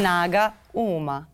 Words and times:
Snaga 0.00 0.54
uma. 0.72 1.28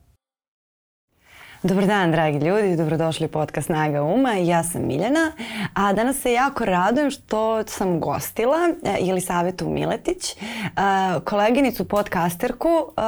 Dobar 1.68 1.86
dan, 1.86 2.12
dragi 2.12 2.38
ljudi, 2.38 2.76
dobrodošli 2.76 3.26
u 3.26 3.28
podcast 3.28 3.66
Snaga 3.66 4.02
Uma. 4.02 4.32
Ja 4.32 4.62
sam 4.62 4.86
Miljana, 4.86 5.32
a 5.74 5.92
danas 5.92 6.20
se 6.20 6.32
jako 6.32 6.64
radujem 6.64 7.10
što 7.10 7.64
sam 7.66 8.00
gostila 8.00 8.56
Jelisavetu 9.00 9.68
Miletić, 9.68 10.32
e, 10.32 10.36
koleginicu 11.24 11.84
podcasterku, 11.84 12.68
e, 12.68 13.00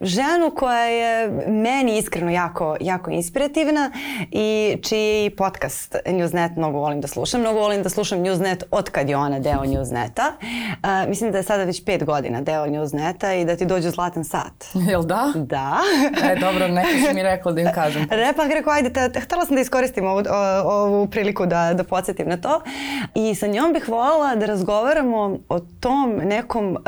ženu 0.00 0.50
koja 0.56 0.84
je 0.84 1.28
meni 1.48 1.98
iskreno 1.98 2.30
jako, 2.30 2.76
jako 2.80 3.10
inspirativna 3.10 3.90
i 4.30 4.76
čiji 4.82 5.30
podcast 5.30 5.96
Newsnet 6.06 6.56
mnogo 6.56 6.78
volim 6.78 7.00
da 7.00 7.08
slušam. 7.08 7.40
Mnogo 7.40 7.60
volim 7.60 7.82
da 7.82 7.88
slušam 7.88 8.18
Newsnet 8.18 8.62
od 8.70 8.90
kad 8.90 9.08
je 9.08 9.16
ona 9.16 9.38
deo 9.38 9.62
Newsneta. 9.64 10.32
E, 11.04 11.08
mislim 11.08 11.32
da 11.32 11.38
je 11.38 11.44
sada 11.44 11.64
već 11.64 11.84
pet 11.84 12.04
godina 12.04 12.40
deo 12.40 12.66
Newsneta 12.66 13.40
i 13.40 13.44
da 13.44 13.56
ti 13.56 13.66
dođe 13.66 13.90
zlatan 13.90 14.24
sat. 14.24 14.64
Jel 14.90 15.02
da? 15.02 15.32
Da. 15.34 15.78
e, 16.32 16.36
dobro, 16.40 16.68
neko 16.68 16.88
si 17.08 17.14
mi 17.14 17.22
rekla 17.22 17.52
da 17.52 17.60
im 17.60 17.68
kažem. 17.74 17.83
Ne, 18.10 18.32
pa 18.36 18.44
rekao, 18.44 18.72
ajde, 18.72 19.10
te, 19.12 19.20
htela 19.20 19.44
sam 19.44 19.54
da 19.54 19.60
iskoristim 19.60 20.06
ovu, 20.06 20.22
ovu 20.64 21.06
priliku 21.06 21.46
da, 21.46 21.74
da 21.74 21.84
podsjetim 21.84 22.28
na 22.28 22.36
to. 22.36 22.60
I 23.14 23.34
sa 23.34 23.46
njom 23.46 23.72
bih 23.72 23.88
voljela 23.88 24.34
da 24.36 24.46
razgovaramo 24.46 25.38
o 25.48 25.58
tom 25.80 26.16
nekom 26.24 26.70
uh, 26.70 26.80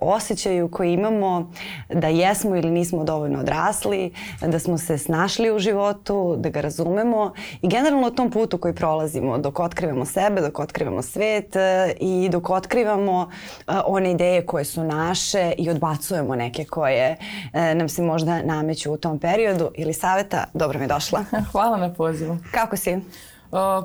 osjećaju 0.00 0.70
koji 0.70 0.92
imamo 0.92 1.52
da 1.88 2.08
jesmo 2.08 2.56
ili 2.56 2.70
nismo 2.70 3.04
dovoljno 3.04 3.40
odrasli, 3.40 4.12
da 4.40 4.58
smo 4.58 4.78
se 4.78 4.98
snašli 4.98 5.50
u 5.50 5.58
životu, 5.58 6.36
da 6.38 6.48
ga 6.48 6.60
razumemo 6.60 7.32
i 7.62 7.68
generalno 7.68 8.06
o 8.06 8.10
tom 8.10 8.30
putu 8.30 8.58
koji 8.58 8.74
prolazimo 8.74 9.38
dok 9.38 9.60
otkrivamo 9.60 10.04
sebe, 10.04 10.40
dok 10.40 10.58
otkrivamo 10.58 11.02
svet 11.02 11.56
uh, 11.56 11.62
i 12.00 12.28
dok 12.28 12.50
otkrivamo 12.50 13.20
uh, 13.20 13.74
one 13.86 14.10
ideje 14.10 14.46
koje 14.46 14.64
su 14.64 14.84
naše 14.84 15.52
i 15.58 15.70
odbacujemo 15.70 16.36
neke 16.36 16.64
koje 16.64 17.16
uh, 17.52 17.60
nam 17.60 17.88
se 17.88 18.02
možda 18.02 18.42
nameću 18.42 18.92
u 18.92 18.96
tom 18.96 19.18
periodu 19.18 19.70
ili 19.74 19.92
saveta 20.26 20.44
dobro 20.54 20.78
mi 20.78 20.86
došla. 20.86 21.24
Hvala 21.52 21.76
na 21.76 21.92
pozivu. 21.94 22.38
Kako 22.50 22.76
si? 22.76 22.94
Uh, 22.94 23.00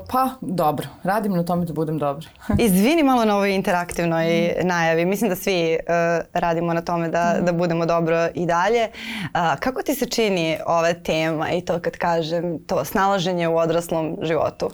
pa, 0.09 0.29
dobro. 0.41 0.87
Radim 1.03 1.33
na 1.33 1.43
tome 1.43 1.65
da 1.65 1.73
budem 1.73 1.97
dobra. 1.97 2.27
Izvini 2.65 3.03
malo 3.03 3.25
na 3.25 3.35
ovoj 3.35 3.55
interaktivnoj 3.55 4.55
najavi. 4.63 5.05
Mislim 5.05 5.29
da 5.29 5.35
svi 5.35 5.77
uh, 5.79 6.25
radimo 6.33 6.73
na 6.73 6.81
tome 6.81 7.09
da, 7.09 7.37
da 7.41 7.51
budemo 7.51 7.85
dobro 7.85 8.27
i 8.33 8.45
dalje. 8.45 8.89
Uh, 9.23 9.59
kako 9.59 9.81
ti 9.81 9.95
se 9.95 10.05
čini 10.05 10.57
ova 10.65 10.93
tema 10.93 11.51
i 11.51 11.61
to 11.61 11.79
kad 11.79 11.97
kažem 11.97 12.59
to 12.67 12.85
snalaženje 12.85 13.47
u 13.47 13.57
odraslom 13.57 14.17
životu? 14.21 14.69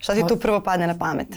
Šta 0.00 0.14
ti 0.14 0.22
tu 0.28 0.36
prvo 0.36 0.60
padne 0.60 0.86
na 0.86 0.98
pamet? 0.98 1.28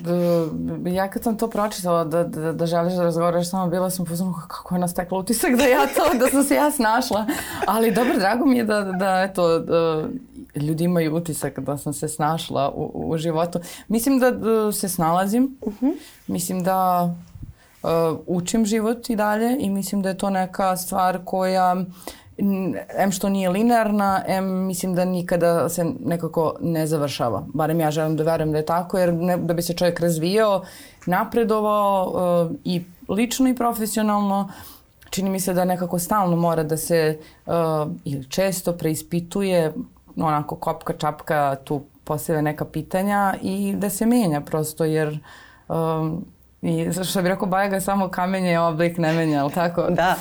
Ja 0.86 1.10
kad 1.10 1.24
sam 1.24 1.38
to 1.38 1.50
pročitala 1.50 2.04
da, 2.04 2.24
da, 2.24 2.54
da 2.54 2.66
želiš 2.66 2.94
da 2.94 3.04
razgovaraš 3.04 3.50
sama, 3.50 3.68
bila 3.68 3.90
sam 3.90 4.06
pozorna 4.06 4.34
kako 4.48 4.76
je 4.76 4.80
nas 4.80 4.94
tekla 4.94 5.18
utisak 5.18 5.56
da 5.56 5.64
ja 5.64 5.88
to, 5.96 6.18
da 6.18 6.28
sam 6.28 6.44
se 6.44 6.56
ja 6.56 6.72
snašla. 6.72 7.26
Ali 7.68 7.92
dobro, 7.92 8.14
drago 8.18 8.46
mi 8.46 8.58
je 8.58 8.64
da, 8.64 8.82
da 8.82 9.22
eto, 9.22 9.60
da, 9.60 10.08
ljudi 10.56 10.84
imaju 10.84 11.16
utisak 11.16 11.60
da 11.60 11.78
sam 11.78 11.94
se 11.94 12.08
snašla 12.08 12.70
u, 12.70 12.92
u 12.94 13.18
životu. 13.18 13.60
Mislim 13.88 14.20
da, 14.20 14.32
da 14.32 14.72
se 14.72 14.90
snalazim. 14.90 15.58
Uh 15.62 15.74
-huh. 15.82 15.94
Mislim 16.28 16.64
da 16.64 17.04
uh, 17.84 17.90
učim 18.28 18.66
život 18.66 19.10
i 19.10 19.16
dalje 19.16 19.58
i 19.60 19.70
mislim 19.70 20.02
da 20.02 20.10
je 20.10 20.18
to 20.18 20.30
neka 20.30 20.78
stvar 20.78 21.20
koja 21.26 21.74
uh, 21.74 22.14
em 22.98 23.12
što 23.12 23.30
nije 23.30 23.50
linearna, 23.50 24.24
em 24.28 24.66
mislim 24.66 24.96
da 24.96 25.06
nikada 25.06 25.70
se 25.70 25.86
nekako 26.06 26.56
ne 26.62 26.88
završava. 26.88 27.44
Barem 27.54 27.80
ja 27.80 27.92
želim 27.92 28.18
da 28.18 28.24
verujem 28.24 28.52
da 28.52 28.58
je 28.58 28.66
tako, 28.66 28.98
jer 28.98 29.14
ne, 29.14 29.38
da 29.38 29.54
bi 29.54 29.62
se 29.62 29.74
čovjek 29.74 30.00
razvijao, 30.00 30.64
napredovao 31.06 32.12
uh, 32.46 32.56
i 32.64 32.84
lično 33.10 33.50
i 33.50 33.56
profesionalno, 33.56 34.50
čini 35.10 35.30
mi 35.30 35.40
se 35.40 35.54
da 35.54 35.66
nekako 35.66 36.00
stalno 36.00 36.36
mora 36.36 36.64
da 36.64 36.78
se 36.78 37.20
uh, 37.46 37.54
ili 38.06 38.30
često 38.30 38.74
preispituje, 38.74 39.74
onako 40.18 40.56
kopka 40.56 40.94
čapka 40.94 41.56
tu 41.64 41.82
posebe 42.04 42.42
neka 42.42 42.66
pitanja 42.66 43.36
i 43.42 43.74
da 43.78 43.90
se 43.90 44.06
menja 44.06 44.42
prosto, 44.42 44.86
jer 44.86 45.20
um, 45.70 46.26
i 46.62 46.88
što 47.04 47.22
bi 47.22 47.30
rekao 47.30 47.48
Bajaga, 47.48 47.80
samo 47.80 48.10
kamenje 48.10 48.60
oblik 48.60 48.98
ne 48.98 49.14
menja, 49.14 49.44
ali 49.44 49.52
tako? 49.52 49.90
Da. 49.90 50.16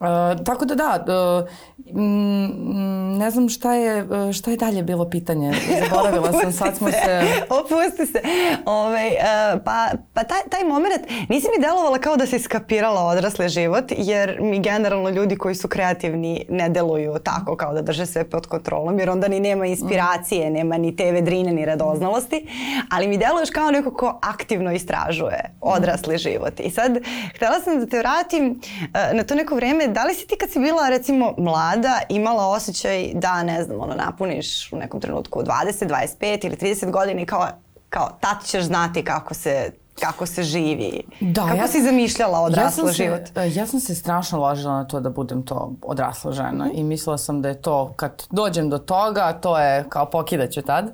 Uh, 0.00 0.44
tako 0.44 0.64
da 0.64 0.74
da, 0.74 1.04
uh, 1.06 1.94
mm, 1.96 3.18
ne 3.18 3.30
znam 3.30 3.48
šta 3.48 3.74
je, 3.74 4.02
uh, 4.02 4.32
šta 4.32 4.50
je 4.50 4.56
dalje 4.56 4.82
bilo 4.82 5.10
pitanje. 5.10 5.52
Zaboravila 5.82 6.32
sam, 6.32 6.52
sad 6.52 6.76
smo 6.76 6.90
se... 6.90 7.22
Opusti 7.48 8.06
se. 8.12 8.20
Ove, 8.66 9.06
uh, 9.06 9.60
pa 9.64 9.88
pa 10.14 10.24
taj, 10.24 10.40
taj 10.50 10.64
moment, 10.64 11.02
nisi 11.28 11.46
mi 11.56 11.62
delovala 11.62 11.98
kao 11.98 12.16
da 12.16 12.26
si 12.26 12.38
skapirala 12.38 13.00
odrasli 13.00 13.48
život, 13.48 13.84
jer 13.96 14.38
mi 14.40 14.60
generalno 14.60 15.10
ljudi 15.10 15.36
koji 15.36 15.54
su 15.54 15.68
kreativni 15.68 16.44
ne 16.48 16.68
deluju 16.68 17.18
tako 17.24 17.56
kao 17.56 17.74
da 17.74 17.82
drže 17.82 18.06
sve 18.06 18.30
pod 18.30 18.46
kontrolom, 18.46 18.98
jer 18.98 19.10
onda 19.10 19.28
ni 19.28 19.40
nema 19.40 19.66
inspiracije, 19.66 20.50
mm. 20.50 20.52
nema 20.52 20.78
ni 20.78 20.96
te 20.96 21.12
vedrine, 21.12 21.52
ni 21.52 21.64
radoznalosti, 21.64 22.46
ali 22.90 23.08
mi 23.08 23.18
deluješ 23.18 23.50
kao 23.50 23.70
neko 23.70 23.94
ko 23.94 24.18
aktivno 24.22 24.72
istražuje 24.72 25.54
odrasli 25.60 26.14
mm. 26.14 26.18
život. 26.18 26.60
I 26.60 26.70
sad, 26.70 26.98
htela 27.34 27.60
sam 27.60 27.80
da 27.80 27.86
te 27.86 27.98
vratim 27.98 28.50
uh, 28.50 29.16
na 29.16 29.22
to 29.22 29.34
neko 29.34 29.54
vreme 29.54 29.89
da 29.90 30.04
li 30.04 30.14
si 30.14 30.26
ti 30.26 30.36
kad 30.40 30.50
si 30.50 30.58
bila 30.58 30.88
recimo 30.88 31.34
mlada 31.38 32.00
imala 32.08 32.46
osjećaj 32.46 33.10
da 33.14 33.42
ne 33.42 33.64
znam 33.64 33.80
ono 33.80 33.94
napuniš 33.94 34.72
u 34.72 34.76
nekom 34.76 35.00
trenutku 35.00 35.42
20, 35.42 35.88
25 36.20 36.46
ili 36.46 36.56
30 36.56 36.90
godina 36.90 37.20
i 37.20 37.26
kao, 37.26 37.48
kao 37.88 38.08
tad 38.20 38.36
ćeš 38.44 38.64
znati 38.64 39.04
kako 39.04 39.34
se 39.34 39.70
kako 40.00 40.26
se 40.26 40.42
živi. 40.42 41.02
Da, 41.20 41.42
kako 41.42 41.56
ja, 41.56 41.68
si 41.68 41.82
zamišljala 41.82 42.40
odraslo 42.40 42.86
ja 42.86 42.92
život? 42.92 43.20
Se, 43.34 43.54
ja 43.54 43.66
sam 43.66 43.80
se 43.80 43.94
strašno 43.94 44.38
ložila 44.38 44.72
na 44.72 44.84
to 44.84 45.00
da 45.00 45.10
budem 45.10 45.42
to 45.42 45.72
odrasla 45.82 46.32
žena 46.32 46.64
mm. 46.64 46.70
i 46.74 46.84
mislila 46.84 47.18
sam 47.18 47.42
da 47.42 47.48
je 47.48 47.62
to 47.62 47.92
kad 47.96 48.22
dođem 48.30 48.70
do 48.70 48.78
toga, 48.78 49.32
to 49.32 49.58
je 49.58 49.84
kao 49.88 50.10
pokidaću 50.10 50.62
tad. 50.62 50.84
Uh, 50.84 50.92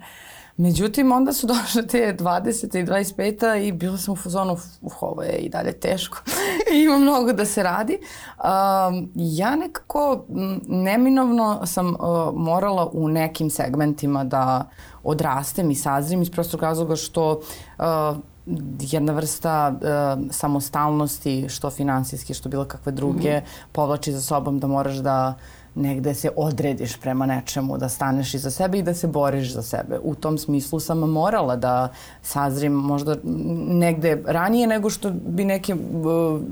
Međutim, 0.57 1.13
onda 1.13 1.33
su 1.33 1.47
došle 1.55 1.87
te 1.87 2.17
20. 2.19 2.79
i 2.79 2.87
25. 2.87 3.69
i 3.69 3.73
bila 3.73 3.97
sam 3.97 4.13
u 4.13 4.17
fazonu, 4.17 4.53
uh, 4.53 5.03
ovo 5.03 5.23
je 5.23 5.37
i 5.37 5.49
dalje 5.49 5.73
teško. 5.73 6.19
Ima 6.85 6.99
mnogo 6.99 7.33
da 7.33 7.45
se 7.45 7.63
radi. 7.63 7.99
Um, 7.99 9.11
ja 9.15 9.57
nekako 9.57 10.25
neminovno 10.69 11.67
sam 11.67 11.89
uh, 11.89 11.95
morala 12.35 12.91
u 12.93 13.09
nekim 13.09 13.51
segmentima 13.51 14.25
da 14.25 14.71
odrastem 15.03 15.71
i 15.71 15.75
sazrim 15.75 16.23
iz 16.23 16.31
prostog 16.31 16.63
razloga 16.63 16.97
što 16.97 17.41
uh, 17.79 17.85
jedna 18.81 19.13
vrsta 19.13 19.75
uh, 19.75 20.27
samostalnosti, 20.31 21.49
što 21.49 21.71
finansijski, 21.71 22.35
što 22.35 22.49
bilo 22.49 22.65
kakve 22.65 22.93
druge, 22.93 23.37
mm 23.37 23.43
-hmm. 23.43 23.73
povlači 23.73 24.13
za 24.13 24.21
sobom 24.21 24.59
da 24.59 24.67
moraš 24.67 24.97
da 24.97 25.35
uh, 25.37 25.43
negde 25.77 26.15
se 26.15 26.31
odrediš 26.37 26.97
prema 26.97 27.27
nečemu, 27.27 27.79
da 27.79 27.89
staneš 27.89 28.35
iza 28.35 28.51
sebe 28.51 28.79
i 28.79 28.83
da 28.83 28.95
se 28.95 29.07
boriš 29.07 29.53
za 29.53 29.63
sebe. 29.63 29.99
U 30.03 30.15
tom 30.15 30.39
smislu 30.39 30.81
sam 30.81 30.99
morala 30.99 31.57
da 31.57 31.89
sazrim 32.23 32.73
možda 32.73 33.17
negde 33.69 34.23
ranije 34.27 34.67
nego 34.67 34.91
što 34.91 35.11
bi 35.11 35.45
neki, 35.45 35.75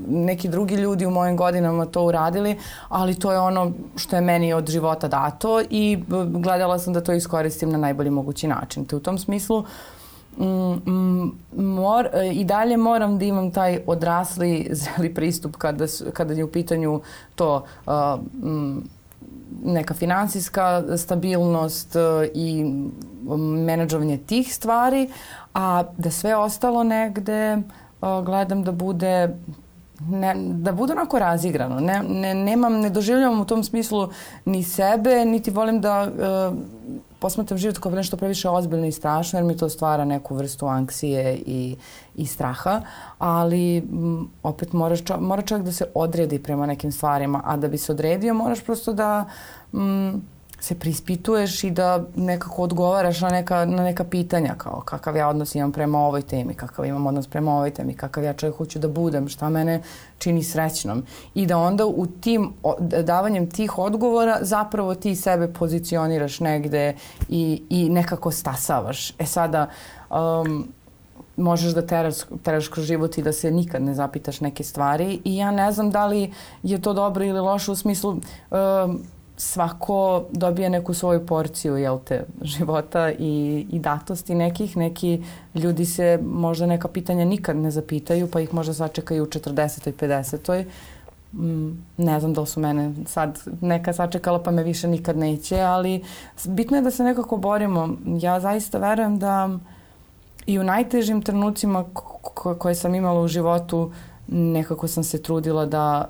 neki 0.07 0.49
drugi 0.49 0.75
ljudi 0.75 1.05
u 1.05 1.11
mojim 1.11 1.37
godinama 1.37 1.85
to 1.85 2.03
uradili, 2.03 2.57
ali 2.89 3.15
to 3.15 3.31
je 3.31 3.39
ono 3.39 3.71
što 3.95 4.15
je 4.15 4.21
meni 4.21 4.53
od 4.53 4.69
života 4.69 5.07
dato 5.07 5.61
i 5.69 5.99
gledala 6.27 6.79
sam 6.79 6.93
da 6.93 7.01
to 7.01 7.13
iskoristim 7.13 7.69
na 7.69 7.77
najbolji 7.77 8.09
mogući 8.09 8.47
način. 8.47 8.85
Te 8.85 8.95
u 8.95 8.99
tom 8.99 9.17
smislu 9.17 9.63
mm, 10.37 11.31
mor, 11.57 12.09
i 12.33 12.43
dalje 12.43 12.77
moram 12.77 13.17
da 13.17 13.25
imam 13.25 13.51
taj 13.51 13.79
odrasli 13.87 14.67
zeli 14.83 15.13
pristup 15.13 15.55
kada, 15.55 15.85
kada 16.13 16.33
je 16.33 16.43
u 16.43 16.51
pitanju 16.51 17.01
to 17.35 17.65
uh, 17.85 17.93
mm, 18.33 18.94
neka 19.63 19.93
finansijska 19.93 20.83
stabilnost 20.97 21.95
e, 21.95 21.99
i 22.33 22.65
menadžovanje 23.37 24.17
tih 24.17 24.53
stvari, 24.55 25.09
a 25.53 25.83
da 25.97 26.11
sve 26.11 26.35
ostalo 26.35 26.83
negde 26.83 27.33
e, 27.33 27.61
gledam 28.25 28.63
da 28.63 28.71
bude 28.71 29.35
ne, 29.99 30.35
da 30.37 30.71
bude 30.71 30.93
onako 30.93 31.19
razigrano. 31.19 31.79
Ne, 31.79 32.03
ne, 32.09 32.33
nemam, 32.33 32.73
ne 32.73 32.89
doživljavam 32.89 33.41
u 33.41 33.45
tom 33.45 33.63
smislu 33.63 34.09
ni 34.45 34.63
sebe, 34.63 35.25
niti 35.25 35.51
volim 35.51 35.81
da 35.81 36.07
uh, 36.07 36.57
posmatram 37.19 37.57
život 37.57 37.77
kao 37.77 37.91
nešto 37.91 38.17
previše 38.17 38.49
ozbiljno 38.49 38.85
i 38.85 38.91
strašno, 38.91 39.39
jer 39.39 39.45
mi 39.45 39.57
to 39.57 39.69
stvara 39.69 40.05
neku 40.05 40.35
vrstu 40.35 40.67
anksije 40.67 41.35
i, 41.45 41.75
i 42.15 42.25
straha, 42.25 42.81
ali 43.17 43.77
m, 43.77 44.27
opet 44.43 44.73
moraš, 44.73 44.99
mora 45.19 45.41
čovjek 45.41 45.65
da 45.65 45.71
se 45.71 45.85
odredi 45.93 46.39
prema 46.39 46.65
nekim 46.65 46.91
stvarima, 46.91 47.41
a 47.45 47.57
da 47.57 47.67
bi 47.67 47.77
se 47.77 47.91
odredio 47.91 48.33
moraš 48.33 48.63
prosto 48.63 48.93
da 48.93 49.25
m, 49.73 50.21
se 50.65 50.75
prispituješ 50.75 51.63
i 51.63 51.71
da 51.71 52.03
nekako 52.15 52.63
odgovaraš 52.63 53.21
na 53.21 53.29
neka, 53.29 53.65
na 53.65 53.83
neka 53.83 54.03
pitanja 54.03 54.55
kao 54.57 54.81
kakav 54.85 55.15
ja 55.15 55.27
odnos 55.27 55.55
imam 55.55 55.71
prema 55.71 55.99
ovoj 55.99 56.21
temi, 56.21 56.53
kakav 56.53 56.85
imam 56.85 57.07
odnos 57.07 57.27
prema 57.27 57.53
ovoj 57.55 57.71
temi, 57.71 57.93
kakav 57.93 58.23
ja 58.23 58.33
čovjek 58.33 58.57
hoću 58.57 58.79
da 58.79 58.87
budem, 58.87 59.27
šta 59.27 59.49
mene 59.49 59.81
čini 60.17 60.43
srećnom 60.43 61.03
i 61.35 61.45
da 61.45 61.57
onda 61.57 61.85
u 61.85 62.05
tim 62.05 62.53
davanjem 63.03 63.49
tih 63.49 63.77
odgovora 63.77 64.37
zapravo 64.41 64.95
ti 64.95 65.15
sebe 65.15 65.53
pozicioniraš 65.53 66.39
negde 66.39 66.95
i, 67.29 67.61
i 67.69 67.89
nekako 67.89 68.31
stasavaš. 68.31 69.11
E 69.19 69.25
sada 69.25 69.69
um, 70.09 70.67
možeš 71.37 71.73
da 71.73 71.87
teraš, 71.87 72.15
teraš 72.43 72.67
kroz 72.67 72.85
život 72.85 73.17
i 73.17 73.23
da 73.23 73.33
se 73.33 73.51
nikad 73.51 73.81
ne 73.81 73.93
zapitaš 73.93 74.41
neke 74.41 74.63
stvari 74.63 75.19
i 75.23 75.37
ja 75.37 75.51
ne 75.51 75.71
znam 75.71 75.91
da 75.91 76.05
li 76.05 76.33
je 76.63 76.81
to 76.81 76.93
dobro 76.93 77.25
ili 77.25 77.39
loše 77.39 77.71
u 77.71 77.75
smislu 77.75 78.11
uh, 78.11 78.17
svako 79.37 80.23
dobije 80.31 80.69
neku 80.69 80.93
svoju 80.93 81.25
porciju 81.25 81.77
jel 81.77 81.99
te, 82.05 82.25
života 82.41 83.11
i, 83.11 83.65
i 83.71 83.79
datosti 83.79 84.35
nekih. 84.35 84.77
Neki 84.77 85.23
ljudi 85.55 85.85
se 85.85 86.19
možda 86.23 86.65
neka 86.65 86.87
pitanja 86.87 87.25
nikad 87.25 87.57
ne 87.57 87.71
zapitaju 87.71 88.31
pa 88.31 88.39
ih 88.39 88.53
možda 88.53 88.73
sačekaju 88.73 89.23
u 89.23 89.27
40. 89.27 89.89
i 89.89 89.93
50. 89.93 90.65
Mm, 91.33 91.83
ne 91.97 92.19
znam 92.19 92.33
da 92.33 92.41
li 92.41 92.47
su 92.47 92.59
mene 92.59 92.93
sad 93.05 93.39
neka 93.61 93.93
sačekala 93.93 94.43
pa 94.43 94.51
me 94.51 94.63
više 94.63 94.87
nikad 94.87 95.17
neće, 95.17 95.59
ali 95.59 96.03
bitno 96.45 96.77
je 96.77 96.83
da 96.83 96.91
se 96.91 97.03
nekako 97.03 97.37
borimo. 97.37 97.89
Ja 98.05 98.39
zaista 98.39 98.77
verujem 98.77 99.19
da 99.19 99.49
i 100.45 100.59
u 100.59 100.63
najtežim 100.63 101.21
trenucima 101.21 101.85
koje 102.59 102.75
sam 102.75 102.95
imala 102.95 103.21
u 103.21 103.27
životu 103.27 103.91
nekako 104.27 104.87
sam 104.87 105.03
se 105.03 105.21
trudila 105.21 105.65
da 105.65 106.09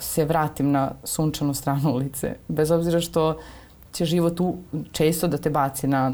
se 0.00 0.24
vratim 0.24 0.70
na 0.70 0.92
sunčanu 1.04 1.54
stranu 1.54 1.92
ulice. 1.96 2.34
Bez 2.48 2.70
obzira 2.70 3.00
što 3.00 3.38
će 3.92 4.04
život 4.04 4.40
u, 4.40 4.56
često 4.92 5.28
da 5.28 5.38
te 5.38 5.50
baci 5.50 5.86
na, 5.86 6.12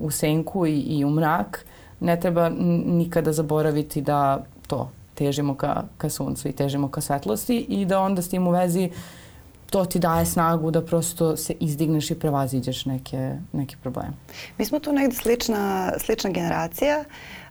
u 0.00 0.10
senku 0.10 0.66
i, 0.66 0.80
i 0.80 1.04
u 1.04 1.10
mrak, 1.10 1.66
ne 2.00 2.20
treba 2.20 2.48
nikada 2.86 3.32
zaboraviti 3.32 4.02
da 4.02 4.44
to 4.66 4.90
težimo 5.14 5.54
ka, 5.54 5.82
ka 5.98 6.10
suncu 6.10 6.48
i 6.48 6.52
težimo 6.52 6.88
ka 6.88 7.00
svetlosti 7.00 7.56
i 7.68 7.84
da 7.84 8.00
onda 8.00 8.22
s 8.22 8.28
tim 8.28 8.46
u 8.46 8.50
vezi 8.50 8.90
to 9.70 9.84
ti 9.84 9.98
daje 9.98 10.26
snagu 10.26 10.70
da 10.70 10.82
prosto 10.82 11.36
se 11.36 11.54
izdigneš 11.60 12.10
i 12.10 12.14
prevaziđeš 12.14 12.84
neke, 12.86 13.36
neke 13.52 13.76
probleme. 13.82 14.12
Mi 14.58 14.64
smo 14.64 14.78
tu 14.78 14.92
negde 14.92 15.16
slična, 15.16 15.92
slična 15.98 16.30
generacija. 16.30 16.98
Uh, 17.00 17.41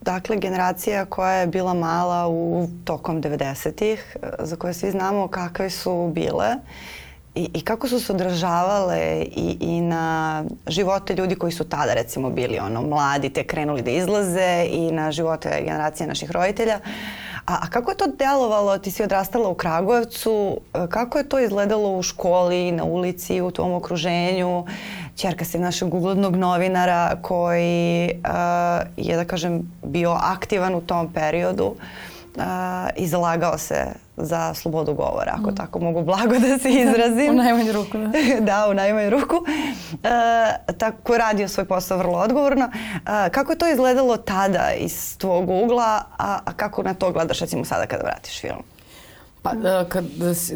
dakle, 0.00 0.36
generacija 0.36 1.04
koja 1.04 1.32
je 1.32 1.46
bila 1.46 1.74
mala 1.74 2.28
u 2.28 2.68
tokom 2.84 3.22
90-ih, 3.22 4.16
za 4.38 4.56
koje 4.56 4.74
svi 4.74 4.90
znamo 4.90 5.28
kakve 5.28 5.70
su 5.70 6.10
bile 6.14 6.56
i, 7.34 7.50
i 7.54 7.60
kako 7.60 7.88
su 7.88 8.00
se 8.00 8.12
odražavale 8.12 9.24
i, 9.36 9.56
i 9.60 9.80
na 9.80 10.44
živote 10.66 11.14
ljudi 11.14 11.34
koji 11.34 11.52
su 11.52 11.64
tada 11.64 11.94
recimo 11.94 12.30
bili 12.30 12.58
ono 12.58 12.82
mladi, 12.82 13.30
te 13.30 13.44
krenuli 13.44 13.82
da 13.82 13.90
izlaze 13.90 14.66
i 14.70 14.92
na 14.92 15.12
živote 15.12 15.62
generacije 15.64 16.06
naših 16.06 16.30
roditelja. 16.30 16.80
A, 17.46 17.58
a 17.62 17.70
kako 17.70 17.90
je 17.90 17.96
to 17.96 18.06
delovalo? 18.18 18.78
Ti 18.78 18.90
si 18.90 19.02
odrastala 19.02 19.48
u 19.48 19.54
Kragujevcu. 19.54 20.60
Kako 20.90 21.18
je 21.18 21.28
to 21.28 21.38
izgledalo 21.38 21.98
u 21.98 22.02
školi, 22.02 22.72
na 22.72 22.84
ulici, 22.84 23.40
u 23.40 23.50
tom 23.50 23.72
okruženju? 23.72 24.64
Čerka 25.16 25.44
si 25.44 25.58
našeg 25.58 25.94
uglednog 25.94 26.36
novinara 26.36 27.16
koji 27.22 28.10
uh, 28.14 28.86
je, 28.96 29.16
da 29.16 29.24
kažem, 29.24 29.72
bio 29.82 30.10
aktivan 30.10 30.74
u 30.74 30.80
tom 30.80 31.12
periodu. 31.12 31.74
Uh, 32.36 32.42
izlagao 32.96 33.58
se 33.58 33.86
za 34.16 34.54
slobodu 34.54 34.94
govora, 34.94 35.36
ako 35.40 35.50
mm. 35.50 35.56
tako 35.56 35.78
mogu 35.78 36.02
blago 36.02 36.38
da 36.38 36.58
se 36.58 36.70
izrazim. 36.70 37.30
u 37.34 37.42
najmanju 37.42 37.72
ruku. 37.72 37.98
Da, 37.98 38.40
da 38.52 38.68
u 38.70 38.74
najmanju 38.74 39.10
ruku. 39.10 39.36
E, 40.02 40.74
tako 40.78 41.18
radio 41.18 41.48
svoj 41.48 41.64
posao 41.64 41.98
vrlo 41.98 42.18
odgovorno. 42.18 42.70
E, 42.74 43.30
kako 43.30 43.52
je 43.52 43.58
to 43.58 43.68
izgledalo 43.68 44.16
tada 44.16 44.70
iz 44.78 45.18
tvog 45.18 45.50
ugla, 45.50 46.02
a, 46.18 46.38
a 46.44 46.52
kako 46.52 46.82
na 46.82 46.94
to 46.94 47.12
gledaš 47.12 47.40
recimo 47.40 47.64
sada 47.64 47.86
kada 47.86 48.02
vratiš 48.02 48.40
film? 48.40 48.73
Pa, 49.44 49.50
e, 49.50 49.84
kad, 49.88 50.04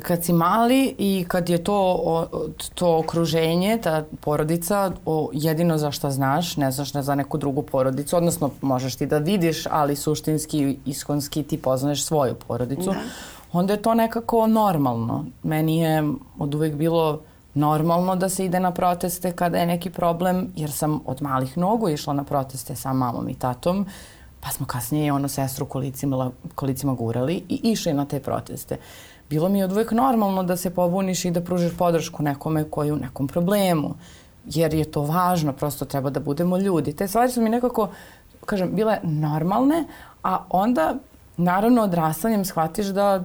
kad 0.02 0.25
si 0.25 0.32
mali 0.32 0.94
i 0.99 1.25
kad 1.29 1.49
je 1.49 1.64
to, 1.64 2.26
to 2.75 2.99
okruženje, 2.99 3.79
ta 3.82 4.05
porodica, 4.20 4.93
o, 5.06 5.31
jedino 5.32 5.79
za 5.79 5.90
šta 5.90 6.11
znaš, 6.11 6.56
ne 6.56 6.70
znaš 6.70 6.94
ne 6.94 7.02
za 7.02 7.14
neku 7.14 7.38
drugu 7.38 7.62
porodicu, 7.62 8.17
odnosno 8.17 8.50
možeš 8.61 8.96
ti 8.96 9.06
da 9.06 9.19
vidiš, 9.19 9.67
ali 9.70 9.96
suštinski, 9.96 10.79
iskonski 10.87 11.43
ti 11.43 11.62
poznaješ 11.62 12.05
svoju 12.05 12.35
porodicu, 12.35 12.90
da. 12.90 12.99
onda 13.52 13.73
je 13.73 13.82
to 13.82 13.94
nekako 13.94 14.46
normalno. 14.46 15.25
Meni 15.43 15.79
je 15.79 16.02
od 16.38 16.55
uvek 16.55 16.75
bilo 16.75 17.20
normalno 17.55 18.17
da 18.17 18.29
se 18.29 18.44
ide 18.44 18.61
na 18.61 18.70
proteste 18.70 19.32
kada 19.32 19.58
je 19.58 19.67
neki 19.67 19.91
problem, 19.91 20.49
jer 20.56 20.73
sam 20.73 21.00
od 21.06 21.23
malih 21.23 21.58
nogu 21.58 21.88
išla 21.88 22.12
na 22.12 22.25
proteste 22.25 22.76
sa 22.76 22.93
mamom 22.93 23.29
i 23.29 23.34
tatom, 23.34 23.87
Pa 24.48 24.52
smo 24.52 24.66
kasnije 24.66 25.12
ono 25.12 25.28
sestru 25.28 25.66
kolicima, 25.66 26.30
kolicima 26.54 26.94
gurali 26.94 27.42
i 27.48 27.60
išli 27.62 27.92
na 27.92 28.04
te 28.04 28.20
proteste. 28.20 28.76
Bilo 29.30 29.48
mi 29.48 29.58
je 29.58 29.64
od 29.64 29.72
uvek 29.72 29.90
normalno 29.92 30.42
da 30.42 30.56
se 30.56 30.70
pobuniš 30.70 31.24
i 31.24 31.30
da 31.30 31.40
pružiš 31.40 31.76
podršku 31.78 32.22
nekome 32.22 32.64
koji 32.64 32.92
u 32.92 32.96
nekom 32.96 33.28
problemu. 33.28 33.94
Jer 34.46 34.74
je 34.74 34.84
to 34.84 35.02
važno, 35.02 35.52
prosto 35.52 35.84
treba 35.84 36.10
da 36.10 36.20
budemo 36.20 36.58
ljudi. 36.58 36.92
Te 36.92 37.08
stvari 37.08 37.32
su 37.32 37.42
mi 37.42 37.50
nekako, 37.50 37.90
kažem, 38.46 38.70
bile 38.72 38.98
normalne, 39.02 39.84
a 40.22 40.38
onda, 40.50 40.94
naravno, 41.36 41.82
odrastanjem 41.82 42.44
shvatiš 42.44 42.86
da 42.86 43.24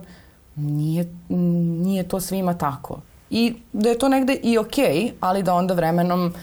nije, 0.55 1.13
nije 1.29 2.03
to 2.07 2.19
svima 2.19 2.53
tako. 2.53 2.99
I 3.29 3.53
da 3.73 3.89
je 3.89 3.99
to 3.99 4.09
negde 4.09 4.33
i 4.33 4.57
okej, 4.57 4.85
okay, 4.85 5.11
ali 5.19 5.43
da 5.43 5.53
onda 5.53 5.73
vremenom 5.73 6.33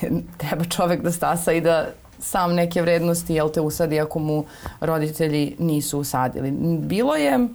treba 0.42 0.64
čovek 0.64 1.02
da 1.02 1.12
stasa 1.12 1.52
i 1.52 1.60
da 1.60 1.86
sam 2.18 2.54
neke 2.54 2.82
vrednosti, 2.82 3.34
jel 3.34 3.48
te 3.48 3.60
usadi 3.60 4.00
ako 4.00 4.18
mu 4.18 4.44
roditelji 4.80 5.56
nisu 5.58 5.98
usadili. 5.98 6.50
Bilo 6.80 7.14
je, 7.14 7.48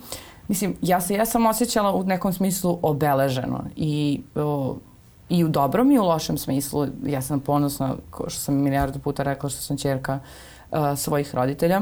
mislim, 0.47 0.75
ja 0.81 1.01
se, 1.01 1.13
ja 1.13 1.25
sam 1.25 1.45
osjećala 1.45 1.91
u 1.91 2.03
nekom 2.03 2.33
smislu 2.33 2.79
obeleženo 2.81 3.63
i 3.75 4.21
o, 4.35 4.77
i 5.29 5.43
u 5.43 5.47
dobrom 5.47 5.91
i 5.91 5.99
u 5.99 6.03
lošem 6.03 6.37
smislu. 6.37 6.87
Ja 7.05 7.21
sam 7.21 7.39
ponosna, 7.39 7.95
što 8.27 8.39
sam 8.39 8.55
milijardu 8.55 8.99
puta 8.99 9.23
rekla 9.23 9.49
što 9.49 9.61
sam 9.61 9.77
čerka 9.77 10.19
uh, 10.71 10.79
svojih 10.97 11.35
roditelja. 11.35 11.81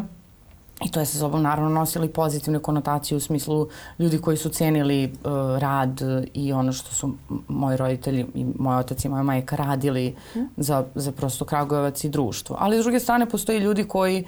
I 0.86 0.92
to 0.92 1.00
je 1.00 1.06
sa 1.06 1.18
sobom 1.18 1.42
naravno 1.42 1.70
nosilo 1.70 2.06
i 2.06 2.10
pozitivne 2.10 2.60
konotacije 2.60 3.18
u 3.18 3.20
smislu 3.20 3.68
ljudi 4.00 4.22
koji 4.22 4.38
su 4.38 4.50
cenili 4.50 5.06
uh, 5.06 5.32
rad 5.60 6.02
i 6.34 6.54
ono 6.54 6.74
što 6.74 6.92
su 6.96 7.14
moji 7.48 7.78
roditelji 7.78 8.26
i 8.36 8.46
moj 8.60 8.78
otac 8.78 9.06
i 9.06 9.10
moja 9.10 9.24
majka 9.24 9.56
radili 9.56 10.16
mm. 10.36 10.40
za, 10.58 10.86
za 10.96 11.12
prosto 11.12 11.46
Kragujevac 11.46 12.04
i 12.04 12.10
društvo. 12.10 12.56
Ali 12.60 12.80
s 12.80 12.84
druge 12.84 13.00
strane 13.00 13.30
postoji 13.30 13.60
ljudi 13.60 13.84
koji 13.84 14.26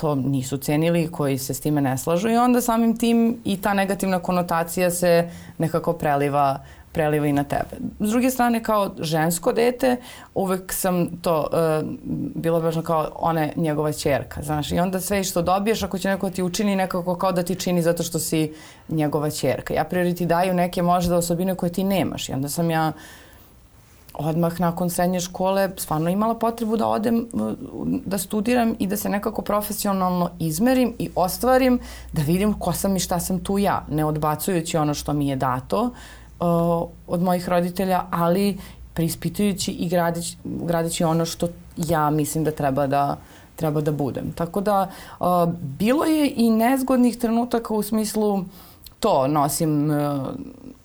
to 0.00 0.14
nisu 0.14 0.56
cenili, 0.58 1.10
koji 1.10 1.38
se 1.38 1.54
s 1.54 1.60
time 1.60 1.80
ne 1.80 1.98
slažu 1.98 2.28
i 2.28 2.36
onda 2.36 2.60
samim 2.60 2.96
tim 2.96 3.40
i 3.44 3.56
ta 3.60 3.74
negativna 3.74 4.18
konotacija 4.18 4.90
se 4.90 5.30
nekako 5.58 5.92
preliva 5.92 6.58
preliva 6.92 7.26
i 7.26 7.32
na 7.32 7.44
tebe. 7.44 7.76
S 8.00 8.10
druge 8.10 8.30
strane, 8.30 8.62
kao 8.62 8.90
žensko 8.98 9.52
dete, 9.52 9.96
uvek 10.34 10.72
sam 10.72 11.06
to 11.22 11.48
uh, 11.52 11.88
bilo 12.34 12.60
važno 12.60 12.82
kao 12.82 13.10
ona 13.14 13.42
je 13.42 13.52
njegova 13.56 13.92
čerka, 13.92 14.42
znaš. 14.42 14.72
I 14.72 14.78
onda 14.78 15.00
sve 15.00 15.24
što 15.24 15.42
dobiješ, 15.42 15.82
ako 15.82 15.98
će 15.98 16.08
neko 16.08 16.30
ti 16.30 16.42
učini, 16.42 16.76
nekako 16.76 17.14
kao 17.14 17.32
da 17.32 17.42
ti 17.42 17.54
čini 17.54 17.82
zato 17.82 18.02
što 18.02 18.18
si 18.18 18.54
njegova 18.88 19.30
čerka. 19.30 19.74
Ja 19.74 19.84
priori 19.84 20.14
ti 20.14 20.26
daju 20.26 20.54
neke 20.54 20.82
možda 20.82 21.16
osobine 21.16 21.54
koje 21.54 21.72
ti 21.72 21.84
nemaš. 21.84 22.28
I 22.28 22.32
onda 22.32 22.48
sam 22.48 22.70
ja 22.70 22.92
odmah 24.18 24.60
nakon 24.60 24.90
srednje 24.90 25.20
škole 25.20 25.70
stvarno 25.76 26.10
imala 26.10 26.34
potrebu 26.34 26.76
da 26.76 26.86
odem, 26.86 27.26
da 28.06 28.18
studiram 28.18 28.74
i 28.78 28.86
da 28.86 28.96
se 28.96 29.08
nekako 29.08 29.42
profesionalno 29.42 30.30
izmerim 30.38 30.94
i 30.98 31.10
ostvarim, 31.14 31.78
da 32.12 32.22
vidim 32.22 32.52
ko 32.52 32.72
sam 32.72 32.96
i 32.96 33.00
šta 33.00 33.20
sam 33.20 33.38
tu 33.44 33.58
ja, 33.58 33.84
ne 33.90 34.04
odbacujući 34.04 34.76
ono 34.76 34.94
što 34.94 35.12
mi 35.12 35.28
je 35.28 35.36
dato, 35.36 35.90
uh, 36.40 36.88
od 37.06 37.22
mojih 37.22 37.48
roditelja, 37.48 38.04
ali 38.10 38.58
preispitujući 38.94 39.72
i 39.72 39.88
gradići, 39.88 40.36
gradići 40.44 41.04
ono 41.04 41.24
što 41.24 41.48
ja 41.76 42.10
mislim 42.10 42.44
da 42.44 42.50
treba 42.50 42.86
da 42.86 43.16
treba 43.56 43.80
da 43.80 43.92
budem. 43.92 44.32
Tako 44.32 44.60
da 44.60 44.90
uh, 45.20 45.26
bilo 45.78 46.04
je 46.04 46.32
i 46.36 46.50
nezgodnih 46.50 47.16
trenutaka 47.18 47.74
u 47.74 47.82
smislu 47.82 48.44
to 49.00 49.26
nosim 49.28 49.90
uh, 49.90 49.96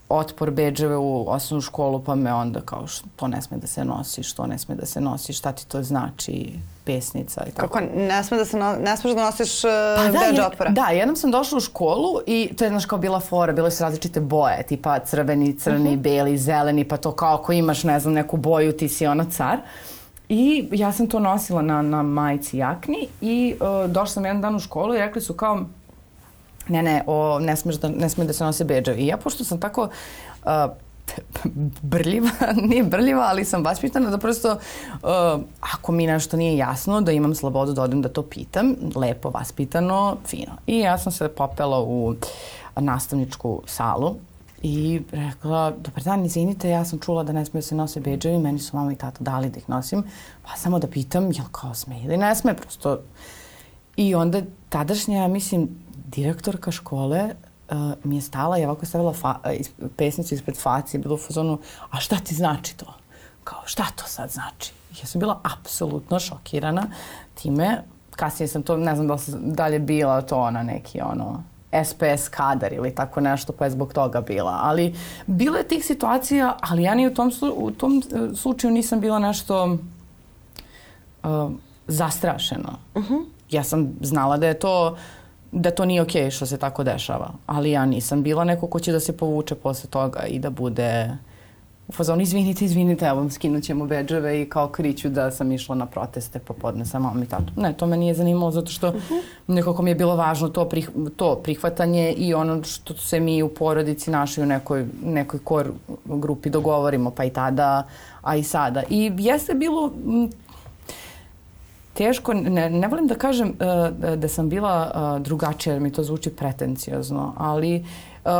otpor 0.10 0.52
beđeve 0.52 0.98
u 0.98 1.26
osnovnu 1.28 1.62
školu 1.62 2.04
pa 2.04 2.16
me 2.16 2.34
onda 2.34 2.62
kao 2.62 2.88
što 2.88 3.08
to 3.16 3.28
ne 3.28 3.42
sme 3.42 3.58
da 3.58 3.68
se 3.68 3.86
nosi, 3.86 4.24
što 4.24 4.48
ne 4.48 4.58
sme 4.58 4.76
da 4.76 4.86
se 4.86 5.02
nosi, 5.02 5.34
šta 5.34 5.52
ti 5.52 5.68
to 5.68 5.84
znači 5.84 6.54
pesnica 6.84 7.44
i 7.48 7.52
tako. 7.52 7.68
Kako 7.68 7.86
ne 7.96 8.24
sme 8.24 8.38
da 8.38 8.46
se 8.46 8.58
no, 8.58 8.76
ne 8.76 8.98
smeš 8.98 9.14
da 9.14 9.26
nosiš 9.26 9.64
uh, 9.64 9.70
pa 9.98 10.04
da, 10.04 10.20
beđ 10.30 10.40
otpora? 10.40 10.70
Da, 10.70 10.86
jednom 10.86 11.16
sam 11.16 11.32
došla 11.32 11.58
u 11.58 11.62
školu 11.62 12.20
i 12.28 12.50
to 12.58 12.64
je 12.64 12.70
znaš 12.70 12.86
kao 12.86 13.00
bila 13.00 13.20
fora, 13.20 13.54
bile 13.54 13.72
su 13.72 13.84
različite 13.84 14.20
boje, 14.20 14.64
tipa 14.64 15.00
crveni, 15.00 15.60
crni, 15.60 15.80
uh 15.80 15.86
mhm. 15.86 15.94
-huh. 15.94 16.02
beli, 16.02 16.38
zeleni, 16.38 16.88
pa 16.88 16.98
to 16.98 17.12
kao 17.12 17.36
ako 17.36 17.54
imaš 17.54 17.84
ne 17.84 18.00
znam 18.00 18.14
neku 18.14 18.38
boju 18.38 18.78
ti 18.78 18.90
si 18.90 19.08
ona 19.08 19.26
car. 19.26 19.58
I 20.30 20.70
ja 20.72 20.92
sam 20.92 21.08
to 21.08 21.20
nosila 21.20 21.62
na, 21.62 21.82
na 21.82 22.04
majici 22.04 22.58
jakni 22.58 23.08
i 23.22 23.56
uh, 23.60 23.92
došla 23.92 24.14
sam 24.14 24.26
jedan 24.26 24.42
dan 24.42 24.56
u 24.56 24.60
školu 24.60 24.96
i 24.96 24.98
rekli 24.98 25.22
su 25.22 25.34
kao 25.34 25.66
ne, 26.68 26.84
ne, 26.84 27.04
o, 27.08 27.40
ne, 27.40 27.56
smeš 27.56 27.76
da, 27.76 27.90
ne 27.90 28.10
smije 28.10 28.28
da 28.28 28.34
se 28.34 28.44
nose 28.44 28.64
beđevi. 28.64 29.02
I 29.02 29.08
ja, 29.08 29.18
pošto 29.18 29.44
sam 29.44 29.60
tako 29.60 29.90
uh, 30.46 30.50
brljiva, 31.82 32.30
nije 32.70 32.84
brljiva, 32.84 33.26
ali 33.30 33.46
sam 33.46 33.64
vaspitana 33.64 34.10
da 34.10 34.18
prosto 34.18 34.52
uh, 34.52 35.42
ako 35.60 35.92
mi 35.92 36.08
nešto 36.08 36.38
nije 36.38 36.58
jasno, 36.58 37.02
da 37.02 37.12
imam 37.12 37.36
slobodu 37.36 37.74
da 37.74 37.84
odem 37.84 38.02
da 38.02 38.10
to 38.10 38.22
pitam, 38.22 38.76
lepo, 38.96 39.30
vaspitano, 39.30 40.18
fino. 40.28 40.52
I 40.68 40.80
ja 40.80 40.98
sam 40.98 41.12
se 41.12 41.28
popela 41.28 41.82
u 41.82 42.16
nastavničku 42.76 43.62
salu 43.66 44.16
i 44.64 45.02
rekla, 45.12 45.74
dobar 45.78 46.04
dan, 46.04 46.26
izvinite, 46.26 46.70
ja 46.70 46.86
sam 46.86 47.00
čula 47.00 47.24
da 47.24 47.34
ne 47.34 47.46
smije 47.46 47.62
da 47.62 47.68
se 47.68 47.76
nose 47.76 48.00
beđevi, 48.00 48.40
meni 48.40 48.60
su 48.60 48.78
mama 48.78 48.94
i 48.94 48.96
tata 48.96 49.24
dali 49.24 49.50
da 49.50 49.60
ih 49.60 49.70
nosim, 49.70 50.04
pa 50.44 50.56
samo 50.56 50.80
da 50.80 50.88
pitam, 50.88 51.32
jel 51.32 51.46
kao 51.52 51.74
sme 51.74 52.00
ili 52.04 52.18
ne 52.18 52.36
sme, 52.36 52.54
prosto. 52.54 53.00
I 53.96 54.16
onda 54.16 54.42
tadašnja, 54.70 55.18
ja 55.18 55.28
mislim, 55.28 55.70
direktorka 56.06 56.72
škole 56.72 57.30
uh, 57.72 57.78
mi 58.04 58.16
je 58.16 58.22
stala 58.22 58.58
i 58.58 58.66
ovako 58.66 58.86
stavila 58.86 59.14
fa, 59.14 59.36
uh, 59.46 59.88
pesnicu 59.98 60.34
ispred 60.34 60.58
faci, 60.58 60.98
bilo 60.98 61.16
u 61.16 61.18
fazonu, 61.18 61.60
a 61.92 62.00
šta 62.00 62.16
ti 62.16 62.36
znači 62.36 62.78
to? 62.78 62.94
Kao, 63.44 63.62
šta 63.66 63.84
to 63.96 64.04
sad 64.08 64.30
znači? 64.30 64.74
Ja 65.02 65.06
sam 65.06 65.20
bila 65.20 65.40
apsolutno 65.44 66.20
šokirana 66.20 66.88
time. 67.36 67.84
Kasnije 68.16 68.48
sam 68.48 68.64
to, 68.64 68.78
ne 68.78 68.96
znam 68.96 69.08
da 69.08 69.14
li 69.14 69.22
dalje 69.42 69.80
bila 69.80 70.22
to 70.22 70.40
ona 70.40 70.64
neki 70.64 71.02
ono 71.02 71.44
SPS 71.84 72.30
kadar 72.30 72.74
ili 72.74 72.96
tako 72.96 73.22
nešto, 73.22 73.54
pa 73.54 73.66
je 73.66 73.72
zbog 73.72 73.94
toga 73.94 74.22
bila. 74.22 74.60
Ali 74.62 74.96
bilo 75.28 75.58
je 75.58 75.68
tih 75.68 75.86
situacija, 75.86 76.58
ali 76.62 76.84
ja 76.84 76.96
ni 76.96 77.08
u 77.08 77.14
tom, 77.14 77.32
u 77.56 77.72
tom 77.72 77.98
e, 78.12 78.36
slučaju 78.36 78.74
nisam 78.74 79.00
bila 79.00 79.20
nešto 79.20 79.78
uh, 81.24 81.52
zastrašena. 81.88 82.78
Uh 82.96 83.04
-huh. 83.04 83.26
Ja 83.50 83.64
sam 83.64 83.94
znala 84.02 84.38
da 84.38 84.48
je 84.48 84.60
to 84.60 84.98
da 85.54 85.72
to 85.72 85.86
nije 85.86 86.02
okej 86.02 86.26
okay 86.26 86.32
što 86.32 86.46
se 86.46 86.58
tako 86.58 86.84
dešava. 86.84 87.30
Ali 87.46 87.72
ja 87.72 87.86
nisam 87.86 88.24
bila 88.24 88.44
neko 88.44 88.68
ko 88.68 88.80
će 88.80 88.92
da 88.92 89.00
se 89.00 89.18
povuče 89.18 89.56
posle 89.56 89.90
toga 89.90 90.24
i 90.28 90.40
da 90.40 90.50
bude 90.50 91.18
u 91.88 91.92
fazonu 91.92 92.22
izvinite, 92.22 92.66
izvinite, 92.66 93.06
evo 93.06 93.30
skinut 93.30 93.64
ćemo 93.64 93.86
bedževe 93.86 94.42
i 94.42 94.50
kao 94.50 94.68
kriću 94.68 95.10
da 95.10 95.32
sam 95.32 95.52
išla 95.52 95.76
na 95.76 95.86
proteste 95.86 96.40
popodne 96.40 96.86
sa 96.86 97.00
mamom 97.00 97.24
i 97.24 97.26
tatom. 97.26 97.54
Ne, 97.56 97.74
to 97.74 97.88
me 97.88 97.98
nije 97.98 98.14
zanimalo 98.14 98.52
zato 98.52 98.72
što 98.72 98.90
uh 98.90 98.96
mhm. 98.96 99.14
-huh. 99.14 99.22
nekako 99.48 99.82
mi 99.82 99.92
je 99.92 99.96
bilo 99.96 100.16
važno 100.16 100.50
to, 100.50 100.66
prih, 100.66 100.90
to 101.16 101.36
prihvatanje 101.36 102.12
i 102.12 102.34
ono 102.34 102.64
što 102.64 102.94
se 102.94 103.20
mi 103.20 103.44
u 103.44 103.50
porodici 103.50 104.12
našli 104.12 104.44
u 104.44 104.46
nekoj, 104.46 104.86
nekoj 105.04 105.40
kor 105.40 105.72
grupi 106.06 106.50
dogovorimo, 106.50 107.12
pa 107.12 107.24
i 107.24 107.30
tada, 107.30 107.84
a 108.22 108.36
i 108.36 108.44
sada. 108.44 108.84
I 108.90 109.12
jeste 109.18 109.54
bilo 109.54 109.92
teško, 111.94 112.34
ne, 112.34 112.70
ne 112.70 112.88
volim 112.88 113.08
da 113.08 113.16
kažem 113.16 113.50
uh, 113.50 114.16
da 114.18 114.28
sam 114.28 114.50
bila 114.50 114.92
uh, 114.96 115.24
drugačija, 115.24 115.74
jer 115.74 115.82
mi 115.82 115.92
to 115.92 116.04
zvuči 116.04 116.30
pretencijozno, 116.30 117.34
ali 117.38 117.86
uh, 118.26 118.32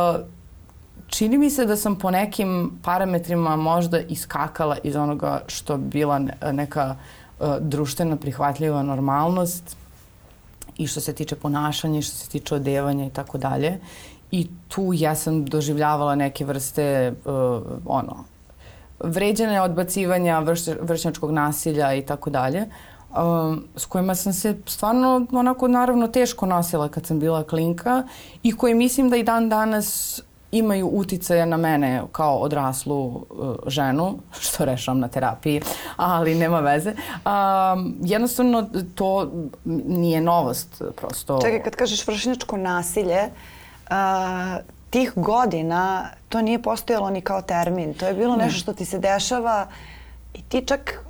čini 1.06 1.38
mi 1.38 1.50
se 1.50 1.66
da 1.66 1.76
sam 1.76 1.96
po 1.98 2.10
nekim 2.10 2.72
parametrima 2.82 3.56
možda 3.56 4.00
iskakala 4.00 4.76
iz 4.82 4.96
onoga 4.96 5.40
što 5.46 5.76
bila 5.76 6.18
neka 6.52 6.96
uh, 7.38 7.46
društvena 7.60 8.16
prihvatljiva 8.16 8.82
normalnost 8.82 9.76
i 10.76 10.86
što 10.86 11.00
se 11.00 11.12
tiče 11.12 11.36
ponašanja 11.36 11.98
i 11.98 12.02
što 12.02 12.16
se 12.16 12.28
tiče 12.30 12.54
odevanja 12.54 13.06
i 13.06 13.10
tako 13.10 13.38
dalje. 13.38 13.78
I 14.30 14.48
tu 14.68 14.90
ja 14.94 15.14
sam 15.14 15.44
doživljavala 15.44 16.14
neke 16.14 16.44
vrste 16.44 17.12
uh, 17.24 17.62
ono, 17.86 18.24
vređene 19.00 19.60
odbacivanja, 19.60 20.38
vrš, 20.38 20.60
vršnjačkog 20.80 21.30
nasilja 21.30 21.94
i 21.94 22.02
tako 22.02 22.30
dalje 22.30 22.66
um, 23.16 23.64
s 23.76 23.86
kojima 23.86 24.14
sam 24.14 24.32
se 24.32 24.56
stvarno 24.66 25.26
onako 25.32 25.68
naravno 25.68 26.08
teško 26.08 26.46
nosila 26.46 26.88
kad 26.88 27.06
sam 27.06 27.20
bila 27.20 27.44
klinka 27.44 28.02
i 28.42 28.56
koje 28.56 28.74
mislim 28.74 29.10
da 29.10 29.16
i 29.16 29.22
dan 29.22 29.48
danas 29.48 30.20
imaju 30.52 30.90
uticaja 30.92 31.46
na 31.46 31.56
mene 31.56 32.02
kao 32.12 32.38
odraslu 32.38 33.06
uh, 33.06 33.22
ženu, 33.66 34.18
što 34.40 34.64
rešavam 34.64 35.00
na 35.00 35.08
terapiji, 35.08 35.62
ali 35.96 36.34
nema 36.34 36.60
veze. 36.60 36.90
Um, 36.90 37.96
jednostavno 38.02 38.66
to 38.94 39.32
nije 39.86 40.20
novost 40.20 40.82
prosto. 40.96 41.38
Čekaj, 41.42 41.62
kad 41.62 41.76
kažeš 41.76 42.06
vršnjačko 42.06 42.56
nasilje, 42.56 43.22
uh, 43.90 43.94
tih 44.90 45.12
godina 45.16 46.08
to 46.28 46.42
nije 46.42 46.62
postojalo 46.62 47.10
ni 47.10 47.20
kao 47.20 47.42
termin. 47.42 47.94
To 47.94 48.06
je 48.06 48.14
bilo 48.14 48.36
nešto 48.36 48.60
što 48.60 48.72
ti 48.72 48.84
se 48.84 48.98
dešava 48.98 49.66
i 50.34 50.42
ti 50.42 50.66
čak 50.66 51.04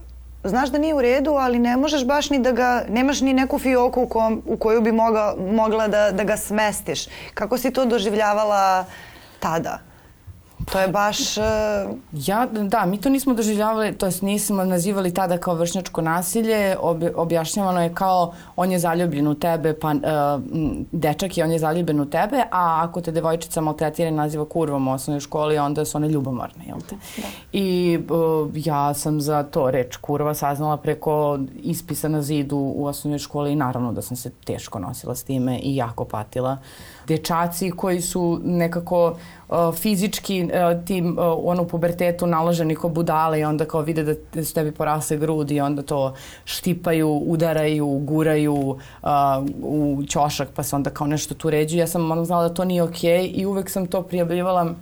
znaš 0.44 0.68
da 0.68 0.78
nije 0.78 0.94
u 0.94 1.02
redu, 1.02 1.30
ali 1.30 1.58
ne 1.58 1.76
možeš 1.76 2.04
baš 2.06 2.30
ni 2.30 2.38
da 2.38 2.52
ga, 2.52 2.84
nemaš 2.88 3.20
ni 3.20 3.32
neku 3.32 3.58
fioku 3.58 4.02
u, 4.02 4.08
kom, 4.08 4.42
u 4.46 4.56
koju 4.56 4.80
bi 4.80 4.92
moga, 4.92 5.34
mogla 5.38 5.88
da, 5.88 6.10
da 6.10 6.24
ga 6.24 6.36
smestiš. 6.36 7.06
Kako 7.34 7.58
si 7.58 7.70
to 7.70 7.84
doživljavala 7.84 8.84
tada? 9.40 9.78
To 10.72 10.80
je 10.80 10.88
baš... 10.88 11.36
Uh... 11.36 11.44
Ja, 12.12 12.46
da, 12.46 12.86
mi 12.86 13.00
to 13.00 13.08
nismo 13.08 13.34
doživljavali, 13.34 13.98
to 13.98 14.06
jest 14.06 14.22
nismo 14.22 14.64
nazivali 14.64 15.14
tada 15.14 15.38
kao 15.38 15.54
vršnjačko 15.54 16.02
nasilje, 16.02 16.76
ob, 16.80 17.02
objašnjavano 17.14 17.82
je 17.82 17.94
kao 17.94 18.32
on 18.56 18.72
je 18.72 18.78
zaljubljen 18.78 19.28
u 19.28 19.34
tebe, 19.34 19.74
pa 19.78 19.90
uh, 19.90 20.00
dečak 20.92 21.36
je 21.36 21.44
on 21.44 21.52
je 21.52 21.58
zaljubljen 21.58 22.00
u 22.00 22.06
tebe, 22.10 22.42
a 22.50 22.80
ako 22.82 23.00
te 23.00 23.12
devojčica 23.12 23.60
maltretira 23.60 24.08
i 24.08 24.12
naziva 24.12 24.44
kurvom 24.44 24.88
u 24.88 24.92
osnovnoj 24.92 25.20
školi, 25.20 25.58
onda 25.58 25.84
su 25.84 25.98
one 25.98 26.08
ljubomorne, 26.08 26.64
jel 26.66 26.80
te? 26.88 26.96
Da. 27.16 27.28
I 27.52 27.98
uh, 28.10 28.50
ja 28.54 28.94
sam 28.94 29.20
za 29.20 29.42
to 29.42 29.70
reč 29.70 29.96
kurva 29.96 30.34
saznala 30.34 30.76
preko 30.76 31.38
ispisa 31.62 32.08
na 32.08 32.22
zidu 32.22 32.56
u 32.56 32.86
osnovnoj 32.86 33.18
školi 33.18 33.52
i 33.52 33.56
naravno 33.56 33.92
da 33.92 34.02
sam 34.02 34.16
se 34.16 34.30
teško 34.44 34.78
nosila 34.78 35.14
s 35.14 35.22
time 35.22 35.58
i 35.58 35.76
jako 35.76 36.04
patila. 36.04 36.52
Uh, 36.52 36.93
dečaci 37.08 37.70
koji 37.70 38.00
su 38.00 38.40
nekako 38.44 39.16
uh, 39.48 39.74
fizički 39.74 40.44
uh, 40.44 40.84
tim 40.84 41.18
uh, 41.18 41.24
ono 41.44 41.62
u 41.62 41.68
pubertetu 41.68 42.26
naloženi 42.26 42.74
ko 42.74 42.88
budale 42.88 43.40
i 43.40 43.44
onda 43.44 43.64
kao 43.64 43.80
vide 43.80 44.16
da 44.34 44.44
su 44.44 44.54
tebi 44.54 44.72
porasle 44.72 45.16
grudi 45.16 45.54
i 45.54 45.60
onda 45.60 45.82
to 45.82 46.14
štipaju, 46.44 47.08
udaraju, 47.08 47.86
guraju 47.86 48.78
u 49.62 50.02
ćošak 50.08 50.48
pa 50.54 50.62
se 50.62 50.76
onda 50.76 50.90
kao 50.90 51.06
nešto 51.06 51.34
tu 51.34 51.50
ređu. 51.50 51.76
Ja 51.76 51.86
sam 51.86 52.10
ono 52.10 52.24
znala 52.24 52.48
da 52.48 52.54
to 52.54 52.64
nije 52.64 52.82
okej 52.82 53.10
okay 53.10 53.30
i 53.34 53.46
uvek 53.46 53.70
sam 53.70 53.86
to 53.86 54.02
prijavljivala 54.02 54.74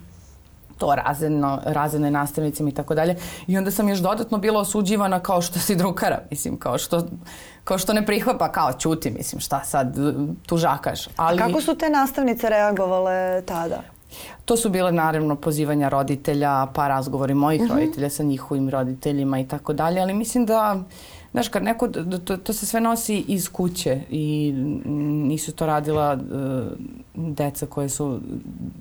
to 0.77 0.95
razredno, 0.95 1.59
razredne 1.65 2.11
nastavnicima 2.11 2.69
i 2.69 2.73
tako 2.73 2.95
dalje. 2.95 3.15
I 3.47 3.57
onda 3.57 3.71
sam 3.71 3.89
još 3.89 3.99
dodatno 3.99 4.37
bila 4.37 4.59
osuđivana 4.59 5.19
kao 5.19 5.41
što 5.41 5.59
si 5.59 5.75
drukara, 5.75 6.19
mislim, 6.31 6.57
kao 6.57 6.77
što, 6.77 7.07
kao 7.63 7.77
što 7.77 7.93
ne 7.93 8.05
prihvapa, 8.05 8.51
kao 8.51 8.73
ćuti, 8.73 9.11
mislim, 9.11 9.39
šta 9.39 9.63
sad, 9.63 9.97
tužakaš. 10.45 11.07
Ali... 11.17 11.41
A 11.41 11.47
kako 11.47 11.61
su 11.61 11.75
te 11.75 11.89
nastavnice 11.89 12.49
reagovale 12.49 13.41
tada? 13.45 13.81
To 14.45 14.57
su 14.57 14.69
bile 14.69 14.91
naravno 14.91 15.35
pozivanja 15.35 15.89
roditelja, 15.89 16.67
pa 16.73 16.87
razgovori 16.87 17.33
mojih 17.33 17.61
uh 17.61 17.67
mhm. 17.67 17.73
-huh. 17.75 17.79
roditelja 17.79 18.09
sa 18.09 18.23
njihovim 18.23 18.69
roditeljima 18.69 19.39
i 19.39 19.47
tako 19.47 19.73
dalje, 19.73 20.01
ali 20.01 20.13
mislim 20.13 20.45
da 20.45 20.83
Znaš, 21.33 21.47
kad 21.47 21.63
neko, 21.63 21.87
to, 22.25 22.37
to 22.37 22.53
se 22.53 22.65
sve 22.65 22.81
nosi 22.81 23.25
iz 23.27 23.49
kuće 23.49 24.01
i 24.09 24.53
nisu 25.27 25.51
to 25.51 25.65
radila 25.65 26.13
uh, 26.13 26.67
deca 27.15 27.65
koje 27.65 27.89
su 27.89 28.19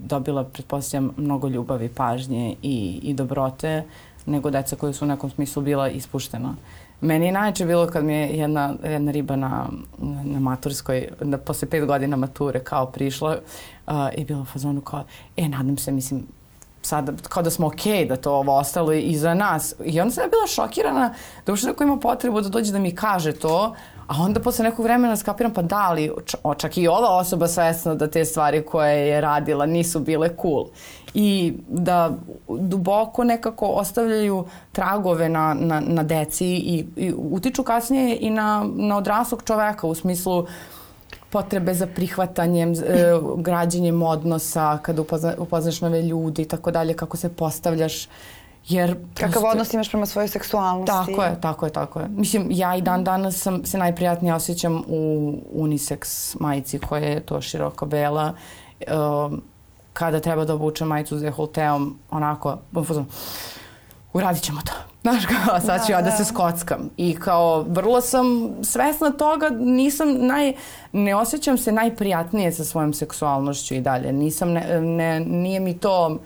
dobila, 0.05 0.45
pretpostavljam, 0.45 1.11
mnogo 1.17 1.49
ljubavi, 1.49 1.89
pažnje 1.89 2.55
i, 2.63 3.01
i 3.03 3.15
dobrote, 3.15 3.85
nego 4.27 4.51
deca 4.51 4.77
koje 4.77 4.93
su 4.93 5.05
u 5.05 5.09
nekom 5.09 5.31
smislu 5.31 5.63
bila 5.63 5.89
ispuštena. 5.89 6.55
Meni 7.01 7.27
je 7.27 7.33
najče 7.33 7.67
bilo 7.67 7.87
kad 7.87 8.05
mi 8.05 8.15
je 8.15 8.29
jedna, 8.29 8.75
jedna 8.85 9.13
riba 9.13 9.37
na, 9.37 9.67
na 10.25 10.41
maturskoj, 10.41 11.09
da 11.21 11.39
posle 11.39 11.69
pet 11.69 11.87
godina 11.87 12.17
mature 12.17 12.61
kao 12.61 12.87
prišla 12.87 13.39
uh, 13.87 13.95
i 14.17 14.25
bila 14.25 14.41
u 14.41 14.45
fazonu 14.45 14.81
kao, 14.81 15.05
e, 15.37 15.49
nadam 15.49 15.77
se, 15.77 15.93
mislim, 15.93 16.27
sad 16.83 17.29
kao 17.29 17.43
da 17.43 17.51
smo 17.51 17.67
okej 17.67 17.93
okay, 17.93 18.09
da 18.09 18.17
to 18.17 18.33
ovo 18.33 18.57
ostalo 18.57 18.93
i 18.93 19.17
za 19.17 19.35
nas. 19.35 19.75
I 19.85 20.01
onda 20.01 20.15
sam 20.15 20.25
ja 20.25 20.29
bila 20.29 20.47
šokirana 20.47 21.15
da 21.47 21.53
uopšte 21.53 21.67
neko 21.67 21.85
ima 21.85 21.97
potrebu 21.97 22.41
da 22.41 22.49
dođe 22.49 22.73
da 22.73 22.79
mi 22.79 22.95
kaže 22.95 23.33
to, 23.33 23.75
a 24.07 24.15
onda 24.23 24.41
posle 24.41 24.65
nekog 24.65 24.85
vremena 24.85 25.17
skapiram 25.17 25.53
pa 25.53 25.63
da 25.63 25.93
li 25.93 26.11
čak 26.59 26.79
i 26.79 26.89
ova 26.89 27.17
osoba 27.17 27.49
svesna 27.49 27.95
da 27.95 28.11
te 28.11 28.25
stvari 28.25 28.63
koje 28.63 29.09
je 29.09 29.21
radila 29.21 29.67
nisu 29.67 30.01
bile 30.01 30.37
cool. 30.43 30.67
I 31.15 31.55
da 31.69 32.11
duboko 32.49 33.25
nekako 33.25 33.67
ostavljaju 33.67 34.45
tragove 34.73 35.29
na, 35.29 35.55
na, 35.55 35.81
na 35.81 36.03
deci 36.03 36.47
i, 36.47 36.87
i 36.97 37.13
utiču 37.17 37.63
kasnije 37.63 38.19
i 38.21 38.31
na, 38.31 38.67
na 38.75 38.97
odraslog 38.97 39.43
čoveka 39.45 39.87
u 39.87 39.95
smislu 39.95 40.39
uh, 40.39 40.49
potrebe 41.33 41.75
za 41.75 41.87
prihvatanjem, 41.87 42.73
e, 42.73 42.77
građenjem 43.37 44.03
odnosa, 44.03 44.79
kada 44.83 45.03
upozna, 45.03 45.35
upoznaš 45.39 45.81
nove 45.81 46.03
ljude 46.03 46.43
i 46.43 46.49
tako 46.49 46.71
dalje, 46.71 46.95
kako 46.95 47.17
se 47.17 47.29
postavljaš. 47.29 48.09
Jer 48.69 48.97
Kakav 49.15 49.43
odnos 49.45 49.75
imaš 49.75 49.91
prema 49.91 50.07
svojoj 50.07 50.29
seksualnosti. 50.29 51.13
Tako 51.13 51.23
je, 51.23 51.41
tako 51.41 51.67
je, 51.67 51.73
tako 51.73 52.01
je. 52.01 52.09
Mislim, 52.09 52.47
ja 52.51 52.77
i 52.77 52.83
dan 52.83 53.05
danas 53.05 53.37
sam 53.37 53.65
se 53.65 53.79
najprijatnije 53.79 54.35
osjećam 54.35 54.83
u 54.87 55.33
unisex 55.55 56.37
majici 56.41 56.79
koja 56.79 57.03
je 57.03 57.21
to 57.21 57.41
široko 57.41 57.87
bela. 57.87 58.35
Um, 59.27 59.43
kada 59.93 60.21
treba 60.21 60.45
da 60.45 60.55
obučem 60.55 60.89
majicu 60.89 61.19
s 61.19 61.23
dekolteom, 61.23 61.99
onako, 62.11 62.59
uradit 64.13 64.43
ćemo 64.43 64.61
to. 64.61 64.92
Znaš 65.03 65.27
kao, 65.27 65.61
sad 65.61 65.81
ću 65.87 65.89
da, 65.89 65.93
ja 65.93 66.03
da, 66.03 66.11
da 66.11 66.17
se 66.17 66.25
skockam. 66.25 66.91
I 66.97 67.17
kao, 67.17 67.63
vrlo 67.63 68.01
sam 68.01 68.27
svesna 68.63 69.11
toga, 69.11 69.51
nisam 69.51 70.27
naj, 70.27 70.53
ne 70.93 71.15
osjećam 71.15 71.59
se 71.59 71.73
najprijatnije 71.73 72.53
sa 72.53 72.65
svojom 72.65 72.93
seksualnošću 72.93 73.75
i 73.75 73.81
dalje. 73.81 74.13
Nisam, 74.13 74.53
ne, 74.53 74.81
ne, 74.81 75.21
nije 75.21 75.61
mi 75.61 75.79
to, 75.79 76.19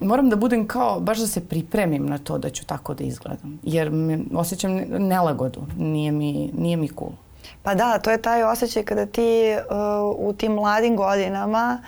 moram 0.00 0.30
da 0.30 0.36
budem 0.36 0.66
kao, 0.66 1.00
baš 1.00 1.18
da 1.18 1.26
se 1.26 1.48
pripremim 1.48 2.06
na 2.06 2.18
to 2.18 2.38
da 2.38 2.50
ću 2.50 2.66
tako 2.66 2.94
da 2.94 3.04
izgledam. 3.04 3.58
Jer 3.62 3.90
me, 3.90 4.18
osjećam 4.34 4.72
nelagodu, 4.98 5.60
nije 5.76 6.12
mi, 6.12 6.50
nije 6.58 6.76
mi 6.76 6.88
cool. 6.88 7.12
Pa 7.62 7.74
da, 7.74 7.98
to 7.98 8.10
je 8.10 8.22
taj 8.22 8.42
osjećaj 8.42 8.82
kada 8.82 9.06
ti 9.06 9.56
uh, 9.56 10.28
u 10.28 10.32
tim 10.32 10.52
mladim 10.52 10.96
godinama 10.96 11.82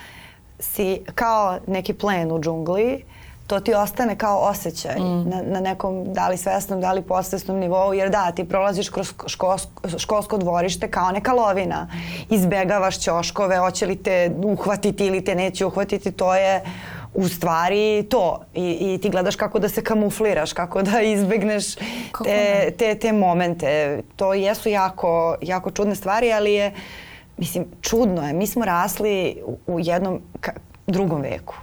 si 0.58 1.00
kao 1.14 1.58
neki 1.66 1.94
plen 1.94 2.32
u 2.32 2.40
džungli, 2.40 3.04
to 3.50 3.60
ti 3.60 3.74
ostane 3.74 4.16
kao 4.16 4.38
osjećaj 4.38 5.00
mm. 5.00 5.28
na, 5.28 5.42
na 5.42 5.60
nekom 5.60 6.12
da 6.12 6.28
li 6.28 6.36
svesnom, 6.36 6.80
da 6.80 6.92
li 6.92 7.02
posvesnom 7.02 7.58
nivou, 7.58 7.94
jer 7.94 8.10
da, 8.10 8.32
ti 8.32 8.44
prolaziš 8.44 8.88
kroz 8.88 9.14
školsko, 9.26 9.98
školsko 9.98 10.38
dvorište 10.38 10.90
kao 10.90 11.10
neka 11.10 11.32
lovina. 11.32 11.88
Izbegavaš 12.30 12.98
ćoškove, 12.98 13.58
hoće 13.58 13.86
li 13.86 13.96
te 13.96 14.30
uhvatiti 14.44 15.06
ili 15.06 15.24
te 15.24 15.34
neće 15.34 15.66
uhvatiti, 15.66 16.12
to 16.12 16.34
je 16.34 16.62
u 17.14 17.28
stvari 17.28 18.06
to. 18.10 18.40
I, 18.54 18.94
I 18.94 18.98
ti 19.02 19.10
gledaš 19.10 19.36
kako 19.36 19.58
da 19.58 19.68
se 19.68 19.84
kamufliraš, 19.84 20.52
kako 20.52 20.82
da 20.82 21.00
izbegneš 21.00 21.74
te, 22.24 22.70
te, 22.78 22.94
te 22.94 23.12
momente. 23.12 24.00
To 24.16 24.34
jesu 24.34 24.68
jako, 24.68 25.36
jako 25.42 25.70
čudne 25.70 25.94
stvari, 25.94 26.32
ali 26.32 26.52
je, 26.52 26.72
mislim, 27.36 27.66
čudno 27.80 28.26
je. 28.26 28.32
Mi 28.32 28.46
smo 28.46 28.64
rasli 28.64 29.42
u, 29.46 29.58
u 29.66 29.80
jednom 29.80 30.20
ka, 30.40 30.52
drugom 30.86 31.20
veku, 31.20 31.54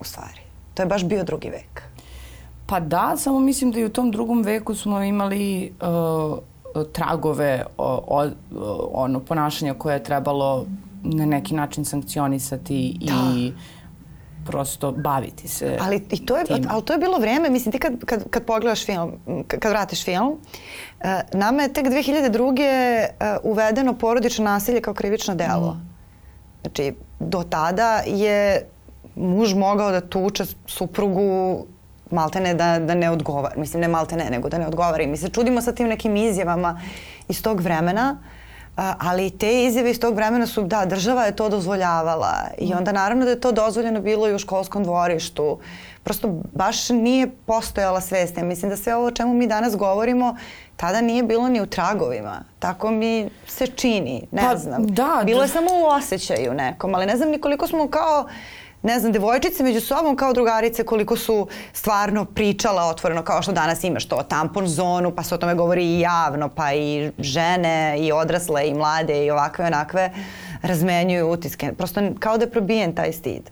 u 0.00 0.04
stvari. 0.04 0.39
To 0.80 0.82
je 0.82 0.88
baš 0.88 1.04
bio 1.04 1.24
drugi 1.24 1.50
vek. 1.50 1.82
Pa 2.66 2.80
da, 2.80 3.16
samo 3.16 3.40
mislim 3.40 3.72
da 3.72 3.80
i 3.80 3.84
u 3.84 3.88
tom 3.88 4.10
drugom 4.10 4.42
veku 4.42 4.74
smo 4.74 5.02
imali 5.02 5.72
uh, 5.80 6.38
tragove 6.92 7.64
o, 7.78 8.02
o, 8.08 8.30
ono 8.92 9.20
ponašanja 9.20 9.74
koje 9.74 9.94
je 9.94 10.02
trebalo 10.02 10.66
na 11.02 11.26
neki 11.26 11.54
način 11.54 11.84
sankcionisati 11.84 12.96
da. 13.00 13.12
i 13.36 13.52
prosto 14.46 14.92
baviti 14.92 15.48
se 15.48 15.78
ali 15.80 16.02
i 16.10 16.26
to 16.26 16.36
je 16.36 16.44
tim. 16.44 16.66
ali 16.70 16.82
to 16.82 16.92
je 16.92 16.98
bilo 16.98 17.18
vreme 17.18 17.50
mislim 17.50 17.72
ti 17.72 17.78
kad 17.78 18.04
kad 18.04 18.30
kad 18.30 18.44
pogledaš 18.44 18.86
film 18.86 19.12
kad 19.48 19.70
vratiš 19.70 20.04
film 20.04 20.28
uh, 20.28 21.06
nama 21.32 21.62
je 21.62 21.72
tek 21.72 21.86
2002. 21.86 23.06
Uh, 23.08 23.52
uvedeno 23.52 23.94
porodično 23.98 24.44
nasilje 24.44 24.80
kao 24.80 24.94
krivično 24.94 25.34
delo. 25.34 25.74
Mm. 25.74 25.90
Znači 26.62 26.94
do 27.18 27.42
tada 27.42 28.02
je 28.06 28.66
muž 29.16 29.54
mogao 29.54 29.90
da 29.90 30.00
tuče 30.00 30.44
suprugu 30.66 31.66
maltene 32.10 32.54
da, 32.54 32.78
da 32.78 32.94
ne 32.94 33.10
odgovara. 33.10 33.54
Mislim, 33.56 33.80
ne 33.80 33.88
maltene, 33.88 34.30
nego 34.30 34.48
da 34.48 34.58
ne 34.58 34.66
odgovara. 34.66 35.02
I 35.02 35.06
mi 35.06 35.16
se 35.16 35.28
čudimo 35.28 35.60
sa 35.60 35.72
tim 35.72 35.88
nekim 35.88 36.16
izjavama 36.16 36.80
iz 37.28 37.42
tog 37.42 37.60
vremena, 37.60 38.18
ali 38.76 39.30
te 39.30 39.64
izjave 39.64 39.90
iz 39.90 40.00
tog 40.00 40.14
vremena 40.14 40.46
su, 40.46 40.62
da, 40.62 40.84
država 40.84 41.24
je 41.24 41.36
to 41.36 41.48
dozvoljavala 41.48 42.34
i 42.58 42.74
onda 42.74 42.92
naravno 42.92 43.24
da 43.24 43.30
je 43.30 43.40
to 43.40 43.52
dozvoljeno 43.52 44.00
bilo 44.00 44.28
i 44.28 44.34
u 44.34 44.38
školskom 44.38 44.84
dvorištu. 44.84 45.58
Prosto 46.04 46.28
baš 46.52 46.88
nije 46.88 47.30
postojala 47.46 48.00
svest. 48.00 48.38
Ja 48.38 48.44
mislim 48.44 48.70
da 48.70 48.76
sve 48.76 48.94
ovo 48.94 49.06
o 49.06 49.10
čemu 49.10 49.34
mi 49.34 49.46
danas 49.46 49.76
govorimo 49.76 50.36
tada 50.80 51.00
nije 51.00 51.22
bilo 51.22 51.48
ni 51.48 51.60
u 51.60 51.66
tragovima. 51.66 52.44
Tako 52.58 52.90
mi 52.90 53.30
se 53.46 53.66
čini, 53.66 54.26
ne 54.30 54.42
pa, 54.42 54.56
znam. 54.56 54.86
Da, 54.86 55.22
bilo 55.24 55.42
je 55.42 55.48
samo 55.48 55.70
u 55.70 55.86
osjećaju 55.86 56.54
nekom, 56.54 56.94
ali 56.94 57.06
ne 57.06 57.16
znam 57.16 57.30
ni 57.30 57.40
koliko 57.40 57.66
smo 57.66 57.88
kao 57.88 58.28
ne 58.82 59.00
znam, 59.00 59.12
devojčice 59.12 59.62
među 59.62 59.80
sobom 59.80 60.16
kao 60.16 60.32
drugarice 60.32 60.84
koliko 60.84 61.16
su 61.16 61.46
stvarno 61.72 62.24
pričala 62.24 62.82
otvoreno 62.82 63.22
kao 63.22 63.42
što 63.42 63.52
danas 63.52 63.84
imaš 63.84 64.08
to 64.08 64.22
tampon 64.22 64.66
zonu, 64.66 65.10
pa 65.14 65.22
se 65.22 65.34
o 65.34 65.38
tome 65.38 65.54
govori 65.54 65.84
i 65.84 66.00
javno, 66.00 66.48
pa 66.48 66.72
i 66.72 67.10
žene 67.18 67.96
i 67.98 68.12
odrasle 68.12 68.68
i 68.68 68.74
mlade 68.74 69.24
i 69.26 69.30
ovakve 69.30 69.66
onakve 69.66 70.12
razmenjuju 70.62 71.30
utiske. 71.30 71.72
Prosto 71.72 72.00
kao 72.18 72.38
da 72.38 72.44
je 72.44 72.50
probijen 72.50 72.94
taj 72.94 73.12
stid. 73.12 73.50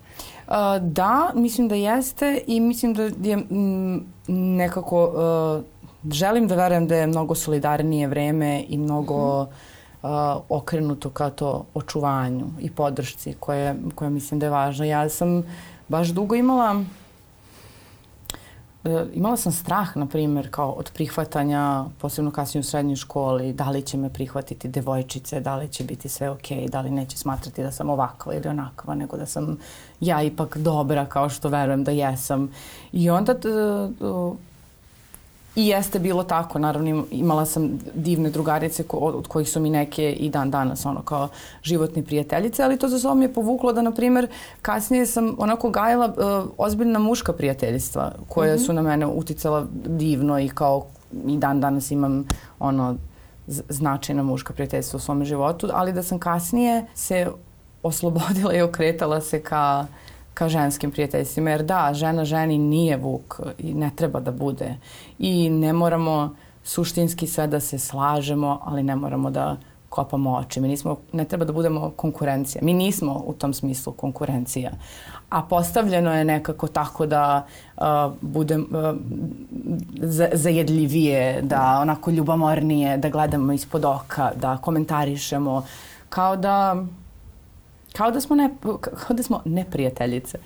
Uh, 0.49 0.55
da, 0.81 1.31
mislim 1.35 1.69
da 1.69 1.75
jeste 1.75 2.41
i 2.47 2.61
mislim 2.61 2.95
da 2.95 3.03
je 3.03 3.33
m, 3.51 4.07
nekako 4.29 5.05
uh, 5.05 6.13
želim 6.13 6.49
da 6.49 6.55
verujem 6.55 6.87
da 6.89 6.97
je 6.97 7.07
mnogo 7.07 7.35
solidarnije 7.35 8.07
vreme 8.07 8.65
i 8.69 8.79
mnogo 8.79 9.43
mm 9.43 9.47
uh, 9.47 9.49
okrenuto 10.49 11.11
ka 11.11 11.31
to 11.31 11.65
očuvanju 11.75 12.47
i 12.61 12.71
podršci 12.71 13.35
koje, 13.41 13.75
koje 13.95 14.11
mislim 14.11 14.41
da 14.41 14.47
je 14.47 14.51
važno. 14.51 14.85
Ja 14.85 15.09
sam 15.09 15.43
baš 15.89 16.09
dugo 16.09 16.35
imala 16.35 16.73
uh, 16.75 16.85
imala 19.15 19.37
sam 19.37 19.53
strah, 19.53 19.97
na 19.97 20.07
primjer, 20.07 20.49
kao 20.51 20.71
od 20.71 20.91
prihvatanja, 20.95 21.85
posebno 22.01 22.31
kasnije 22.31 22.61
u 22.61 22.65
srednjoj 22.65 22.97
školi, 22.97 23.53
da 23.53 23.71
li 23.71 23.83
će 23.83 23.97
me 23.97 24.13
prihvatiti 24.13 24.69
devojčice, 24.69 25.41
da 25.41 25.57
li 25.57 25.69
će 25.69 25.85
biti 25.85 26.09
sve 26.09 26.31
ok, 26.31 26.49
da 26.69 26.81
li 26.81 26.91
neće 26.91 27.19
smatrati 27.19 27.63
da 27.63 27.73
sam 27.73 27.91
ovakva 27.91 28.35
ili 28.35 28.49
onakva, 28.49 28.95
nego 28.95 29.17
da 29.17 29.27
sam 29.27 29.59
ja 30.01 30.23
ipak 30.23 30.57
dobra 30.57 31.07
kao 31.07 31.29
što 31.29 31.49
verujem 31.49 31.85
da 31.85 31.91
jesam. 31.91 32.53
I 32.93 33.11
onda 33.11 33.35
I 35.57 35.67
jeste 35.67 35.99
bilo 35.99 36.25
tako, 36.25 36.59
naravno 36.59 37.05
imala 37.11 37.47
sam 37.47 37.79
divne 37.95 38.31
drugarice 38.31 38.83
ko, 38.83 38.97
od 38.97 39.29
kojih 39.29 39.51
su 39.51 39.61
mi 39.61 39.71
neke 39.71 40.13
i 40.13 40.31
dan 40.31 40.51
danas 40.51 40.87
ono 40.87 41.03
kao 41.03 41.29
životne 41.63 42.03
prijateljice, 42.03 42.63
ali 42.63 42.79
to 42.79 42.89
za 42.89 42.99
sobom 42.99 43.23
je 43.23 43.33
povuklo 43.33 43.73
da, 43.73 43.83
na 43.83 43.93
primer, 43.93 44.29
kasnije 44.63 45.07
sam 45.07 45.35
onako 45.39 45.71
gajala 45.71 46.07
uh, 46.07 46.51
ozbiljna 46.59 46.99
muška 46.99 47.33
prijateljstva 47.33 48.13
koja 48.29 48.55
mm 48.55 48.59
-hmm. 48.59 48.67
su 48.67 48.73
na 48.73 48.83
mene 48.83 49.07
uticala 49.07 49.67
divno 49.87 50.39
i 50.39 50.49
kao 50.49 50.87
i 51.27 51.37
dan 51.37 51.61
danas 51.61 51.91
imam 51.91 52.25
ono 52.59 52.97
značajna 53.49 54.23
muška 54.23 54.53
prijateljstva 54.53 54.97
u 54.97 55.01
svom 55.01 55.25
životu, 55.25 55.69
ali 55.73 55.93
da 55.93 56.03
sam 56.03 56.19
kasnije 56.19 56.87
se 56.95 57.27
oslobodila 57.83 58.55
i 58.55 58.63
okretala 58.63 59.21
se 59.21 59.43
ka 59.43 59.87
ka 60.39 60.49
ženskim 60.49 60.91
prijateljstvima. 60.91 61.51
Jer 61.51 61.63
da, 61.63 61.91
žena 61.95 62.25
ženi 62.25 62.59
nije 62.59 62.97
vuk 62.97 63.41
i 63.59 63.75
ne 63.75 63.91
treba 63.97 64.21
da 64.21 64.31
bude. 64.31 64.77
I 65.19 65.51
ne 65.51 65.73
moramo 65.73 66.35
suštinski 66.65 67.27
sve 67.27 67.47
da 67.47 67.61
se 67.61 67.79
slažemo, 67.79 68.61
ali 68.65 68.83
ne 68.83 68.97
moramo 68.97 69.31
da 69.31 69.57
kopamo 69.89 70.37
oči. 70.37 70.61
Mi 70.61 70.69
nismo, 70.69 70.97
ne 71.13 71.25
treba 71.25 71.45
da 71.45 71.53
budemo 71.53 71.91
konkurencija. 71.97 72.63
Mi 72.65 72.75
nismo 72.75 73.23
u 73.27 73.33
tom 73.33 73.55
smislu 73.55 73.93
konkurencija. 73.93 74.71
A 75.31 75.43
postavljeno 75.43 76.15
je 76.15 76.25
nekako 76.25 76.67
tako 76.67 77.07
da 77.07 77.47
uh, 77.77 77.85
budem 78.21 78.67
uh, 78.71 78.97
zajedljivije, 80.33 81.43
da 81.43 81.79
onako 81.83 82.11
ljubomornije, 82.11 82.97
da 82.97 83.09
gledamo 83.09 83.53
ispod 83.53 83.85
oka, 83.85 84.31
da 84.37 84.57
komentarišemo, 84.57 85.65
kao 86.09 86.37
da 86.37 86.85
Kao 87.99 88.11
da 88.11 88.21
smo, 88.21 88.37
ne, 88.37 88.51
kao 89.07 89.17
da 89.17 89.23
smo 89.23 89.43
neprijateljice. 89.45 90.39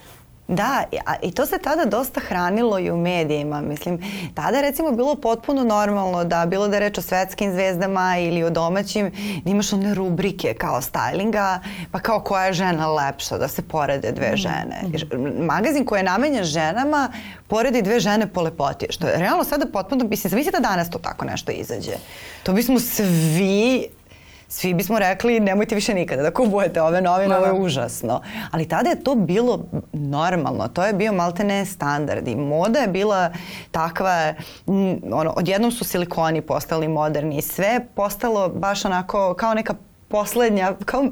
Da, 0.49 0.85
i 1.23 1.33
to 1.33 1.47
se 1.47 1.59
tada 1.59 1.85
dosta 1.85 2.21
hranilo 2.21 2.79
i 2.79 2.91
u 2.91 2.97
medijima. 2.97 3.61
Mislim, 3.61 3.99
tada 4.35 4.57
je 4.57 4.62
recimo 4.62 4.91
bilo 4.91 5.15
potpuno 5.15 5.65
normalno 5.65 6.25
da 6.25 6.47
bilo 6.47 6.69
da 6.69 6.77
je 6.77 6.81
reč 6.81 6.99
o 6.99 7.03
svetskim 7.03 7.53
zvezdama 7.53 8.19
ili 8.19 8.43
o 8.45 8.51
domaćim, 8.51 9.11
da 9.45 9.51
imaš 9.51 9.73
one 9.73 9.95
rubrike 9.95 10.55
kao 10.55 10.81
stylinga, 10.81 11.59
pa 11.91 11.99
kao 11.99 12.21
koja 12.21 12.47
je 12.47 12.53
žena 12.53 12.93
lepša, 12.93 13.38
da 13.38 13.49
se 13.49 13.62
porede 13.62 14.12
dve 14.12 14.29
mhm, 14.29 14.37
žene. 14.37 14.83
Mhm. 14.85 15.45
Magazin 15.45 15.85
koji 15.85 16.01
je 16.01 16.05
namenjen 16.05 16.45
ženama 16.45 17.12
poredi 17.49 17.83
dve 17.83 18.01
žene 18.01 18.27
po 18.27 18.43
lepoti. 18.43 18.87
Što 18.91 19.07
je 19.07 19.19
realno 19.19 19.45
sada 19.45 19.67
potpuno, 19.73 20.05
mislim, 20.05 20.31
zamislite 20.31 20.61
da 20.61 20.69
danas 20.69 20.91
to 20.91 20.99
tako 20.99 21.25
nešto 21.25 21.53
izađe. 21.53 21.93
To 22.43 22.53
bismo 22.53 22.79
svi 22.81 23.88
svi 24.53 24.75
bismo 24.75 24.99
rekli 24.99 25.41
nemojte 25.41 25.75
više 25.75 25.95
nikada 25.95 26.23
da 26.23 26.31
kupujete 26.31 26.83
ove 26.83 27.01
novine, 27.01 27.37
ovo 27.37 27.47
je 27.47 27.53
užasno. 27.53 28.21
Ali 28.51 28.69
tada 28.69 28.91
je 28.91 29.05
to 29.05 29.15
bilo 29.15 29.65
normalno, 29.93 30.69
to 30.69 30.85
je 30.85 30.93
bio 30.93 31.12
maltene 31.12 31.67
standard 31.67 32.29
i 32.29 32.37
moda 32.37 32.79
je 32.79 32.88
bila 32.88 33.31
takva, 33.71 34.35
ono, 35.12 35.31
odjednom 35.37 35.73
su 35.73 35.85
silikoni 35.85 36.41
postali 36.41 36.88
moderni 36.88 37.38
i 37.38 37.43
sve 37.43 37.81
postalo 37.95 38.49
baš 38.49 38.85
onako 38.85 39.35
kao 39.35 39.55
neka 39.55 39.75
poslednja, 40.12 40.72
kao 40.85 41.05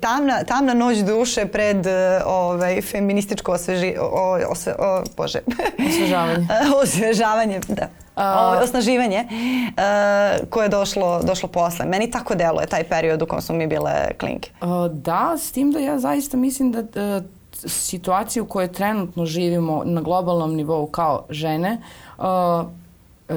tamna, 0.00 0.44
tamna 0.44 0.74
noć 0.74 0.98
duše 0.98 1.46
pred 1.46 1.86
ovaj, 2.26 2.82
feminističko 2.82 3.52
osveži, 3.52 3.94
o, 4.00 4.38
osve, 4.48 4.74
o, 4.78 5.02
bože. 5.16 5.40
Osvežavanje. 5.88 6.46
Osvežavanje, 6.82 7.60
da. 7.68 7.88
Uh, 8.16 8.62
osnaživanje 8.62 9.24
uh, 9.28 10.48
koje 10.50 10.64
je 10.64 10.68
došlo, 10.68 11.20
došlo 11.22 11.48
posle. 11.48 11.86
Meni 11.86 12.10
tako 12.10 12.34
deluje 12.34 12.66
taj 12.66 12.84
period 12.84 13.22
u 13.22 13.26
kojem 13.26 13.42
smo 13.42 13.54
mi 13.54 13.66
bile 13.66 13.92
klinke. 14.18 14.50
Uh, 14.60 14.68
da, 14.92 15.34
s 15.38 15.52
tim 15.52 15.72
da 15.72 15.78
ja 15.78 15.98
zaista 15.98 16.36
mislim 16.36 16.72
da 16.72 16.80
uh, 16.80 17.24
situaciju 17.52 18.42
u 18.42 18.46
kojoj 18.46 18.72
trenutno 18.72 19.26
živimo 19.26 19.82
na 19.84 20.00
globalnom 20.00 20.54
nivou 20.54 20.86
kao 20.86 21.26
žene 21.30 21.78
uh, 22.18 22.24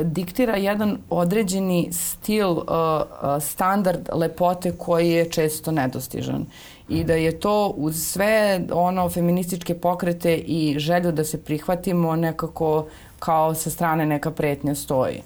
diktira 0.03 0.55
jedan 0.55 0.97
određeni 1.09 1.89
stil, 1.91 2.49
uh, 2.51 2.59
uh, 2.59 3.43
standard 3.43 4.09
lepote 4.13 4.71
koji 4.77 5.09
je 5.09 5.29
često 5.31 5.71
nedostižan. 5.71 6.45
I 6.89 7.03
da 7.03 7.13
je 7.13 7.39
to 7.39 7.73
uz 7.77 8.03
sve 8.03 8.61
ono 8.71 9.09
feminističke 9.09 9.75
pokrete 9.75 10.35
i 10.35 10.75
želju 10.79 11.11
da 11.11 11.23
se 11.23 11.43
prihvatimo 11.43 12.15
nekako 12.15 12.85
kao 13.19 13.55
sa 13.55 13.69
strane 13.69 14.05
neka 14.05 14.31
pretnja 14.31 14.75
stoji. 14.75 15.21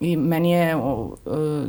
I 0.00 0.16
meni 0.16 0.50
je 0.50 0.76
uh, 0.76 1.10
uh, 1.26 1.68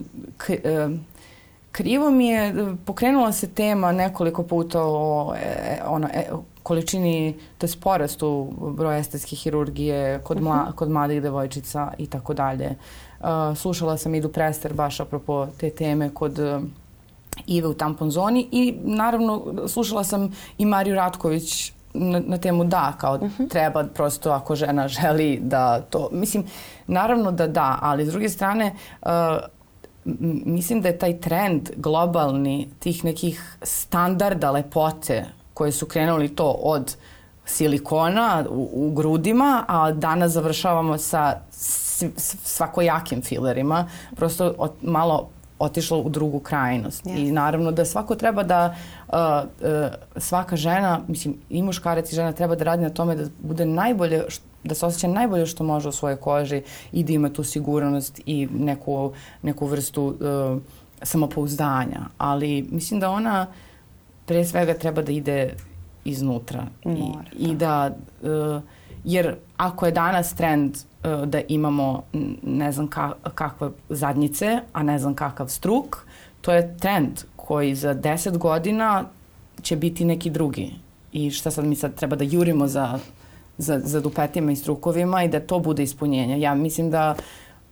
krivo 1.77 2.11
mi 2.11 2.27
je, 2.27 2.53
pokrenula 2.85 3.31
se 3.31 3.47
tema 3.47 3.91
nekoliko 3.91 4.43
puta 4.43 4.79
o 4.83 5.33
e, 5.35 5.79
ono, 5.85 6.07
e, 6.13 6.29
količini, 6.67 7.35
to 7.57 7.65
je 7.65 7.71
porastu 7.81 8.53
broja 8.59 8.97
estetske 8.97 9.35
hirurgije 9.35 10.19
kod, 10.23 10.41
mla, 10.41 10.51
uh 10.51 10.61
mhm. 10.61 10.69
-huh. 10.69 10.75
kod 10.75 10.89
mladih 10.89 11.21
devojčica 11.21 11.91
i 11.97 12.07
tako 12.07 12.33
dalje. 12.33 12.75
Uh, 13.19 13.57
slušala 13.57 13.97
sam 13.97 14.15
Idu 14.15 14.29
Prester 14.29 14.73
baš 14.73 14.99
apropo 14.99 15.47
te 15.57 15.69
teme 15.69 16.09
kod 16.09 16.39
Ive 17.47 17.67
u 17.67 17.73
tampon 17.73 18.11
zoni 18.11 18.47
i 18.51 18.75
naravno 18.83 19.53
slušala 19.67 20.03
sam 20.03 20.31
i 20.57 20.65
Mariju 20.65 20.95
Ratković 20.95 21.73
na, 21.93 22.19
na 22.19 22.37
temu 22.37 22.63
da, 22.63 22.93
kao 22.97 23.15
uh 23.15 23.21
-huh. 23.21 23.49
treba 23.49 23.83
prosto 23.83 24.31
ako 24.31 24.55
žena 24.55 24.87
želi 24.87 25.39
da 25.41 25.81
to, 25.81 26.09
mislim, 26.11 26.43
naravno 26.87 27.31
da 27.31 27.47
da, 27.47 27.79
ali 27.81 28.05
s 28.05 28.09
druge 28.09 28.29
strane 28.29 28.75
uh, 29.01 29.09
mislim 30.45 30.81
da 30.81 30.87
je 30.87 30.97
taj 30.97 31.19
trend 31.19 31.69
globalni 31.75 32.69
tih 32.79 33.05
nekih 33.05 33.57
standarda 33.61 34.51
lepote 34.51 35.25
koje 35.57 35.71
su 35.71 35.85
krenuli 35.85 36.29
to 36.29 36.51
od 36.63 36.95
silikona 37.45 38.45
u, 38.49 38.69
u 38.73 38.91
grudima, 38.91 39.65
a 39.67 39.91
danas 39.91 40.31
završavamo 40.31 40.97
sa 40.97 41.39
svakojakim 42.43 43.21
filerima, 43.21 43.87
prosto 44.15 44.53
od, 44.57 44.71
malo 44.81 45.29
otišlo 45.59 45.97
u 45.97 46.09
drugu 46.09 46.39
krajnost. 46.39 47.05
Yes. 47.05 47.17
I 47.17 47.31
naravno 47.31 47.71
da 47.71 47.85
svako 47.85 48.15
treba 48.15 48.43
da, 48.43 48.75
uh, 49.07 49.15
uh, 49.15 49.67
svaka 50.17 50.55
žena, 50.55 50.99
mislim 51.07 51.35
i 51.49 51.63
muškarac 51.63 52.11
i 52.11 52.15
žena 52.15 52.31
treba 52.31 52.55
da 52.55 52.63
radi 52.63 52.83
na 52.83 52.89
tome 52.89 53.15
da 53.15 53.25
bude 53.39 53.65
najbolje, 53.65 54.23
da 54.63 54.75
se 54.75 54.85
osjeća 54.85 55.07
najbolje 55.07 55.45
što 55.45 55.63
može 55.63 55.89
u 55.89 55.91
svojoj 55.91 56.17
koži 56.17 56.61
i 56.91 57.03
da 57.03 57.13
ima 57.13 57.29
tu 57.33 57.43
sigurnost 57.43 58.21
i 58.25 58.47
neku, 58.51 59.13
neku 59.41 59.65
vrstu 59.65 60.05
uh, 60.05 60.61
samopouzdanja. 61.01 62.01
Ali 62.17 62.67
mislim 62.71 62.99
da 62.99 63.09
ona 63.09 63.47
pre 64.27 64.45
svega 64.45 64.73
treba 64.73 65.01
da 65.01 65.11
ide 65.11 65.53
iznutra. 66.05 66.67
Mora, 66.85 67.23
I, 67.39 67.45
I 67.51 67.55
da, 67.55 67.95
uh, 68.21 68.61
jer 69.03 69.35
ako 69.57 69.85
je 69.85 69.91
danas 69.91 70.33
trend 70.35 70.75
uh, 70.75 71.25
da 71.25 71.41
imamo 71.47 72.03
ne 72.43 72.71
znam 72.71 72.87
ka, 72.87 73.13
kakve 73.35 73.69
zadnjice, 73.89 74.59
a 74.73 74.83
ne 74.83 74.99
znam 74.99 75.15
kakav 75.15 75.47
struk, 75.47 75.97
to 76.41 76.53
je 76.53 76.77
trend 76.77 77.23
koji 77.35 77.75
za 77.75 77.95
10 77.95 78.37
godina 78.37 79.03
će 79.61 79.75
biti 79.75 80.05
neki 80.05 80.29
drugi. 80.29 80.71
I 81.11 81.31
šta 81.31 81.51
sad 81.51 81.65
mi 81.65 81.75
sad 81.75 81.95
treba 81.95 82.15
da 82.15 82.23
jurimo 82.23 82.67
za, 82.67 82.99
za, 83.57 83.79
za 83.83 84.01
dupetima 84.01 84.51
i 84.51 84.55
strukovima 84.55 85.23
i 85.23 85.27
da 85.27 85.39
to 85.39 85.59
bude 85.59 85.83
ispunjenje. 85.83 86.39
Ja 86.39 86.55
mislim 86.55 86.91
da 86.91 87.15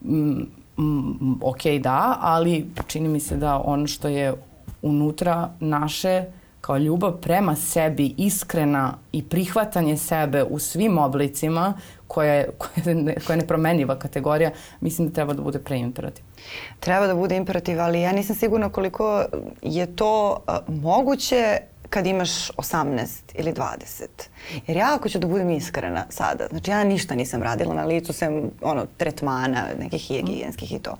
mm, 0.06 0.41
mm, 0.78 1.39
ok 1.41 1.62
da, 1.82 2.18
ali 2.22 2.65
čini 2.88 3.10
mi 3.10 3.20
se 3.20 3.38
da 3.38 3.62
ono 3.65 3.88
što 3.88 4.08
je 4.08 4.34
unutra 4.82 5.50
naše 5.60 6.26
kao 6.65 6.78
ljubav 6.78 7.12
prema 7.21 7.56
sebi, 7.56 8.13
iskrena 8.17 8.97
i 9.12 9.23
prihvatanje 9.23 9.97
sebe 9.97 10.43
u 10.43 10.60
svim 10.60 10.97
oblicima 10.97 11.73
koja 12.08 12.34
je, 12.34 12.49
koja 12.58 12.93
je, 12.93 13.15
koja 13.28 13.34
je 13.34 13.41
nepromeniva 13.41 13.99
kategorija, 13.99 14.51
mislim 14.82 15.08
da 15.08 15.13
treba 15.13 15.34
da 15.34 15.41
bude 15.41 15.60
preimperativ. 15.60 16.23
Treba 16.80 17.08
da 17.08 17.15
bude 17.15 17.38
imperativ, 17.38 17.82
ali 17.82 18.01
ja 18.01 18.12
nisam 18.12 18.36
sigurna 18.36 18.69
koliko 18.69 19.25
je 19.62 19.95
to 19.95 20.43
moguće 20.67 21.58
kad 21.89 22.08
imaš 22.08 22.51
18 22.51 23.06
ili 23.34 23.54
20. 23.54 24.08
Jer 24.67 24.78
ja 24.78 24.95
ako 24.95 25.10
ću 25.10 25.19
da 25.19 25.28
budem 25.28 25.49
iskrena 25.49 26.06
sada, 26.10 26.47
znači 26.49 26.71
ja 26.71 26.84
ništa 26.84 27.15
nisam 27.15 27.43
radila 27.43 27.73
na 27.73 27.86
licu 27.86 28.13
sem 28.13 28.51
ono, 28.62 28.86
tretmana, 28.97 29.67
nekih 29.80 30.01
higijenskih 30.01 30.73
i 30.73 30.80
to. 30.80 30.97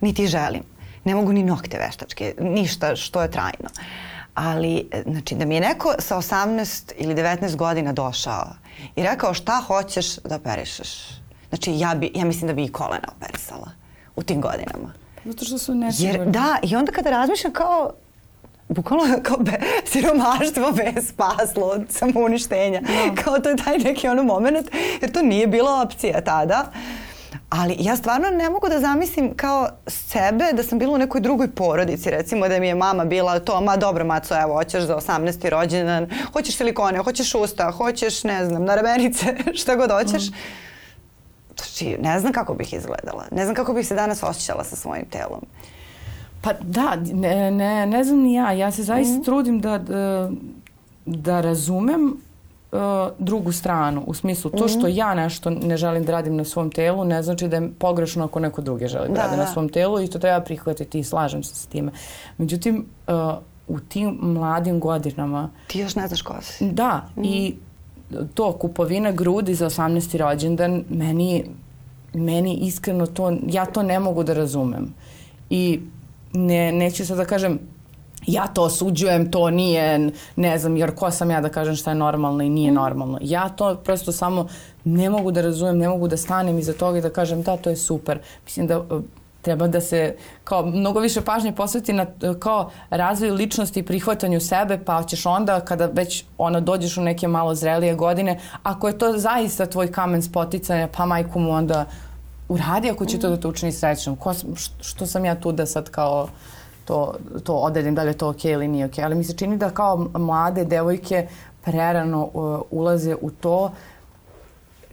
Niti 0.00 0.26
želim. 0.26 0.62
Ne 1.04 1.14
mogu 1.14 1.32
ni 1.32 1.42
nokte 1.42 1.78
veštačke, 1.78 2.34
ništa 2.40 2.96
što 2.96 3.22
je 3.22 3.30
trajno. 3.30 3.70
Uh, 3.70 4.15
ali 4.36 4.90
znači 5.06 5.34
da 5.34 5.44
mi 5.44 5.54
je 5.54 5.60
neko 5.60 5.94
sa 5.98 6.16
18 6.16 6.92
ili 6.96 7.14
19 7.14 7.56
godina 7.56 7.92
došao 7.92 8.48
i 8.96 9.02
rekao 9.02 9.34
šta 9.34 9.62
hoćeš 9.66 10.16
da 10.16 10.36
operišeš. 10.36 10.88
Znači 11.48 11.78
ja, 11.78 11.94
bi, 11.94 12.12
ja 12.14 12.24
mislim 12.24 12.48
da 12.48 12.54
bi 12.54 12.64
i 12.64 12.72
kolena 12.72 13.08
operisala 13.16 13.70
u 14.16 14.22
tim 14.22 14.40
godinama. 14.40 14.92
Zato 15.24 15.44
što 15.44 15.58
su 15.58 15.74
nesigurni. 15.74 16.18
Jer, 16.18 16.30
da, 16.30 16.58
i 16.62 16.76
onda 16.76 16.92
kada 16.92 17.10
razmišljam 17.10 17.52
kao 17.52 17.92
bukvalno 18.68 19.18
kao 19.22 19.36
be, 19.36 19.52
siromaštvo 19.84 20.72
bez 20.72 21.08
spaslo 21.08 21.66
od 21.66 21.86
samouništenja. 21.90 22.80
No. 22.80 23.14
Da. 23.14 23.22
Kao 23.22 23.38
to 23.38 23.48
je 23.48 23.56
taj 23.56 23.78
neki 23.78 24.08
ono 24.08 24.22
moment, 24.22 24.68
jer 25.00 25.12
to 25.12 25.22
nije 25.22 25.46
bila 25.46 25.82
opcija 25.82 26.20
tada. 26.20 26.70
Uh, 26.70 27.05
Ali 27.56 27.76
ja 27.78 27.96
stvarno 27.96 28.30
ne 28.30 28.50
mogu 28.50 28.68
da 28.68 28.80
zamislim 28.80 29.34
kao 29.36 29.68
sebe 29.86 30.44
da 30.52 30.62
sam 30.62 30.78
bila 30.78 30.94
u 30.94 30.98
nekoj 30.98 31.20
drugoj 31.20 31.48
porodici, 31.48 32.10
recimo 32.10 32.48
da 32.48 32.60
mi 32.60 32.66
je 32.66 32.74
mama 32.74 33.04
bila 33.04 33.38
to, 33.38 33.60
ma 33.60 33.76
dobro 33.76 34.04
maco, 34.04 34.34
evo, 34.42 34.54
hoćeš 34.54 34.82
za 34.84 34.96
18. 34.96 35.48
rođendan, 35.48 36.10
hoćeš 36.32 36.56
silikone, 36.56 36.98
hoćeš 36.98 37.34
usta, 37.34 37.70
hoćeš, 37.70 38.24
ne 38.24 38.44
znam, 38.44 38.64
na 38.64 38.74
ramenice, 38.74 39.36
šta 39.60 39.76
god 39.76 39.90
hoćeš. 39.90 40.28
Mm. 40.28 40.34
Znači, 41.56 41.96
ne 42.02 42.20
znam 42.20 42.32
kako 42.32 42.54
bih 42.54 42.72
izgledala. 42.72 43.24
Ne 43.30 43.44
znam 43.44 43.54
kako 43.54 43.72
bih 43.72 43.86
se 43.86 43.94
danas 43.94 44.22
osjećala 44.22 44.64
sa 44.64 44.76
svojim 44.76 45.04
telom. 45.10 45.40
Pa 46.42 46.52
da, 46.60 46.96
ne, 47.12 47.50
ne, 47.50 47.86
ne 47.86 48.04
znam 48.04 48.18
ni 48.18 48.34
ja. 48.34 48.52
Ja 48.52 48.70
se 48.70 48.82
zaista 48.82 49.18
mm. 49.18 49.24
trudim 49.24 49.60
da, 49.60 49.78
da, 49.78 50.30
da 51.06 51.40
razumem 51.40 52.25
drugu 53.18 53.52
stranu. 53.52 54.04
U 54.06 54.14
smislu, 54.14 54.50
to 54.50 54.68
što 54.68 54.78
mhm. 54.78 54.96
ja 54.96 55.14
nešto 55.14 55.50
ne 55.50 55.76
želim 55.76 56.04
da 56.04 56.12
radim 56.12 56.36
na 56.36 56.44
svom 56.44 56.70
telu, 56.70 57.04
ne 57.04 57.22
znači 57.22 57.48
da 57.48 57.56
je 57.56 57.70
pogrešno 57.78 58.24
ako 58.24 58.40
neko 58.40 58.62
drugi 58.62 58.88
želi 58.88 59.08
da, 59.08 59.14
da 59.14 59.20
radi 59.20 59.36
da. 59.36 59.42
na 59.42 59.52
svom 59.52 59.68
telu 59.68 60.00
i 60.00 60.06
to 60.06 60.18
treba 60.18 60.40
prihvatiti 60.40 60.98
i 60.98 61.04
slažem 61.04 61.42
se 61.42 61.54
sa 61.54 61.68
time. 61.68 61.92
Međutim, 62.38 62.86
uh, 63.06 63.14
u 63.68 63.80
tim 63.80 64.18
mladim 64.20 64.80
godinama... 64.80 65.50
Ti 65.66 65.78
još 65.78 65.94
ne 65.94 66.08
znaš 66.08 66.22
ko 66.22 66.34
si. 66.40 66.70
Da, 66.70 67.08
mm. 67.16 67.24
i 67.24 67.56
to 68.34 68.52
kupovina 68.52 69.12
grudi 69.12 69.54
za 69.54 69.70
18. 69.70 70.16
rođendan 70.16 70.84
meni, 70.90 71.44
meni 72.14 72.54
iskreno 72.54 73.06
to, 73.06 73.36
ja 73.46 73.66
to 73.66 73.82
ne 73.82 74.00
mogu 74.00 74.22
da 74.22 74.34
razumem. 74.34 74.94
I 75.50 75.80
ne, 76.32 76.72
neću 76.72 77.06
sad 77.06 77.16
da 77.16 77.24
kažem 77.24 77.58
ja 78.26 78.46
to 78.46 78.62
osuđujem, 78.62 79.30
to 79.30 79.50
nije, 79.50 80.10
ne 80.36 80.58
znam, 80.58 80.76
jer 80.76 80.94
ko 80.94 81.10
sam 81.10 81.30
ja 81.30 81.40
da 81.40 81.48
kažem 81.48 81.76
šta 81.76 81.90
je 81.90 81.94
normalno 81.94 82.42
i 82.42 82.48
nije 82.48 82.70
mm. 82.70 82.74
normalno. 82.74 83.18
Ja 83.22 83.48
to 83.48 83.74
prosto 83.74 84.12
samo 84.12 84.48
ne 84.84 85.10
mogu 85.10 85.30
da 85.30 85.40
razumem, 85.40 85.78
ne 85.78 85.88
mogu 85.88 86.08
da 86.08 86.16
stanem 86.16 86.58
iza 86.58 86.72
toga 86.72 86.98
i 86.98 87.02
da 87.02 87.10
kažem 87.10 87.42
da, 87.42 87.56
to 87.56 87.70
je 87.70 87.76
super. 87.76 88.18
Mislim 88.44 88.66
da 88.66 88.74
e, 88.74 89.00
treba 89.42 89.68
da 89.68 89.80
se 89.80 90.16
kao 90.44 90.66
mnogo 90.66 91.00
više 91.00 91.20
pažnje 91.20 91.52
posveti 91.52 91.92
na 91.92 92.02
e, 92.02 92.34
kao 92.38 92.70
razvoju 92.90 93.34
ličnosti 93.34 93.80
i 93.80 93.86
prihvatanju 93.86 94.40
sebe, 94.40 94.78
pa 94.84 95.02
ćeš 95.02 95.26
onda 95.26 95.60
kada 95.60 95.86
već 95.86 96.24
ono 96.38 96.60
dođeš 96.60 96.96
u 96.96 97.02
neke 97.02 97.28
malo 97.28 97.54
zrelije 97.54 97.94
godine, 97.94 98.40
ako 98.62 98.88
je 98.88 98.98
to 98.98 99.18
zaista 99.18 99.66
tvoj 99.66 99.92
kamen 99.92 100.22
spoticanja, 100.22 100.88
pa 100.96 101.06
majku 101.06 101.40
mu 101.40 101.52
onda 101.52 101.84
uradi 102.48 102.90
ako 102.90 103.06
će 103.06 103.18
to 103.18 103.28
da 103.30 103.40
te 103.40 103.48
učini 103.48 103.72
srećnom. 103.72 104.16
Ko, 104.16 104.34
što 104.80 105.06
sam 105.06 105.24
ja 105.24 105.40
tu 105.40 105.52
da 105.52 105.66
sad 105.66 105.90
kao 105.90 106.28
to, 106.86 107.14
to 107.44 107.54
odeljim 107.54 107.94
da 107.94 108.02
li 108.02 108.08
je 108.08 108.18
to 108.18 108.28
ok 108.28 108.44
ili 108.44 108.68
nije 108.68 108.86
ok. 108.86 108.98
Ali 108.98 109.14
mi 109.14 109.24
se 109.24 109.36
čini 109.36 109.56
da 109.56 109.70
kao 109.70 110.08
mlade 110.14 110.64
devojke 110.64 111.26
prerano 111.64 112.30
uh, 112.34 112.60
ulaze 112.70 113.16
u 113.20 113.30
to 113.30 113.72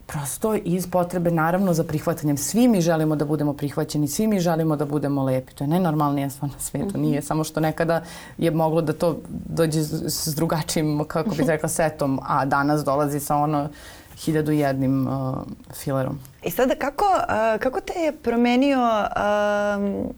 prosto 0.08 0.56
iz 0.56 0.88
potrebe 0.88 1.32
naravno 1.32 1.73
za 1.73 1.84
prihvatanjem. 1.84 2.38
Svi 2.38 2.67
mi 2.67 2.82
želimo 2.82 3.15
da 3.15 3.25
budemo 3.25 3.53
prihvaćeni, 3.53 4.08
svi 4.08 4.27
mi 4.27 4.39
želimo 4.39 4.75
da 4.75 4.86
budemo 4.86 5.23
lepi. 5.23 5.53
To 5.53 5.63
je 5.63 5.67
najnormalnija 5.67 6.29
stvar 6.29 6.51
na 6.51 6.60
svetu. 6.60 6.86
Mm 6.86 6.91
-hmm. 6.91 7.01
Nije 7.01 7.21
samo 7.21 7.43
što 7.43 7.60
nekada 7.60 8.03
je 8.38 8.51
moglo 8.51 8.82
da 8.82 8.93
to 8.93 9.17
dođe 9.29 9.84
s 9.84 10.36
drugačijim, 10.36 11.06
kako 11.08 11.29
bih 11.29 11.47
rekla, 11.53 11.69
setom, 11.69 12.19
a 12.23 12.45
danas 12.45 12.84
dolazi 12.84 13.19
sa 13.19 13.36
ono 13.36 13.69
hiljadu 14.17 14.51
jednim 14.51 15.08
uh, 15.08 15.38
filerom. 15.73 16.19
I 16.43 16.51
sada 16.51 16.75
kako, 16.75 17.06
uh, 17.06 17.62
kako 17.62 17.82
te 17.82 17.99
je 17.99 18.12
promenio 18.12 18.79
uh, 18.79 20.12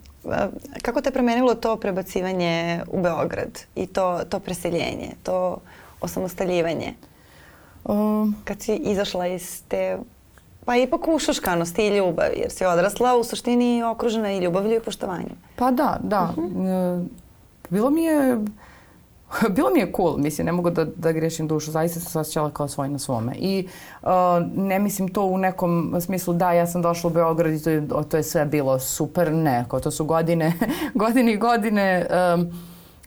kako 0.81 1.01
te 1.01 1.11
promenilo 1.11 1.55
to 1.55 1.77
prebacivanje 1.77 2.81
u 2.87 3.01
Beograd 3.01 3.59
i 3.75 3.87
to, 3.87 4.19
to 4.29 4.39
preseljenje, 4.39 5.11
to 5.23 5.57
osamostaljivanje? 6.01 6.93
Um, 7.83 8.35
Kad 8.43 8.61
si 8.61 8.75
izašla 8.75 9.27
iz 9.27 9.61
te 9.67 9.97
Pa 10.65 10.75
ipak 10.75 11.07
ušuškanost 11.07 11.79
i 11.79 11.87
ljubav, 11.87 12.27
jer 12.37 12.51
si 12.51 12.65
odrasla 12.65 13.17
u 13.17 13.23
suštini 13.23 13.83
okružena 13.83 14.31
i 14.31 14.39
ljubavlju 14.39 14.75
i 14.75 14.79
poštovanjem. 14.79 15.37
Pa 15.55 15.71
da, 15.71 15.99
da. 16.03 16.33
Uh 16.37 16.43
mhm. 16.43 16.61
-huh. 16.61 17.07
Bilo 17.69 17.89
mi 17.89 18.03
je 18.03 18.37
bilo 19.55 19.69
mi 19.73 19.79
je 19.79 19.91
cool, 19.95 20.17
mislim, 20.17 20.45
ne 20.45 20.51
mogu 20.51 20.69
da, 20.69 20.85
da 20.85 21.11
grešim 21.11 21.47
dušu, 21.47 21.71
zaista 21.71 21.99
sam 21.99 22.11
se 22.11 22.19
osjećala 22.19 22.51
kao 22.51 22.67
svoj 22.67 22.89
na 22.89 22.99
svome. 22.99 23.35
I 23.35 23.67
uh, 24.01 24.09
ne 24.55 24.79
mislim 24.79 25.07
to 25.07 25.23
u 25.25 25.37
nekom 25.37 25.95
smislu 26.01 26.33
da 26.33 26.51
ja 26.51 26.67
sam 26.67 26.81
došla 26.81 27.09
u 27.09 27.13
Beograd 27.13 27.53
i 27.53 27.63
to 27.63 27.69
je, 27.69 27.87
to 28.09 28.17
je 28.17 28.23
sve 28.23 28.45
bilo 28.45 28.79
super, 28.79 29.33
ne, 29.33 29.65
kao 29.69 29.79
to 29.79 29.91
su 29.91 30.05
godine, 30.05 30.53
godine 30.93 31.33
i 31.33 31.37
godine 31.37 32.07
um, 32.35 32.47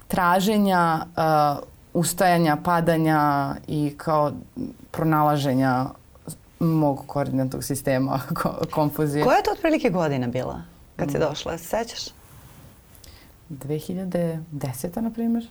traženja, 0.09 1.07
uh, 1.17 1.65
ustajanja, 1.95 2.57
padanja 2.65 3.55
i 3.67 3.95
kao 3.97 4.33
pronalaženja 4.91 5.87
mog 6.61 7.05
koordinatnog 7.07 7.65
sistema, 7.65 8.21
konfuzije. 8.75 9.25
Koja 9.25 9.37
je 9.37 9.43
to 9.43 9.51
otprilike 9.53 9.91
godina 9.91 10.27
bila 10.27 10.63
kad 10.97 11.11
si 11.11 11.19
došla, 11.19 11.59
se 11.59 11.65
sećaš? 11.65 12.03
2010. 13.51 15.01
na 15.01 15.11
primjer. 15.11 15.49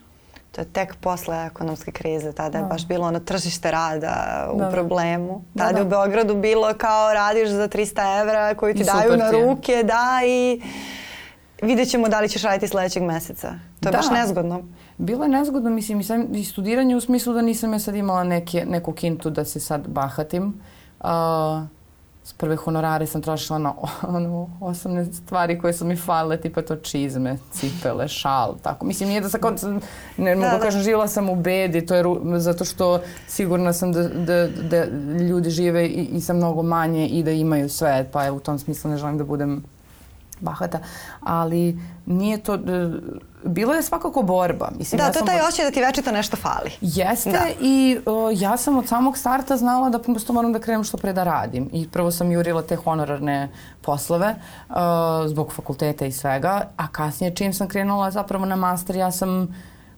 To 0.52 0.62
je 0.62 0.66
tek 0.66 0.96
posle 0.96 1.46
ekonomske 1.46 1.92
krize, 1.92 2.32
tada 2.32 2.58
je 2.58 2.62
da. 2.62 2.68
baš 2.70 2.88
bilo 2.88 3.08
ono 3.08 3.20
tržište 3.20 3.72
rada 3.72 4.48
u 4.54 4.58
da, 4.58 4.66
da. 4.66 4.72
problemu. 4.72 5.44
Tada 5.58 5.72
da, 5.72 5.80
da. 5.80 5.86
u 5.86 5.90
Beogradu 5.90 6.36
bilo 6.36 6.74
kao 6.78 7.14
radiš 7.14 7.50
za 7.50 7.68
300 7.68 8.22
evra 8.22 8.56
koji 8.56 8.74
ti 8.74 8.84
Super 8.86 9.02
daju 9.02 9.18
na 9.18 9.32
ruke, 9.32 9.84
da 9.84 10.20
i 10.26 10.62
vidjet 11.62 11.90
ćemo 11.90 12.10
da 12.10 12.20
li 12.20 12.30
ćeš 12.30 12.44
raditi 12.44 12.68
sledećeg 12.68 13.04
meseca. 13.04 13.48
To 13.80 13.90
je 13.90 13.92
Da. 13.92 13.98
baš 13.98 14.06
nezgodno. 14.10 14.64
Bilo 14.98 15.24
je 15.24 15.30
nezgodno, 15.30 15.70
mislim, 15.70 16.00
i, 16.00 16.04
sam, 16.04 16.36
i 16.36 16.46
studiranje 16.46 16.96
u 16.96 17.02
smislu 17.02 17.34
da 17.34 17.42
nisam 17.42 17.74
ja 17.74 17.80
sad 17.80 17.96
imala 17.96 18.24
neke, 18.24 18.66
neku 18.66 18.94
kintu 18.94 19.30
da 19.30 19.46
se 19.46 19.60
sad 19.60 19.88
bahatim. 19.88 20.62
Uh, 21.00 21.08
s 22.28 22.34
prve 22.34 22.56
honorare 22.56 23.06
sam 23.08 23.22
trošila 23.22 23.60
na 23.60 23.74
ono, 24.02 24.50
osnovne 24.62 25.06
stvari 25.06 25.60
koje 25.60 25.74
su 25.74 25.86
mi 25.86 25.96
falile, 25.96 26.38
tipa 26.38 26.62
to 26.62 26.76
čizme, 26.76 27.38
cipele, 27.52 28.08
šal, 28.08 28.56
tako. 28.64 28.86
Mislim, 28.86 29.10
nije 29.10 29.22
da 29.22 29.30
kao, 29.30 29.52
ne 30.18 30.36
mogu 30.36 30.50
da. 30.52 30.60
kažem, 30.60 30.82
živjela 30.82 31.08
sam 31.08 31.30
u 31.30 31.36
bedi, 31.36 31.86
to 31.86 31.96
je 31.96 32.04
zato 32.40 32.66
što 32.66 33.00
sigurna 33.28 33.74
sam 33.74 33.94
da, 33.94 34.08
da, 34.08 34.48
da 34.48 34.86
ljudi 35.20 35.50
žive 35.50 35.88
i, 35.88 36.06
i 36.06 36.22
sa 36.22 36.34
mnogo 36.34 36.64
manje 36.64 37.08
i 37.08 37.24
da 37.24 37.32
imaju 37.32 37.70
sve, 37.70 38.10
pa 38.12 38.24
je 38.24 38.32
u 38.32 38.40
tom 38.40 38.60
smislu 38.60 38.92
ne 38.92 38.98
želim 38.98 39.18
da 39.18 39.24
budem 39.24 39.64
bahata, 40.40 40.80
ali 41.22 41.80
nije 42.06 42.38
to, 42.38 42.56
e, 42.56 42.60
bilo 43.44 43.74
je 43.74 43.84
svakako 43.84 44.22
borba. 44.22 44.70
Mislim, 44.78 44.98
Da, 44.98 45.06
ja 45.06 45.12
to 45.12 45.20
je 45.20 45.26
taj 45.26 45.42
osjećaj 45.42 45.66
da 45.66 45.72
ti 45.72 45.82
večito 45.82 46.12
nešto 46.12 46.38
fali. 46.38 46.72
Jeste 46.82 47.32
Da. 47.32 47.46
i 47.62 48.00
o, 48.06 48.32
ja 48.36 48.58
sam 48.58 48.78
od 48.78 48.88
samog 48.88 49.18
starta 49.18 49.58
znala 49.58 49.90
da 49.90 50.00
prosto 50.00 50.34
moram 50.34 50.54
da 50.54 50.60
krenem 50.60 50.84
što 50.84 50.98
pre 50.98 51.14
da 51.14 51.24
radim. 51.24 51.70
I 51.74 51.88
prvo 51.90 52.12
sam 52.12 52.32
jurila 52.32 52.62
te 52.62 52.76
honorarne 52.76 53.50
poslove 53.82 54.36
o, 54.70 55.28
zbog 55.28 55.54
fakulteta 55.54 56.06
i 56.06 56.12
svega, 56.12 56.62
a 56.78 56.88
kasnije 56.88 57.36
čim 57.36 57.54
sam 57.54 57.68
krenula 57.68 58.12
zapravo 58.12 58.46
na 58.46 58.56
master 58.56 58.96
ja 58.96 59.12
sam 59.12 59.56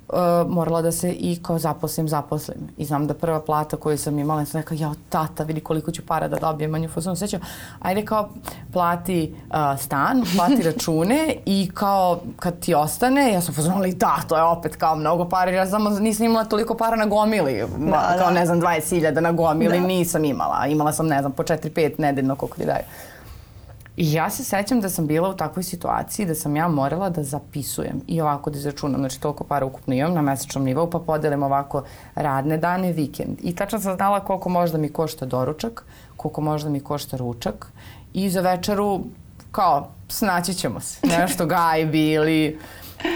o, 0.10 0.46
morala 0.50 0.82
da 0.82 0.92
se 0.92 1.12
i 1.12 1.40
kao 1.42 1.60
zaposlim, 1.60 2.08
zaposlim. 2.10 2.58
I 2.78 2.86
znam 2.86 3.08
da 3.08 3.14
prva 3.14 3.42
plata 3.42 3.78
koju 3.78 3.98
sam 3.98 4.20
imala, 4.20 4.46
sam 4.46 4.62
rekao, 4.62 4.78
jao 4.80 4.94
tata, 5.10 5.44
vidi 5.44 5.62
koliko 5.62 5.92
ću 5.92 6.06
para 6.06 6.28
da 6.28 6.36
dobijem, 6.38 6.72
manju 6.72 6.90
fazonu 6.90 7.16
sećam. 7.16 7.40
Ajde 7.80 8.06
kao 8.06 8.30
plati 8.74 9.36
a, 9.50 9.78
stan, 9.78 10.24
plati 10.36 10.62
račune 10.72 11.36
i 11.46 11.72
kao 11.74 12.20
kad 12.40 12.60
ti 12.60 12.74
ostane, 12.74 13.34
ja 13.34 13.42
sam 13.42 13.54
fazonu, 13.54 13.76
ali 13.78 13.94
da, 13.94 14.16
to 14.30 14.36
je 14.38 14.44
opet 14.44 14.76
kao 14.76 14.96
mnogo 14.96 15.30
para, 15.30 15.52
ja 15.52 15.68
samo 15.68 15.90
nisam 15.90 16.26
imala 16.26 16.46
toliko 16.46 16.74
para 16.78 16.96
na 16.96 17.06
gomili, 17.06 17.64
Da, 17.78 18.16
kao 18.18 18.28
da. 18.28 18.32
ne 18.40 18.46
znam, 18.46 18.62
20.000 18.62 19.20
na 19.20 19.32
gomili, 19.32 19.80
Da. 19.80 19.88
nisam 19.88 20.26
imala. 20.26 20.66
Imala 20.68 20.92
sam, 20.94 21.08
ne 21.08 21.20
znam, 21.20 21.32
po 21.32 21.44
4-5 21.44 21.92
nedeljno 21.98 22.36
koliko 22.36 22.58
ti 22.58 22.66
daju. 22.66 22.84
I 24.00 24.14
ja 24.14 24.30
se 24.30 24.44
sećam 24.44 24.82
da 24.82 24.90
sam 24.90 25.08
bila 25.08 25.30
u 25.30 25.36
takvoj 25.36 25.64
situaciji 25.64 26.26
da 26.26 26.36
sam 26.36 26.56
ja 26.56 26.68
morala 26.68 27.10
da 27.10 27.24
zapisujem 27.24 28.02
i 28.08 28.22
ovako 28.22 28.50
da 28.50 28.58
izračunam, 28.58 29.02
znači 29.02 29.20
toliko 29.22 29.44
para 29.44 29.66
ukupno 29.66 29.94
imam 29.94 30.14
na 30.14 30.22
mesečnom 30.22 30.64
nivou, 30.64 30.90
pa 30.90 31.00
podelim 31.00 31.44
ovako 31.44 31.84
radne 32.16 32.58
dane, 32.58 32.92
vikend. 32.92 33.38
I 33.42 33.56
tačno 33.56 33.80
sam 33.80 33.96
znala 33.96 34.20
koliko 34.20 34.50
možda 34.50 34.78
mi 34.78 34.90
košta 34.90 35.26
doručak, 35.26 35.84
koliko 36.18 36.42
možda 36.42 36.70
mi 36.70 36.80
košta 36.80 37.18
ručak 37.18 37.68
i 38.14 38.30
za 38.30 38.42
večeru 38.42 39.02
kao 39.52 39.88
snaći 40.08 40.54
ćemo 40.54 40.80
se, 40.80 41.08
nešto 41.20 41.46
gajbi 41.46 42.12
ili 42.12 42.60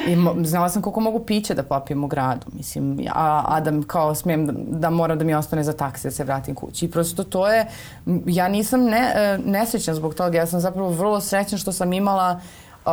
I 0.08 0.46
znala 0.46 0.70
sam 0.70 0.82
koliko 0.82 1.00
mogu 1.00 1.20
piće 1.20 1.54
da 1.54 1.64
popijem 1.64 2.04
u 2.04 2.08
gradu, 2.08 2.46
mislim, 2.54 3.08
a, 3.14 3.44
a 3.48 3.60
da 3.60 3.72
kao 3.88 4.16
smijem 4.16 4.46
da, 4.46 4.54
da 4.56 4.90
mora 4.90 5.16
da 5.16 5.26
mi 5.26 5.34
ostane 5.34 5.64
za 5.64 5.74
taksi 5.74 6.08
da 6.08 6.12
se 6.12 6.24
vratim 6.24 6.56
kući. 6.56 6.86
I 6.86 6.92
prosto 6.92 7.24
to 7.24 7.48
je, 7.48 7.68
ja 8.26 8.48
nisam 8.48 8.84
ne, 8.84 9.12
e, 9.16 9.38
nesrećna 9.46 9.94
zbog 9.96 10.16
toga, 10.16 10.38
ja 10.38 10.48
sam 10.48 10.60
zapravo 10.60 10.90
vrlo 10.90 11.22
srećna 11.22 11.58
što 11.58 11.72
sam 11.72 11.94
imala 11.94 12.40
uh, 12.86 12.92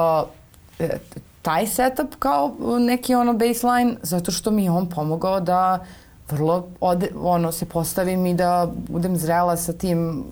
taj 1.42 1.66
setup 1.66 2.14
kao 2.18 2.56
neki 2.80 3.14
ono 3.14 3.32
baseline, 3.32 3.96
zato 4.02 4.30
što 4.30 4.50
mi 4.50 4.64
je 4.64 4.70
on 4.70 4.86
pomogao 4.86 5.40
da 5.40 5.84
vrlo 6.30 6.68
ode, 6.80 7.10
ono, 7.22 7.52
se 7.52 7.66
postavim 7.66 8.26
i 8.26 8.34
da 8.34 8.68
budem 8.88 9.16
zrela 9.16 9.56
sa 9.56 9.72
tim 9.72 10.24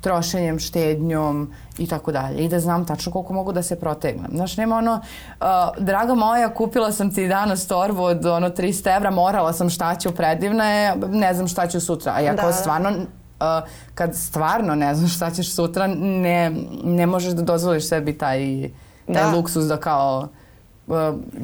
trošenjem, 0.00 0.58
štednjom 0.58 1.48
i 1.78 1.86
tako 1.86 2.12
dalje. 2.12 2.38
I 2.38 2.48
da 2.48 2.60
znam 2.60 2.86
tačno 2.86 3.12
koliko 3.12 3.32
mogu 3.32 3.52
da 3.52 3.62
se 3.62 3.80
protegnem. 3.80 4.30
Znaš, 4.32 4.56
nema 4.56 4.76
ono, 4.76 4.92
uh, 4.92 5.46
draga 5.78 6.14
moja, 6.14 6.54
kupila 6.54 6.92
sam 6.92 7.14
ti 7.14 7.28
danas 7.28 7.66
torbu 7.66 8.02
od 8.02 8.26
ono 8.26 8.48
300 8.50 8.96
evra, 8.96 9.10
morala 9.10 9.52
sam 9.52 9.70
šta 9.70 9.94
ću, 9.94 10.10
predivna 10.12 10.64
je, 10.64 10.94
ne 11.08 11.34
znam 11.34 11.48
šta 11.48 11.66
ću 11.66 11.80
sutra. 11.80 12.12
A 12.12 12.20
ja 12.20 12.34
Da, 12.34 12.52
stvarno, 12.52 12.88
uh, 12.90 13.46
kad 13.94 14.16
stvarno 14.16 14.74
ne 14.74 14.94
znaš 14.94 15.16
šta 15.16 15.30
ćeš 15.30 15.50
sutra, 15.50 15.86
ne, 15.96 16.52
ne 16.84 17.06
možeš 17.06 17.32
da 17.32 17.42
dozvoliš 17.42 17.88
sebi 17.88 18.18
taj, 18.18 18.70
taj 19.06 19.24
Da. 19.24 19.30
luksus 19.30 19.64
da 19.64 19.76
kao 19.76 20.28
uh, 20.86 20.96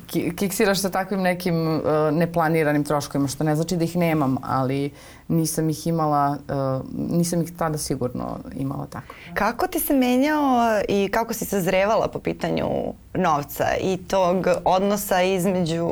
ki- 0.06 0.36
kiksiraš 0.36 0.80
sa 0.80 0.90
takvim 0.90 1.20
nekim 1.22 1.76
uh, 1.76 1.82
neplaniranim 2.12 2.84
troškovima, 2.84 3.28
što 3.28 3.44
ne 3.44 3.56
znači 3.56 3.76
da 3.76 3.84
ih 3.84 3.96
nemam, 3.96 4.36
ali 4.42 4.90
nisam 5.32 5.70
ih 5.70 5.86
imala, 5.86 6.30
uh, 6.30 6.86
nisam 7.10 7.42
ih 7.42 7.52
tada 7.58 7.78
sigurno 7.78 8.38
imala 8.56 8.86
tako. 8.86 9.14
Kako 9.34 9.66
ti 9.66 9.80
se 9.80 9.94
menjao 9.94 10.80
i 10.88 11.08
kako 11.12 11.34
si 11.34 11.44
sazrevala 11.44 12.08
po 12.08 12.18
pitanju 12.18 12.68
novca 13.14 13.66
i 13.80 13.96
tog 13.96 14.46
odnosa 14.64 15.22
između 15.22 15.90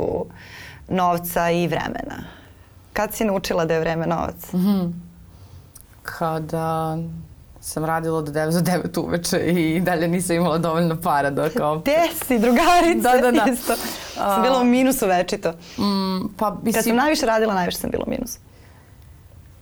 novca 0.89 1.51
i 1.51 1.67
vremena? 1.67 2.25
Kad 2.93 3.15
si 3.15 3.25
naučila 3.25 3.65
da 3.65 3.75
je 3.75 3.81
vreme 3.81 4.07
novac? 4.07 4.53
Mhm. 4.53 4.91
Kada 6.03 6.99
sam 7.61 7.85
radila 7.85 8.19
od 8.19 8.29
9 8.29 8.53
do 8.53 8.73
9 8.73 9.01
uveče 9.01 9.39
i 9.39 9.81
dalje 9.81 10.09
nisam 10.09 10.37
imala 10.37 10.59
dovoljno 10.59 11.01
para 11.01 11.31
da 11.31 11.49
kao... 11.49 11.79
Gde 11.79 11.99
si, 12.27 12.39
drugarice? 12.39 13.01
Da, 13.01 13.31
da, 13.31 13.31
da. 13.31 13.53
Isto. 13.53 13.75
Sam 14.15 14.43
bila 14.43 14.61
u 14.61 14.65
minusu 14.65 15.07
večito. 15.07 15.51
Mm, 15.79 16.29
pa, 16.37 16.51
Kad 16.51 16.65
mislim, 16.65 16.83
sam 16.83 16.97
najviše 16.97 17.27
radila, 17.27 17.55
najviše 17.55 17.79
sam 17.79 17.91
bila 17.91 18.05
u 18.07 18.11
minusu. 18.11 18.39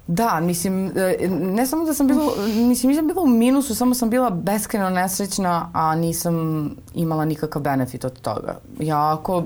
Da, 0.09 0.41
mislim, 0.41 0.93
e, 0.97 1.29
ne 1.29 1.67
samo 1.67 1.85
da 1.85 1.95
sam 1.95 2.07
bila, 2.07 2.23
mislim, 2.47 2.91
nisam 2.91 3.07
bila 3.07 3.23
u 3.23 3.27
minusu, 3.27 3.75
samo 3.75 3.95
sam 3.95 4.11
bila 4.11 4.31
beskreno 4.31 4.91
nesrećna, 4.91 5.71
a 5.73 5.95
nisam 5.95 6.71
imala 6.95 7.25
nikakav 7.25 7.63
benefit 7.63 8.05
od 8.05 8.21
toga. 8.21 8.59
Ja 8.81 9.13
ako, 9.13 9.45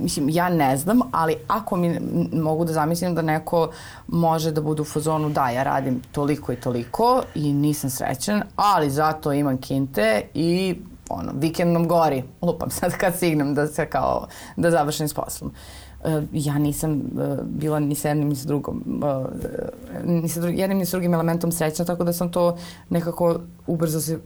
mislim, 0.00 0.28
ja 0.28 0.48
ne 0.48 0.76
znam, 0.76 1.00
ali 1.12 1.36
ako 1.48 1.76
mi 1.76 2.00
mogu 2.32 2.64
da 2.64 2.72
zamislim 2.72 3.14
da 3.14 3.22
neko 3.22 3.70
može 4.08 4.52
da 4.52 4.60
bude 4.60 4.82
u 4.82 4.84
fazonu 4.84 5.30
da, 5.30 5.48
ja 5.50 5.62
radim 5.62 6.02
toliko 6.12 6.52
i 6.52 6.56
toliko 6.56 7.22
i 7.34 7.52
nisam 7.52 7.90
srećan, 7.90 8.42
ali 8.56 8.90
zato 8.90 9.32
imam 9.32 9.56
kinte 9.58 10.22
i 10.34 10.76
ono, 11.08 11.32
vikend 11.34 11.72
nam 11.72 11.88
gori, 11.88 12.22
lupam 12.42 12.70
sad 12.70 12.96
kad 12.96 13.16
stignem 13.16 13.54
da 13.54 13.66
se 13.66 13.86
kao, 13.86 14.26
da 14.56 14.70
završim 14.70 15.08
s 15.08 15.14
poslom. 15.14 15.50
E, 15.50 15.54
ja 16.32 16.58
nisam 16.58 16.92
e, 16.92 17.02
bila 17.44 17.80
ni 17.80 17.94
sa 17.94 18.08
jednim 18.08 18.28
ni 18.28 18.36
sa 18.36 18.46
drugom, 18.46 19.02
e, 19.02 20.04
ni 20.04 20.28
sa 20.28 20.40
dru- 20.40 20.58
jednim 20.58 20.78
ni 20.78 20.86
sa 20.86 20.90
drugim 20.90 21.14
elementom 21.14 21.52
srećna, 21.52 21.84
tako 21.84 22.04
da 22.04 22.12
sam 22.12 22.30
to 22.30 22.56
nekako 22.90 23.36
ubrzo 23.66 24.00
se 24.00 24.18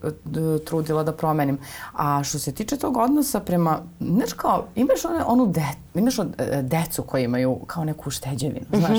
trudila 0.61 1.03
da 1.03 1.13
promenim. 1.13 1.59
A 1.93 2.25
što 2.25 2.39
se 2.39 2.53
tiče 2.53 2.77
tog 2.77 2.97
odnosa 2.97 3.41
prema, 3.41 3.79
znaš 4.01 4.33
kao, 4.33 4.65
imaš 4.77 5.05
one, 5.05 5.25
onu 5.25 5.47
de, 5.47 5.65
imaš 5.95 6.19
od, 6.19 6.29
decu 6.63 7.03
koji 7.03 7.25
imaju 7.25 7.57
kao 7.67 7.85
neku 7.85 8.09
ušteđevinu, 8.09 8.67
znaš. 8.73 8.99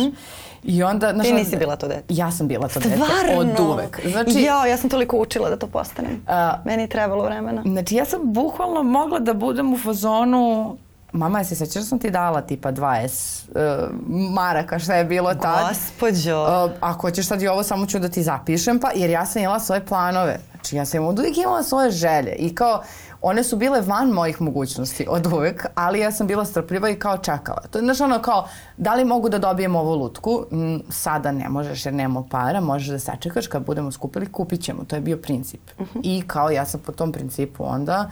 I 0.63 0.84
onda, 0.84 1.12
znaš, 1.13 1.28
Ti 1.28 1.34
nisi 1.34 1.58
bila 1.58 1.76
to 1.76 1.88
dete. 1.88 2.04
Ja 2.10 2.32
sam 2.32 2.48
bila 2.48 2.68
to 2.68 2.80
dete, 2.80 2.96
Stvarno? 2.96 3.42
od 3.42 3.70
uvek. 3.70 4.08
Znači, 4.08 4.42
Jao, 4.42 4.65
ja 4.65 4.78
sam 4.78 4.89
toliko 4.89 5.18
učila 5.18 5.50
da 5.50 5.58
to 5.58 5.68
postanem. 5.68 6.22
A- 6.28 6.58
Meni 6.65 6.84
je 6.84 6.88
trebalo 6.88 7.24
vremena. 7.24 7.62
Znači 7.63 7.96
ja 7.96 8.06
sam 8.06 8.20
bukvalno 8.24 8.84
mogla 8.84 9.20
da 9.20 9.34
budem 9.34 9.74
u 9.74 9.78
fazonu 9.78 10.78
Mama, 11.12 11.43
se 11.43 11.56
sećaš 11.56 11.84
sam 11.84 12.00
ti 12.00 12.12
dala 12.12 12.41
tipa 12.41 12.72
20 12.72 13.50
uh, 13.50 13.89
maraka 14.34 14.80
šta 14.80 14.95
je 14.95 15.06
bilo 15.06 15.34
tad? 15.34 15.69
Gospodjo. 15.69 16.43
Uh, 16.43 16.72
ako 16.80 17.02
hoćeš 17.02 17.28
sad 17.28 17.41
i 17.41 17.48
ovo, 17.48 17.63
samo 17.63 17.86
ću 17.86 18.00
da 18.00 18.10
ti 18.10 18.24
zapišem, 18.24 18.80
pa, 18.80 18.91
jer 18.95 19.10
ja 19.10 19.26
sam 19.26 19.41
imala 19.41 19.60
svoje 19.60 19.86
planove. 19.86 20.39
Znači 20.52 20.76
ja 20.76 20.86
sam 20.86 21.06
od 21.06 21.19
uvijek 21.19 21.38
imala 21.38 21.63
svoje 21.63 21.91
želje 21.91 22.36
i 22.36 22.56
kao 22.56 22.84
one 23.22 23.43
su 23.43 23.58
bile 23.58 23.82
van 23.82 24.10
mojih 24.10 24.41
mogućnosti 24.41 25.06
od 25.10 25.28
uvek, 25.34 25.65
ali 25.76 26.00
ja 26.00 26.12
sam 26.12 26.28
bila 26.28 26.45
strpljiva 26.45 26.89
i 26.89 27.00
kao 27.00 27.17
čekala. 27.17 27.62
To 27.72 27.78
je 27.78 27.84
znaš 27.84 28.02
ono 28.02 28.22
kao, 28.22 28.48
da 28.78 28.95
li 28.95 29.06
mogu 29.06 29.30
da 29.30 29.38
dobijem 29.38 29.76
ovu 29.76 29.95
lutku? 29.95 30.45
Mm, 30.52 30.78
sada 30.89 31.32
ne 31.32 31.50
možeš 31.50 31.86
jer 31.86 31.93
nemamo 31.93 32.28
para, 32.32 32.62
možeš 32.62 32.88
da 32.88 33.00
sačekaš 33.00 33.48
kad 33.48 33.65
budemo 33.65 33.91
skupili, 33.91 34.32
kupit 34.32 34.63
ćemo. 34.63 34.84
To 34.84 34.95
je 34.95 35.02
bio 35.02 35.17
princip. 35.17 35.62
I 36.04 36.24
kao 36.28 36.50
ja 36.50 36.65
sam 36.65 36.80
po 36.80 36.91
tom 36.91 37.12
principu 37.12 37.63
onda 37.67 38.10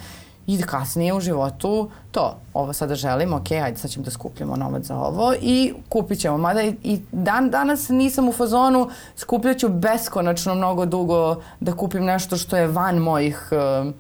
i 0.48 0.62
kasnije 0.62 1.14
u 1.14 1.20
životu 1.20 1.90
to, 2.12 2.38
ovo 2.54 2.74
sada 2.74 2.96
želim, 2.96 3.34
ok, 3.34 3.52
ajde 3.52 3.78
sad 3.78 3.92
ćemo 3.92 4.06
da 4.06 4.12
skupljamo 4.12 4.56
novac 4.56 4.84
za 4.84 4.98
ovo 4.98 5.34
i 5.42 5.74
kupit 5.90 6.20
ćemo. 6.20 6.38
Mada 6.38 6.62
i, 6.62 6.76
i 6.84 7.02
dan 7.12 7.50
danas 7.50 7.90
nisam 7.90 8.30
u 8.30 8.32
fazonu, 8.32 8.90
skupljaću 9.16 9.70
beskonačno 9.70 10.56
mnogo 10.56 10.86
dugo 10.86 11.36
da 11.60 11.74
kupim 11.74 12.04
nešto 12.06 12.38
što 12.38 12.58
je 12.58 12.68
van 12.68 12.98
mojih, 12.98 13.50
uh, 13.52 13.94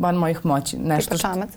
van 0.00 0.14
mojih 0.14 0.46
moći. 0.46 0.78
Nešto 0.78 1.04
Tipa 1.06 1.18
što- 1.18 1.28
čamac? 1.28 1.50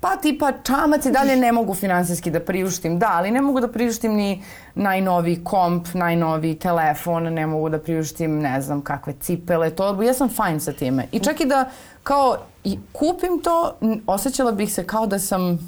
Pa 0.00 0.16
tipa 0.16 0.52
čamac 0.62 1.06
i 1.06 1.10
dalje 1.12 1.36
ne 1.36 1.52
mogu 1.52 1.74
finansijski 1.74 2.30
da 2.30 2.40
priuštim, 2.40 2.98
da, 2.98 3.10
ali 3.12 3.30
ne 3.30 3.40
mogu 3.40 3.60
da 3.60 3.68
priuštim 3.68 4.12
ni 4.12 4.42
najnoviji 4.74 5.44
komp, 5.44 5.86
najnoviji 5.94 6.54
telefon, 6.54 7.22
ne 7.24 7.46
mogu 7.46 7.68
da 7.68 7.78
priuštim 7.78 8.38
ne 8.38 8.60
znam 8.60 8.80
kakve 8.82 9.12
cipele, 9.12 9.70
to, 9.70 10.02
ja 10.02 10.14
sam 10.14 10.28
fajn 10.28 10.60
sa 10.60 10.72
time. 10.72 11.06
I 11.12 11.20
čak 11.20 11.40
i 11.40 11.46
da 11.46 11.70
kao 12.02 12.36
i 12.64 12.78
kupim 12.92 13.40
to, 13.44 13.74
osjećala 14.06 14.52
bih 14.52 14.74
se 14.74 14.86
kao 14.86 15.06
da 15.06 15.18
sam 15.18 15.58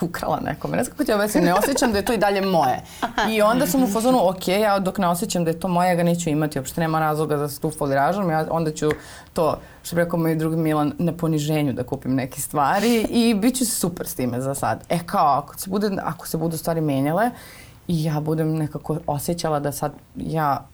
ukrala 0.00 0.40
nekome. 0.40 0.76
Ne 0.76 0.84
znam 0.84 0.92
kako 0.92 1.04
ti 1.04 1.12
objasnim, 1.12 1.44
ne 1.44 1.54
osjećam 1.54 1.92
da 1.92 1.98
je 1.98 2.04
to 2.04 2.12
i 2.12 2.18
dalje 2.18 2.40
moje. 2.40 2.82
I 3.30 3.42
onda 3.42 3.66
sam 3.66 3.82
u 3.82 3.86
fazonu, 3.86 4.28
ok, 4.28 4.48
ja 4.48 4.78
dok 4.78 4.98
ne 4.98 5.08
osjećam 5.08 5.44
da 5.44 5.50
je 5.50 5.60
to 5.60 5.68
moje, 5.68 5.88
ja 5.88 5.94
ga 5.94 6.02
neću 6.02 6.30
imati, 6.30 6.58
uopšte 6.58 6.80
nema 6.80 7.00
razloga 7.00 7.36
da 7.36 7.48
se 7.48 7.60
tu 7.60 7.70
foliražam, 7.70 8.30
ja 8.30 8.46
onda 8.50 8.72
ću 8.72 8.90
to, 9.32 9.58
što 9.82 9.96
bi 9.96 10.02
rekao 10.02 10.18
moj 10.18 10.34
drugi 10.34 10.56
Milan, 10.56 10.92
na 10.98 11.12
poniženju 11.12 11.72
da 11.72 11.82
kupim 11.82 12.14
neke 12.14 12.40
stvari 12.40 13.06
i 13.10 13.34
bit 13.34 13.56
ću 13.56 13.66
super 13.66 14.06
s 14.06 14.14
time 14.14 14.40
za 14.40 14.54
sad. 14.54 14.84
E 14.88 14.98
kao, 15.06 15.38
ako 15.38 15.58
se, 15.58 15.70
bude, 15.70 15.90
ako 16.02 16.26
se 16.26 16.36
budu 16.36 16.56
stvari 16.56 16.80
menjale 16.80 17.30
i 17.88 18.04
ja 18.04 18.20
budem 18.20 18.56
nekako 18.56 18.98
osjećala 19.06 19.60
da 19.60 19.72
sad 19.72 19.92
ja 20.16 20.66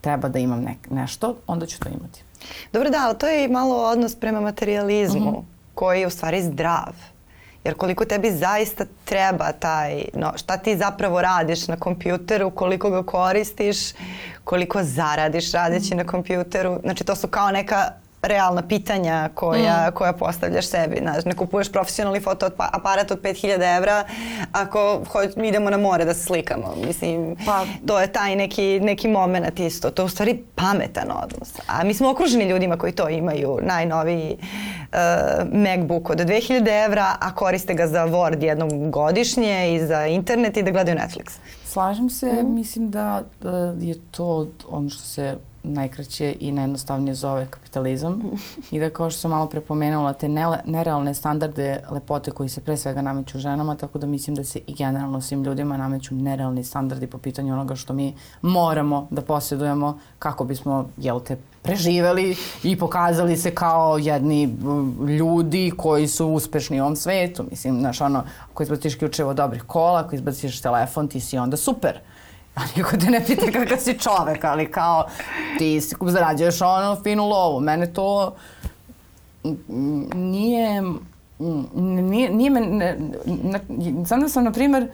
treba 0.00 0.28
da 0.28 0.38
imam 0.38 0.60
nek, 0.60 0.90
nešto, 0.90 1.36
onda 1.46 1.66
ću 1.66 1.80
to 1.80 1.88
imati. 1.88 2.24
Dobro 2.72 2.90
da, 2.90 2.98
ali 3.06 3.18
to 3.18 3.28
je 3.28 3.44
i 3.44 3.48
malo 3.48 3.76
odnos 3.76 4.14
prema 4.14 4.40
materializmu 4.40 5.20
uh 5.20 5.26
mhm. 5.26 5.36
-huh. 5.36 5.44
koji 5.74 6.00
je 6.00 6.06
u 6.06 6.10
stvari 6.10 6.42
zdrav. 6.42 6.94
Jer 7.64 7.74
koliko 7.74 8.04
tebi 8.04 8.30
zaista 8.30 8.84
treba 9.04 9.52
taj, 9.52 10.04
no, 10.14 10.32
šta 10.36 10.56
ti 10.56 10.76
zapravo 10.76 11.22
radiš 11.22 11.68
na 11.68 11.76
kompjuteru, 11.76 12.50
koliko 12.50 12.90
ga 12.90 13.02
koristiš, 13.02 13.78
koliko 14.44 14.82
zaradiš 14.82 15.52
radeći 15.52 15.94
mm. 15.94 15.96
na 15.96 16.04
kompjuteru. 16.04 16.80
Znači 16.82 17.04
to 17.04 17.16
su 17.16 17.28
kao 17.28 17.50
neka 17.50 17.90
realna 18.26 18.62
pitanja 18.62 19.28
koja, 19.34 19.88
mm. 19.88 19.94
koja 19.94 20.12
postavljaš 20.12 20.66
sebi. 20.66 20.98
Znaš, 21.00 21.24
ne 21.24 21.34
kupuješ 21.34 21.72
profesionalni 21.72 22.20
fotoaparat 22.20 23.10
od 23.10 23.20
5000 23.20 23.76
evra 23.76 24.04
ako 24.52 25.00
hoć, 25.08 25.30
idemo 25.36 25.70
na 25.70 25.76
more 25.76 26.04
da 26.04 26.14
se 26.14 26.24
slikamo. 26.24 26.74
Mislim, 26.86 27.36
pa. 27.46 27.64
to 27.86 28.00
je 28.00 28.12
taj 28.12 28.36
neki, 28.36 28.80
neki 28.80 29.08
moment 29.08 29.60
isto. 29.60 29.90
To 29.90 30.02
je 30.02 30.06
u 30.06 30.08
stvari 30.08 30.44
pametan 30.54 31.10
odnos. 31.24 31.52
A 31.66 31.84
mi 31.84 31.94
smo 31.94 32.10
okruženi 32.10 32.44
ljudima 32.44 32.76
koji 32.76 32.92
to 32.92 33.08
imaju. 33.08 33.58
Najnoviji 33.62 34.36
uh, 34.36 34.98
Macbook 35.52 36.10
od 36.10 36.18
2000 36.18 36.84
evra, 36.84 37.16
a 37.20 37.34
koriste 37.34 37.74
ga 37.74 37.86
za 37.86 38.06
Word 38.06 38.42
jednom 38.42 38.90
godišnje 38.90 39.74
i 39.74 39.86
za 39.86 40.06
internet 40.06 40.56
i 40.56 40.62
da 40.62 40.70
gledaju 40.70 40.98
Netflix. 40.98 41.38
Slažem 41.64 42.10
se, 42.10 42.26
mm. 42.26 42.54
mislim 42.54 42.90
da, 42.90 43.22
da 43.40 43.74
je 43.80 43.94
to 44.10 44.48
ono 44.68 44.90
što 44.90 45.02
se 45.02 45.36
najkraće 45.64 46.36
i 46.40 46.52
najjednostavnije 46.52 47.14
zove 47.14 47.46
kapitalizam 47.50 48.22
i 48.70 48.80
da 48.80 48.90
kao 48.90 49.10
što 49.10 49.20
sam 49.20 49.30
malo 49.30 49.46
prepomenula 49.46 50.12
te 50.12 50.28
nerealne 50.64 51.14
standarde 51.14 51.80
lepote 51.90 52.30
koji 52.30 52.48
se 52.48 52.60
pre 52.60 52.76
svega 52.76 53.02
nameću 53.02 53.38
ženama, 53.38 53.76
tako 53.76 53.98
da 53.98 54.06
mislim 54.06 54.36
da 54.36 54.44
se 54.44 54.60
i 54.66 54.74
generalno 54.74 55.20
svim 55.20 55.44
ljudima 55.44 55.76
nameću 55.76 56.14
nerealni 56.14 56.64
standardi 56.64 57.06
po 57.06 57.18
pitanju 57.18 57.52
onoga 57.52 57.76
što 57.76 57.92
mi 57.92 58.14
moramo 58.42 59.08
da 59.10 59.22
posjedujemo 59.22 59.98
kako 60.18 60.44
bismo, 60.44 60.88
jel 60.96 61.20
te, 61.20 61.36
preživeli 61.62 62.36
i 62.62 62.78
pokazali 62.78 63.36
se 63.36 63.54
kao 63.54 63.98
jedni 63.98 64.56
ljudi 65.18 65.72
koji 65.76 66.08
su 66.08 66.26
uspešni 66.26 66.80
u 66.80 66.84
ovom 66.84 66.96
svetu. 66.96 67.44
Mislim, 67.50 67.78
znaš, 67.80 68.00
ono, 68.00 68.22
ako 68.50 68.62
izbaciš 68.62 68.94
ključevo 68.94 69.34
dobrih 69.34 69.62
kola, 69.62 70.00
ako 70.00 70.14
izbaciš 70.14 70.60
telefon, 70.60 71.08
ti 71.08 71.20
si 71.20 71.38
onda 71.38 71.56
super. 71.56 72.00
A 72.54 72.60
niko 72.76 72.96
te 72.96 73.10
ne 73.10 73.24
pita 73.26 73.46
kakav 73.52 73.78
si 73.78 73.98
čovek, 73.98 74.44
ali 74.44 74.70
kao 74.70 75.06
ti 75.58 75.80
zarađuješ 76.00 76.60
ono 76.60 77.02
finu 77.02 77.28
lovu. 77.28 77.60
Mene 77.60 77.92
to 77.92 78.34
nije, 80.14 80.82
nije, 81.74 82.30
nije 82.30 82.50
me, 82.50 82.60
ne, 82.60 82.98
ne, 83.26 83.60
znam 84.04 84.20
da 84.20 84.28
sam, 84.28 84.44
na 84.44 84.52
primer, 84.52 84.88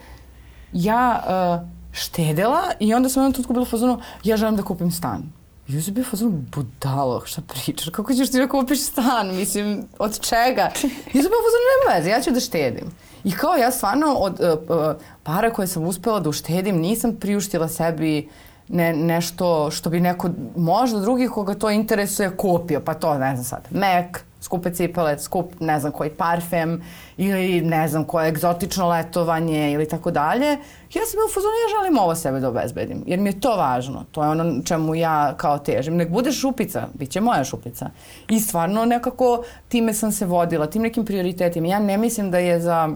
ja 0.73 1.23
uh, 1.27 1.69
štedela 1.93 2.63
i 2.81 2.95
onda 2.95 3.09
sam 3.09 3.23
jednom 3.23 3.33
tutku 3.33 3.53
bila 3.53 3.67
fazonu, 3.67 4.01
ja 4.25 4.37
želim 4.37 4.57
da 4.57 4.63
kupim 4.63 4.91
stan. 4.91 5.40
I 5.79 5.83
sam 5.83 5.95
bio 5.95 6.05
fazonu, 6.05 6.31
budalo, 6.31 7.23
šta 7.27 7.43
pričaš, 7.43 7.89
kako 7.89 8.15
ćeš 8.15 8.31
ti 8.31 8.39
da 8.39 8.49
kupiš 8.49 8.81
stan, 8.81 9.37
mislim, 9.37 9.85
od 9.99 10.21
čega? 10.21 10.71
I 11.15 11.23
sam 11.23 11.31
bio 11.31 11.43
fazonu, 11.47 11.67
nema 11.71 11.97
veze, 11.97 12.11
ja 12.11 12.21
ću 12.21 12.31
da 12.31 12.41
štedim. 12.41 12.91
I 13.25 13.33
kao 13.33 13.55
ja 13.55 13.71
stvarno 13.71 14.07
od 14.07 14.41
uh, 14.41 14.77
uh, 14.77 15.03
para 15.23 15.51
koje 15.51 15.69
sam 15.69 15.85
uspela 15.85 16.21
da 16.21 16.29
uštedim 16.29 16.77
nisam 16.77 17.17
priuštila 17.17 17.69
sebi 17.69 18.29
ne, 18.69 18.93
nešto 18.93 19.71
što 19.71 19.91
bi 19.91 20.01
neko, 20.01 20.31
možda 20.57 21.01
drugi 21.01 21.29
koga 21.29 21.55
to 21.55 21.71
interesuje, 21.71 22.37
kupio. 22.37 22.81
Pa 22.81 22.95
to, 22.95 23.19
ne 23.19 23.37
znam 23.37 23.45
sad, 23.45 23.69
Mac, 23.71 24.21
skupe 24.41 24.71
cipele, 24.75 25.19
skup 25.19 25.53
ne 25.61 25.81
znam 25.81 25.93
koji 25.93 26.11
parfem 26.11 26.83
ili 27.17 27.61
ne 27.61 27.89
znam 27.89 28.05
koje 28.05 28.29
egzotično 28.29 28.89
letovanje 28.89 29.73
ili 29.73 29.89
tako 29.89 30.11
dalje. 30.11 30.47
Ja 30.95 31.03
sam 31.07 31.21
u 31.27 31.33
fazonu, 31.35 31.53
ja 31.53 31.79
želim 31.79 31.99
ovo 31.99 32.15
sebe 32.15 32.41
da 32.41 32.49
obezbedim, 32.49 33.03
jer 33.07 33.21
mi 33.21 33.29
je 33.29 33.41
to 33.41 33.57
važno. 33.57 34.05
To 34.13 34.25
je 34.25 34.29
ono 34.29 34.63
čemu 34.63 34.95
ja 34.95 35.35
kao 35.37 35.59
težim. 35.59 35.97
Nek 35.97 36.11
bude 36.11 36.33
šupica, 36.33 36.89
bit 36.95 37.11
će 37.11 37.21
moja 37.21 37.45
šupica. 37.45 37.91
I 38.29 38.41
stvarno 38.41 38.85
nekako 38.85 39.43
time 39.69 39.95
sam 39.95 40.13
se 40.13 40.27
vodila, 40.27 40.67
tim 40.67 40.83
nekim 40.83 41.05
prioritetima. 41.05 41.67
Ja 41.67 41.79
ne 41.79 41.99
mislim 41.99 42.31
da 42.31 42.39
je 42.39 42.61
za 42.61 42.89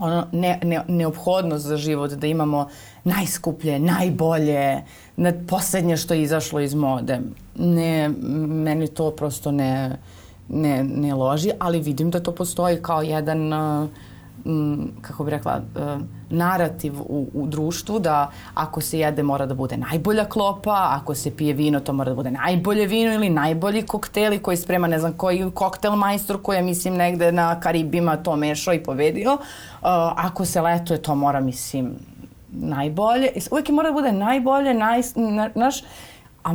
ono 0.00 0.26
ne, 0.32 0.58
ne, 0.62 0.84
neophodnost 0.88 1.66
za 1.66 1.76
život 1.76 2.10
da 2.10 2.26
imamo 2.26 2.68
najskuplje, 3.04 3.78
najbolje, 3.78 4.82
na 5.16 5.32
poslednje 5.48 5.96
što 5.96 6.14
je 6.14 6.22
izašlo 6.22 6.60
iz 6.60 6.74
mode. 6.74 7.20
Ne, 7.56 8.08
meni 8.48 8.88
to 8.88 9.10
prosto 9.10 9.52
ne, 9.52 9.98
ne, 10.50 10.84
ne 10.84 11.14
loži, 11.14 11.50
ali 11.58 11.80
vidim 11.80 12.10
da 12.10 12.20
to 12.20 12.32
postoji 12.32 12.82
kao 12.82 13.02
jedan 13.02 13.52
m, 14.44 14.88
kako 15.02 15.24
bih 15.24 15.34
rekla, 15.34 15.60
e, 15.76 15.98
narativ 16.30 17.00
u, 17.00 17.28
u 17.34 17.46
društvu 17.46 17.98
da 17.98 18.30
ako 18.54 18.80
se 18.80 18.98
jede 18.98 19.22
mora 19.22 19.46
da 19.46 19.54
bude 19.54 19.76
najbolja 19.76 20.24
klopa, 20.24 20.88
ako 20.90 21.14
se 21.14 21.36
pije 21.36 21.52
vino 21.52 21.80
to 21.80 21.92
mora 21.92 22.10
da 22.10 22.14
bude 22.14 22.30
najbolje 22.30 22.86
vino 22.86 23.12
ili 23.14 23.28
najbolji 23.28 23.82
kokteli 23.82 24.38
koji 24.38 24.56
sprema 24.56 24.86
ne 24.86 24.98
znam 24.98 25.12
koji 25.12 25.50
koktel 25.54 25.96
majstor 25.96 26.42
koji 26.42 26.56
je 26.56 26.62
mislim 26.62 26.94
negde 26.94 27.32
na 27.32 27.60
Karibima 27.60 28.16
to 28.16 28.36
mešao 28.36 28.74
i 28.74 28.82
povedio. 28.82 29.32
Uh, 29.32 29.38
ako 30.16 30.44
se 30.44 30.60
letuje 30.60 31.02
to 31.02 31.14
mora 31.14 31.40
mislim 31.40 31.94
najbolje. 32.52 33.28
Uvijek 33.50 33.68
mora 33.68 33.88
da 33.88 33.94
bude 33.94 34.12
najbolje, 34.12 34.74
naj, 34.74 35.02
na, 35.14 35.50
naš, 35.54 35.82
a 36.44 36.52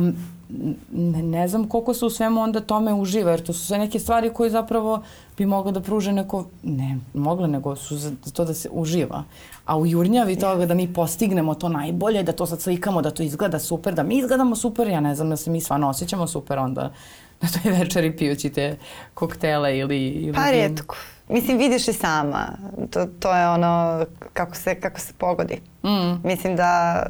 ne, 1.22 1.48
znam 1.48 1.68
koliko 1.68 1.94
se 1.94 2.04
u 2.04 2.10
svemu 2.10 2.40
onda 2.40 2.60
tome 2.60 2.94
uživa, 2.94 3.30
jer 3.30 3.42
to 3.42 3.52
su 3.52 3.66
sve 3.66 3.78
neke 3.78 3.98
stvari 3.98 4.30
koje 4.30 4.50
zapravo 4.50 5.02
bi 5.38 5.46
moglo 5.46 5.72
da 5.72 5.80
pruže 5.80 6.12
neko, 6.12 6.44
ne 6.62 6.98
mogle, 7.14 7.48
nego 7.48 7.76
su 7.76 7.96
za 7.96 8.12
to 8.32 8.44
da 8.44 8.54
se 8.54 8.68
uživa. 8.72 9.24
A 9.64 9.78
u 9.78 9.86
jurnjavi 9.86 10.36
toga 10.36 10.66
da 10.66 10.74
mi 10.74 10.92
postignemo 10.92 11.54
to 11.54 11.68
najbolje, 11.68 12.22
da 12.22 12.32
to 12.32 12.46
sad 12.46 12.60
slikamo, 12.60 13.02
da 13.02 13.10
to 13.10 13.22
izgleda 13.22 13.58
super, 13.58 13.94
da 13.94 14.02
mi 14.02 14.18
izgledamo 14.18 14.56
super, 14.56 14.88
ja 14.88 15.00
ne 15.00 15.14
znam 15.14 15.30
da 15.30 15.36
se 15.36 15.50
mi 15.50 15.60
stvarno 15.60 15.88
osjećamo 15.88 16.26
super 16.26 16.58
onda 16.58 16.92
na 17.42 17.48
toj 17.48 17.72
večeri 17.72 18.16
pijući 18.16 18.50
te 18.50 18.76
koktele 19.14 19.78
ili... 19.78 20.06
ili 20.06 20.32
pa 20.32 20.50
rijetko. 20.50 20.96
Mislim, 21.28 21.58
vidiš 21.58 21.88
i 21.88 21.92
sama. 21.92 22.46
To, 22.90 23.06
to 23.20 23.36
je 23.36 23.48
ono 23.48 24.04
kako 24.32 24.56
se, 24.56 24.80
kako 24.80 25.00
se 25.00 25.12
pogodi. 25.18 25.60
Mm. 25.82 26.28
Mislim 26.28 26.56
da... 26.56 27.02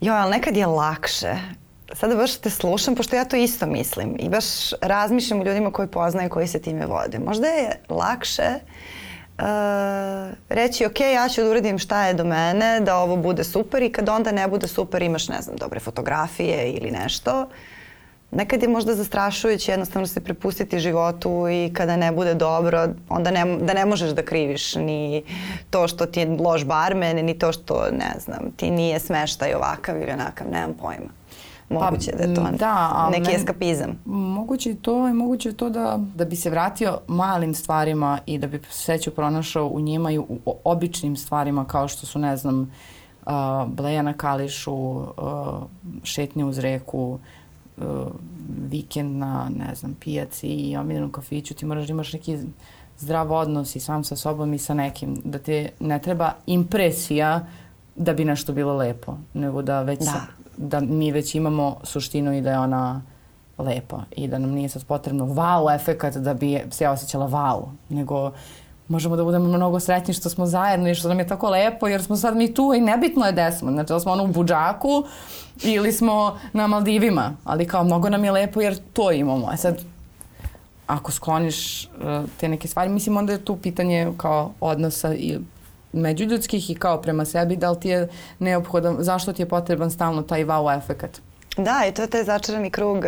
Jo, 0.00 0.14
ali 0.14 0.30
nekad 0.30 0.56
je 0.56 0.66
lakše 0.66 1.36
sada 1.94 2.16
baš 2.16 2.36
te 2.36 2.50
slušam, 2.50 2.94
pošto 2.94 3.16
ja 3.16 3.24
to 3.24 3.36
isto 3.36 3.66
mislim 3.66 4.16
i 4.18 4.28
baš 4.28 4.44
razmišljam 4.80 5.40
o 5.40 5.44
ljudima 5.44 5.70
koji 5.70 5.88
poznaju, 5.88 6.30
koji 6.30 6.46
se 6.46 6.62
time 6.62 6.86
vode. 6.86 7.18
Možda 7.18 7.46
je 7.46 7.80
lakše 7.88 8.48
uh, 9.38 9.44
reći, 10.48 10.86
ok, 10.86 11.00
ja 11.00 11.28
ću 11.28 11.42
da 11.42 11.50
uradim 11.50 11.78
šta 11.78 12.06
je 12.06 12.14
do 12.14 12.24
mene, 12.24 12.80
da 12.80 12.96
ovo 12.96 13.16
bude 13.16 13.44
super 13.44 13.82
i 13.82 13.92
kad 13.92 14.08
onda 14.08 14.32
ne 14.32 14.48
bude 14.48 14.68
super 14.68 15.02
imaš, 15.02 15.28
ne 15.28 15.42
znam, 15.42 15.56
dobre 15.56 15.80
fotografije 15.80 16.70
ili 16.70 16.90
nešto. 16.90 17.48
Nekad 18.30 18.62
je 18.62 18.68
možda 18.68 18.94
zastrašujuće 18.94 19.72
jednostavno 19.72 20.06
se 20.06 20.20
prepustiti 20.20 20.78
životu 20.78 21.48
i 21.48 21.72
kada 21.74 21.96
ne 21.96 22.12
bude 22.12 22.34
dobro, 22.34 22.88
onda 23.08 23.30
ne, 23.30 23.58
da 23.60 23.74
ne 23.74 23.84
možeš 23.86 24.10
da 24.10 24.22
kriviš 24.22 24.74
ni 24.74 25.24
to 25.70 25.88
što 25.88 26.06
ti 26.06 26.20
je 26.20 26.36
loš 26.40 26.64
barmen, 26.64 27.26
ni 27.26 27.38
to 27.38 27.52
što, 27.52 27.84
ne 27.90 28.14
znam, 28.20 28.52
ti 28.56 28.70
nije 28.70 29.00
smeštaj 29.00 29.54
ovakav 29.54 29.96
ili 29.96 30.12
onakav, 30.12 30.46
nemam 30.50 30.74
pojma. 30.74 31.21
Moguće 31.72 32.10
pa, 32.10 32.16
da 32.16 32.24
je 32.24 32.34
to 32.34 32.42
da, 32.58 33.08
neki 33.10 33.30
men, 33.30 33.36
eskapizam. 33.36 34.00
Moguće 34.04 34.70
je 34.70 34.76
to 34.76 35.08
i 35.08 35.12
moguće 35.12 35.48
je 35.48 35.56
to 35.56 35.70
da, 35.70 35.98
da 36.14 36.24
bi 36.24 36.36
se 36.36 36.50
vratio 36.50 36.98
malim 37.06 37.54
stvarima 37.54 38.18
i 38.26 38.38
da 38.38 38.46
bi 38.46 38.60
sreću 38.70 39.10
pronašao 39.10 39.66
u 39.66 39.80
njima 39.80 40.12
i 40.12 40.18
u 40.18 40.38
običnim 40.64 41.16
stvarima 41.16 41.64
kao 41.64 41.88
što 41.88 42.06
su, 42.06 42.18
ne 42.18 42.36
znam, 42.36 42.72
uh, 43.26 43.32
bleja 43.66 44.02
na 44.02 44.12
kališu, 44.12 44.74
uh, 44.74 45.06
šetnje 46.02 46.44
uz 46.44 46.58
reku, 46.58 47.18
uh, 47.76 47.84
vikend 48.70 49.16
na, 49.16 49.50
ne 49.56 49.74
znam, 49.74 49.96
pijaci 50.00 50.46
i 50.46 50.76
omiljenom 50.76 51.12
kafiću, 51.12 51.54
ti 51.54 51.66
moraš 51.66 51.86
da 51.86 51.90
imaš 51.90 52.12
neki 52.12 52.38
zdrav 52.98 53.32
odnos 53.32 53.76
i 53.76 53.80
sam 53.80 54.04
sa 54.04 54.16
sobom 54.16 54.54
i 54.54 54.58
sa 54.58 54.74
nekim, 54.74 55.20
da 55.24 55.38
te 55.38 55.68
ne 55.80 55.98
treba 55.98 56.32
impresija 56.46 57.46
da 57.96 58.12
bi 58.12 58.24
nešto 58.24 58.52
bilo 58.52 58.76
lepo, 58.76 59.16
nego 59.34 59.62
da 59.62 59.82
već 59.82 60.00
da 60.00 60.26
da 60.56 60.80
mi 60.80 61.12
već 61.12 61.34
imamo 61.34 61.76
suštinu 61.82 62.32
i 62.32 62.40
da 62.40 62.50
je 62.50 62.58
ona 62.58 63.02
lepa 63.58 64.00
i 64.16 64.28
da 64.28 64.38
nam 64.38 64.50
nije 64.50 64.68
sad 64.68 64.84
potrebno 64.84 65.24
wow 65.24 65.74
efekat 65.74 66.16
da 66.16 66.34
bi 66.34 66.60
se 66.70 66.88
osjećala 66.88 67.28
wow, 67.28 67.64
nego 67.88 68.32
možemo 68.88 69.16
da 69.16 69.24
budemo 69.24 69.48
mnogo 69.48 69.80
srećni 69.80 70.14
što 70.14 70.28
smo 70.28 70.46
zajedno 70.46 70.88
i 70.88 70.94
što 70.94 71.08
nam 71.08 71.18
je 71.18 71.26
tako 71.26 71.50
lepo 71.50 71.88
jer 71.88 72.02
smo 72.02 72.16
sad 72.16 72.36
mi 72.36 72.54
tu 72.54 72.72
i 72.76 72.80
nebitno 72.80 73.26
je 73.26 73.32
gde 73.32 73.52
smo. 73.52 73.70
Znači 73.70 73.88
da 73.88 74.00
smo 74.00 74.12
ono 74.12 74.24
u 74.24 74.26
Budžaku 74.26 75.04
ili 75.62 75.92
smo 75.92 76.38
na 76.52 76.66
Maldivima, 76.66 77.36
ali 77.44 77.66
kao 77.66 77.84
mnogo 77.84 78.08
nam 78.08 78.24
je 78.24 78.32
lepo 78.32 78.60
jer 78.60 78.76
to 78.92 79.12
imamo. 79.12 79.46
A 79.46 79.56
sad 79.56 79.78
ako 80.86 81.12
skloniš 81.12 81.84
uh, 81.84 81.90
te 82.40 82.48
neke 82.48 82.68
stvari, 82.68 82.90
mislim 82.90 83.16
onda 83.16 83.32
je 83.32 83.44
tu 83.44 83.56
pitanje 83.56 84.12
kao 84.16 84.52
odnosa 84.60 85.14
i 85.14 85.38
međuljudskih 85.92 86.70
i 86.70 86.74
kao 86.74 87.02
prema 87.02 87.24
sebi, 87.24 87.56
da 87.56 87.70
li 87.70 87.80
ti 87.80 87.88
je 87.88 88.08
neophodan, 88.38 88.96
zašto 88.98 89.32
ti 89.32 89.42
je 89.42 89.48
potreban 89.48 89.90
stalno 89.90 90.22
taj 90.22 90.44
wow 90.44 90.78
efekat? 90.78 91.20
Da, 91.56 91.84
i 91.88 91.92
to 91.92 92.02
je 92.02 92.08
taj 92.08 92.24
začarani 92.24 92.70
krug. 92.70 93.04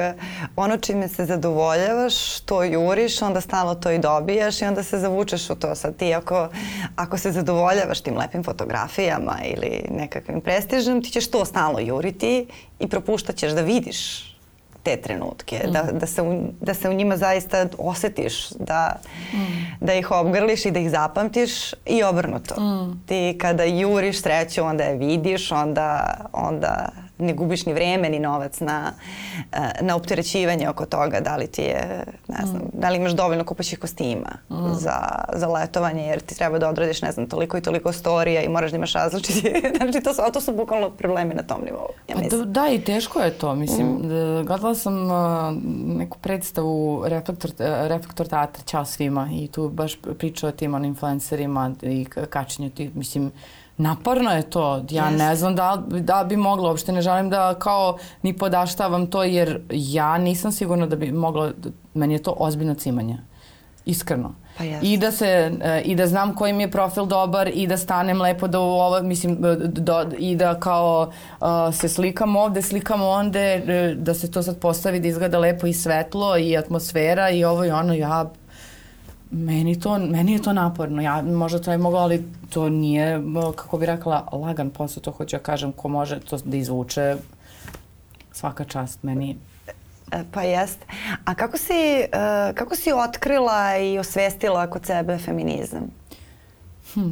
Ono 0.57 0.77
čime 0.77 1.09
se 1.09 1.25
zadovoljavaš, 1.25 2.41
to 2.41 2.63
juriš, 2.63 3.23
onda 3.23 3.41
stalno 3.41 3.75
to 3.75 3.91
i 3.91 3.99
dobijaš 3.99 4.63
i 4.63 4.65
onda 4.65 4.83
se 4.83 4.99
zavučeš 4.99 5.51
u 5.51 5.55
to. 5.55 5.75
Sad 5.75 5.97
ti 5.97 6.15
ako, 6.15 6.49
ako 6.97 7.19
se 7.19 7.33
zadovoljavaš 7.33 8.01
tim 8.01 8.19
lepim 8.19 8.45
fotografijama 8.45 9.37
ili 9.45 9.85
nekakvim 9.91 10.41
prestižem, 10.41 11.03
ti 11.03 11.11
ćeš 11.11 11.31
to 11.31 11.45
stalno 11.45 11.79
juriti 11.79 12.47
i 12.81 12.89
propuštat 12.89 13.37
ćeš 13.37 13.53
da 13.53 13.61
vidiš 13.61 14.34
te 14.85 14.97
trenutke, 14.97 15.61
mm. 15.67 15.73
da, 15.73 15.83
da, 15.83 16.07
se 16.07 16.23
u, 16.23 16.43
da 16.61 16.75
se 16.75 16.89
u 16.89 16.93
njima 16.93 17.17
zaista 17.17 17.67
osetiš, 17.79 18.51
da, 18.51 18.97
mm. 19.33 19.37
da 19.81 19.95
ih 19.95 20.11
obgrliš 20.11 20.65
i 20.65 20.71
da 20.71 20.81
ih 20.81 20.91
zapamtiš 20.91 21.73
i 21.87 22.03
obrnuto. 22.03 22.61
Mm. 22.61 23.03
Ti 23.07 23.39
kada 23.41 23.65
juriš 23.65 24.23
sreću, 24.23 24.63
onda 24.63 24.85
je 24.85 24.97
vidiš, 24.97 25.53
onda, 25.53 26.17
onda 26.33 26.89
ne 27.19 27.33
gubiš 27.33 27.67
ni 27.67 27.73
vreme 27.73 28.11
ni 28.11 28.19
novac 28.19 28.61
na, 28.61 28.93
eh, 29.53 29.59
na 29.81 29.97
opterećivanje 29.97 30.69
oko 30.69 30.87
toga 30.87 31.21
da 31.21 31.37
li 31.37 31.47
ti 31.47 31.63
je, 31.63 32.05
ne 32.29 32.47
znam, 32.47 32.63
mm. 32.63 32.71
da 32.73 32.91
li 32.91 32.97
imaš 32.97 33.13
dovoljno 33.13 33.45
kupaćih 33.45 33.79
kostima 33.79 34.31
mm. 34.51 34.75
za, 34.75 34.99
za 35.33 35.49
letovanje 35.49 36.07
jer 36.07 36.21
ti 36.21 36.37
treba 36.37 36.59
da 36.59 36.69
odradiš, 36.69 37.03
ne 37.03 37.13
znam, 37.13 37.29
toliko 37.29 37.59
i 37.59 37.61
toliko 37.61 37.93
storija 37.93 38.43
i 38.43 38.49
moraš 38.49 38.71
da 38.71 38.77
imaš 38.77 38.93
različiti, 38.93 39.41
znači 39.77 40.01
to 40.01 40.15
su, 40.15 40.23
to 40.33 40.41
su 40.41 40.53
bukvalno 40.53 40.91
problemi 40.91 41.35
na 41.35 41.43
tom 41.43 41.65
nivou. 41.65 41.89
Ja 42.09 42.17
mislim. 42.17 42.41
Da, 42.41 42.61
da, 42.61 42.69
i 42.69 42.81
teško 42.81 43.21
je 43.21 43.31
to, 43.31 43.55
mislim. 43.55 43.87
Mm. 43.87 44.09
Da, 44.09 44.43
gledala 44.43 44.75
sam 44.75 45.11
uh, 45.11 45.57
neku 45.99 46.19
predstavu 46.19 47.05
Reflektor, 47.07 47.51
uh, 47.51 47.67
Reflektor 47.89 48.27
teatra, 48.27 48.65
Ćao 48.65 48.85
svima 48.85 49.29
i 49.33 49.49
tu 49.49 49.69
baš 49.69 49.99
pričao 50.19 50.49
o 50.49 50.53
tim 50.53 50.75
on 50.75 50.85
influencerima 50.85 51.75
i 51.83 52.05
kačenju 52.05 52.71
tih, 52.71 52.97
mislim, 52.97 53.33
naporno 53.77 54.31
je 54.31 54.43
to. 54.43 54.85
Ja 54.91 55.05
yes. 55.05 55.19
ne 55.19 55.37
znam 55.37 55.57
da, 55.57 55.83
da 55.89 56.25
bi 56.29 56.37
mogla, 56.37 56.69
uopšte 56.69 56.93
ne 56.93 57.03
želim 57.03 57.31
da 57.31 57.55
kao 57.55 57.99
ni 58.23 58.37
podaštavam 58.37 59.07
to 59.07 59.23
jer 59.23 59.61
ja 59.71 60.19
nisam 60.19 60.53
sigurna 60.53 60.87
da 60.87 60.97
bi 60.97 61.13
mogla, 61.13 61.53
meni 61.95 62.15
je 62.15 62.23
to 62.23 62.35
ozbiljno 62.39 62.75
cimanje. 62.75 63.19
Iskreno. 63.87 64.35
Pa 64.59 64.65
yes. 64.65 64.79
I 64.83 64.97
da 64.97 65.11
se 65.11 65.53
e, 65.63 65.81
i 65.85 65.95
da 65.95 66.07
znam 66.07 66.35
koji 66.35 66.53
mi 66.53 66.63
je 66.63 66.71
profil 66.71 67.07
dobar 67.07 67.51
i 67.55 67.67
da 67.67 67.77
stanem 67.77 68.21
lepo 68.21 68.49
da 68.49 68.61
u 68.61 68.63
ovo 68.63 69.03
mislim 69.03 69.37
do, 69.65 70.07
i 70.19 70.37
da 70.37 70.61
kao 70.61 71.13
uh, 71.41 71.47
se 71.73 71.89
slikam 71.89 72.37
ovde, 72.37 72.63
slikam 72.63 73.03
onde, 73.03 73.41
e, 73.41 73.95
da 73.99 74.15
se 74.15 74.31
to 74.31 74.43
sad 74.43 74.59
postavi 74.59 75.01
da 75.01 75.09
izgleda 75.09 75.39
lepo 75.39 75.67
i 75.67 75.73
svetlo 75.73 76.37
i 76.39 76.57
atmosfera 76.57 77.31
i 77.31 77.45
ovo 77.45 77.65
i 77.65 77.71
ono 77.71 77.95
ja 77.95 78.31
meni, 79.35 79.81
to, 79.81 79.99
meni 79.99 80.33
je 80.33 80.43
to 80.43 80.53
naporno. 80.53 81.03
Ja 81.03 81.23
možda 81.23 81.59
to 81.59 81.73
je 81.73 81.79
mogla, 81.79 82.01
ali 82.01 82.25
to 82.51 82.69
nije, 82.69 83.23
kako 83.57 83.79
bi 83.79 83.87
rekla, 83.87 84.29
lagan 84.33 84.71
posao. 84.71 85.03
To 85.03 85.11
hoću 85.11 85.37
ja 85.37 85.41
kažem, 85.41 85.73
ko 85.73 85.89
može 85.89 86.21
to 86.21 86.39
da 86.45 86.57
izvuče, 86.57 87.17
svaka 88.33 88.65
čast 88.65 89.03
meni. 89.03 89.37
E, 90.13 90.25
pa 90.33 90.43
jest. 90.43 90.79
A 91.25 91.35
kako 91.35 91.59
si, 91.59 92.05
uh, 92.05 92.55
kako 92.55 92.77
si 92.77 92.93
otkrila 92.93 93.77
i 93.77 93.99
osvestila 93.99 94.67
kod 94.67 94.87
sebe 94.87 95.19
feminizam? 95.19 95.91
Hm. 96.95 97.11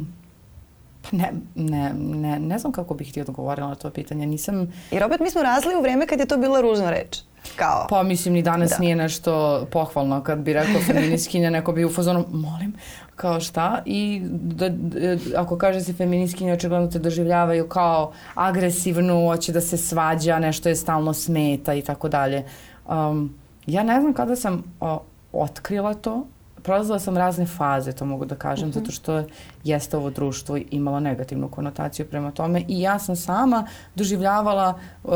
Pa 1.01 1.17
ne, 1.17 1.31
ne, 1.55 1.93
ne, 1.93 2.39
ne 2.39 2.59
znam 2.59 2.71
kako 2.71 2.93
bih 2.93 3.13
ti 3.13 3.21
odgovorila 3.21 3.67
na 3.67 3.75
to 3.75 3.89
pitanje. 3.89 4.25
Nisam... 4.25 4.73
Jer 4.91 5.03
opet 5.03 5.19
mi 5.19 5.29
smo 5.29 5.43
razli 5.43 5.75
u 5.75 5.81
vreme 5.81 6.07
kad 6.07 6.19
je 6.19 6.25
to 6.25 6.37
bila 6.37 6.61
ružna 6.61 6.89
reč. 6.89 7.19
Kao... 7.55 7.87
Pa 7.89 8.03
mislim 8.03 8.33
ni 8.33 8.41
danas 8.41 8.69
da. 8.69 8.77
nije 8.79 8.95
nešto 8.95 9.65
pohvalno 9.71 10.23
kad 10.23 10.39
bi 10.39 10.53
rekao 10.53 10.81
feminiskinja, 10.87 11.49
neko 11.49 11.71
bi 11.71 11.85
u 11.85 11.89
fazonu, 11.89 12.25
molim, 12.31 12.73
kao 13.15 13.39
šta 13.39 13.81
i 13.85 14.21
da, 14.31 14.69
da, 14.69 15.17
ako 15.37 15.57
kaže 15.57 15.81
se 15.81 15.93
feminiskinja 15.93 16.53
očigledno 16.53 16.87
te 16.87 16.99
doživljavaju 16.99 17.67
kao 17.67 18.11
agresivnu, 18.35 19.27
hoće 19.27 19.51
da 19.51 19.61
se 19.61 19.77
svađa, 19.77 20.39
nešto 20.39 20.69
je 20.69 20.75
stalno 20.75 21.13
smeta 21.13 21.73
i 21.73 21.81
tako 21.81 22.09
dalje. 22.09 22.45
Um, 22.87 23.35
ja 23.65 23.83
ne 23.83 24.01
znam 24.01 24.13
kada 24.13 24.35
sam 24.35 24.63
o, 24.79 25.01
otkrila 25.33 25.93
to, 25.93 26.27
prolazila 26.63 26.99
sam 26.99 27.17
razne 27.17 27.45
faze, 27.45 27.91
to 27.91 28.05
mogu 28.05 28.25
da 28.25 28.35
kažem, 28.35 28.69
uh 28.69 28.75
mhm. 28.75 28.79
-huh. 28.79 28.81
zato 28.81 28.91
što 28.91 29.23
jeste 29.63 29.97
ovo 29.97 30.09
društvo 30.09 30.57
imalo 30.71 30.99
negativnu 30.99 31.47
konotaciju 31.47 32.05
prema 32.05 32.31
tome 32.31 32.63
i 32.67 32.81
ja 32.81 32.99
sam 32.99 33.15
sama 33.15 33.67
doživljavala 33.95 34.79
uh, 35.03 35.13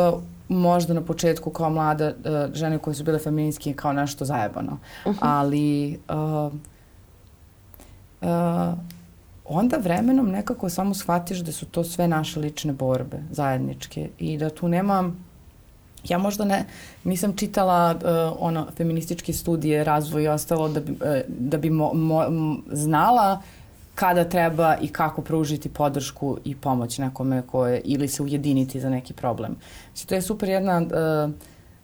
možda 0.50 0.94
na 0.94 1.02
početku 1.02 1.50
kao 1.50 1.70
mlada 1.70 2.08
uh, 2.08 2.54
žene 2.54 2.78
koje 2.78 2.94
su 2.94 3.04
bile 3.04 3.20
feministke 3.20 3.74
kao 3.74 3.94
nešto 3.94 4.26
zajebano. 4.26 4.78
Uh 5.06 5.14
-huh. 5.14 5.18
Ali 5.22 6.00
uh, 6.10 6.54
uh, 8.22 8.78
onda 9.46 9.78
vremenom 9.78 10.30
nekako 10.30 10.70
samo 10.70 10.94
shvatiš 10.94 11.40
da 11.40 11.52
su 11.52 11.66
to 11.66 11.84
sve 11.84 12.08
naše 12.08 12.40
lične 12.40 12.74
borbe, 12.74 13.24
zajedničke 13.32 14.10
i 14.20 14.38
da 14.38 14.50
tu 14.50 14.68
nema 14.68 15.12
Ja 16.08 16.18
možda 16.18 16.46
ne, 16.46 16.66
nisam 17.04 17.34
čitala 17.36 17.96
uh, 17.96 18.38
ono 18.40 18.68
feminističke 18.78 19.34
studije, 19.34 19.84
razvoj 19.84 20.24
i 20.24 20.28
ostalo 20.28 20.70
da 20.70 20.80
bi, 20.80 20.92
uh, 20.92 20.98
da 21.28 21.58
bi 21.58 21.70
mo, 21.70 21.94
mo, 21.94 22.26
znala 22.72 23.42
kada 23.98 24.24
treba 24.30 24.76
i 24.82 24.88
kako 24.88 25.22
pružiti 25.22 25.70
podršku 25.70 26.38
i 26.46 26.56
pomoć 26.56 26.98
nekome 26.98 27.42
koje 27.42 27.82
ili 27.86 28.08
se 28.08 28.24
ujediniti 28.24 28.80
za 28.80 28.90
neki 28.90 29.14
problem. 29.14 29.56
Znači, 29.94 30.08
to 30.08 30.16
je 30.16 30.22
super 30.22 30.50
jedna 30.50 30.78
uh, 30.78 31.32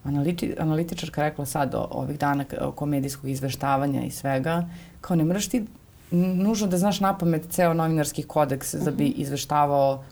analiti, 0.04 0.54
analitičarka 0.58 1.22
rekla 1.22 1.46
sad 1.46 1.74
o, 1.74 1.88
ovih 1.90 2.18
dana 2.18 2.44
oko 2.60 2.86
medijskog 2.86 3.30
izveštavanja 3.30 4.02
i 4.02 4.10
svega, 4.10 4.68
kao 5.00 5.16
ne 5.16 5.24
moraš 5.24 5.48
ti 5.48 5.66
nužno 6.10 6.66
da 6.66 6.78
znaš 6.78 7.00
na 7.00 7.18
pamet 7.18 7.50
ceo 7.50 7.74
novinarski 7.74 8.22
kodeks 8.22 8.74
da 8.74 8.90
bi 8.90 9.04
mhm. 9.04 9.20
izveštavao 9.22 10.04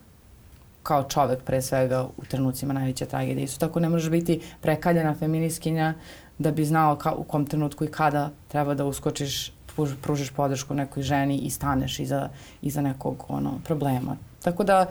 kao 0.83 1.05
čovek 1.05 1.43
pre 1.43 1.63
svega 1.63 2.09
u 2.17 2.25
trenucima 2.25 2.75
najveće 2.75 3.07
tragedije. 3.07 3.45
Isto 3.45 3.67
tako 3.67 3.81
ne 3.81 3.89
možeš 3.89 4.11
biti 4.11 4.41
prekaljena 4.61 5.15
feminiskinja 5.15 5.95
da 6.39 6.51
bi 6.51 6.65
znao 6.65 6.97
ka, 6.97 7.13
u 7.13 7.25
kom 7.25 7.47
trenutku 7.47 7.85
i 7.85 7.91
kada 7.91 8.31
treba 8.49 8.75
da 8.75 8.85
uskočiš 8.85 9.53
pružiš 10.03 10.31
podršku 10.31 10.75
nekoj 10.75 11.03
ženi 11.03 11.39
i 11.39 11.51
staneš 11.51 12.01
iza, 12.01 12.29
iza 12.63 12.81
nekog 12.81 13.25
ono, 13.29 13.59
problema. 13.65 14.17
Tako 14.43 14.65
da 14.65 14.87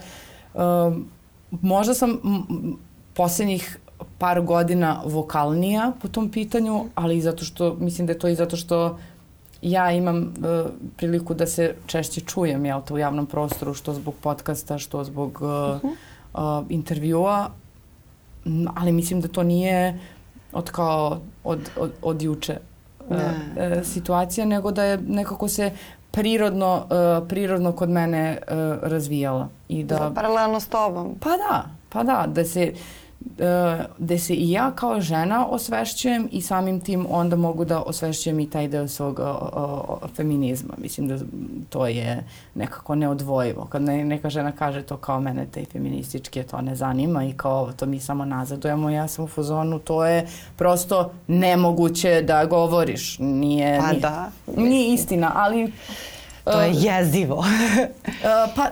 um, 0.53 1.05
možda 1.51 1.93
sam 1.93 2.19
poslednjih 3.13 3.77
par 4.17 4.41
godina 4.41 5.01
vokalnija 5.05 5.91
po 6.01 6.07
tom 6.07 6.29
pitanju, 6.29 6.86
ali 6.95 7.17
i 7.17 7.21
zato 7.21 7.45
što, 7.45 7.75
mislim 7.79 8.07
da 8.07 8.13
je 8.13 8.19
to 8.19 8.27
i 8.27 8.36
zato 8.36 8.55
što 8.55 8.99
ja 9.61 9.91
imam 9.91 10.17
uh, 10.17 10.71
priliku 10.97 11.34
da 11.34 11.47
se 11.47 11.75
češće 11.86 12.21
čujem 12.21 12.65
jel, 12.65 12.82
to 12.82 12.93
u 12.93 12.97
javnom 12.97 13.25
prostoru, 13.25 13.73
što 13.73 13.93
zbog 13.93 14.13
podcasta, 14.21 14.77
što 14.77 15.03
zbog 15.03 15.41
uh, 15.41 15.41
uh 15.41 15.47
-huh. 15.47 16.61
uh, 16.61 16.65
intervjua, 16.69 17.49
ali 18.75 18.91
mislim 18.91 19.21
da 19.21 19.27
to 19.27 19.43
nije 19.43 19.99
od 20.53 20.71
kao 20.71 21.19
od, 21.43 21.69
od, 21.77 21.91
od 22.01 22.21
juče 22.21 22.57
uh, 23.12 23.84
situacija, 23.84 24.45
nego 24.45 24.72
da 24.72 24.84
je 24.84 24.97
nekako 25.07 25.47
se 25.47 25.72
prirodno, 26.12 26.76
uh, 26.76 27.28
prirodno 27.28 27.72
kod 27.72 27.89
mene 27.89 28.38
uh, 28.41 28.55
razvijala. 28.82 29.47
I 29.70 29.84
da, 29.84 29.95
da, 29.95 30.12
paralelno 30.16 30.59
s 30.59 30.68
tobom. 30.68 31.16
Pa 31.20 31.30
da, 31.30 31.66
pa 31.89 32.03
da, 32.03 32.26
da 32.28 32.45
se 32.45 32.74
gde 33.97 34.19
se 34.19 34.34
i 34.34 34.51
ja 34.51 34.72
kao 34.72 35.01
žena 35.01 35.47
osvešćujem 35.47 36.30
i 36.32 36.41
samim 36.41 36.80
tim 36.80 37.05
onda 37.09 37.36
mogu 37.36 37.65
da 37.65 37.82
osvešćujem 37.82 38.39
i 38.39 38.49
taj 38.49 38.67
deo 38.67 38.88
svog 38.88 39.19
uh, 39.19 39.28
uh, 40.03 40.09
feminizma. 40.15 40.74
Mislim 40.78 41.07
da 41.07 41.17
to 41.69 41.88
je 41.88 42.24
nekako 42.55 42.95
neodvojivo. 42.95 43.65
Kad 43.65 43.82
ne, 43.82 44.05
neka 44.05 44.30
žena 44.30 44.51
kaže 44.51 44.82
to 44.82 44.97
kao 44.97 45.19
mene 45.19 45.45
te 45.45 45.65
feminističke 45.72 46.43
to 46.43 46.61
ne 46.61 46.76
zanima 46.76 47.26
i 47.26 47.34
kao 47.34 47.72
to 47.72 47.86
mi 47.86 47.99
samo 47.99 48.26
nazadujemo, 48.26 48.89
ja 48.89 49.07
sam 49.07 49.26
u 49.26 49.28
fazonu, 49.28 49.80
to 49.80 50.05
je 50.05 50.28
prosto 50.55 51.11
nemoguće 51.28 52.22
da 52.22 52.45
govoriš. 52.45 53.19
Nije, 53.19 53.80
pa 53.80 53.88
nije, 53.88 54.01
da. 54.01 54.32
Nije 54.57 54.93
istina, 54.93 55.32
ali 55.36 55.72
To 56.43 56.61
je 56.61 56.74
jezivo. 56.76 57.36
uh, 57.36 57.45
pa, 58.55 58.69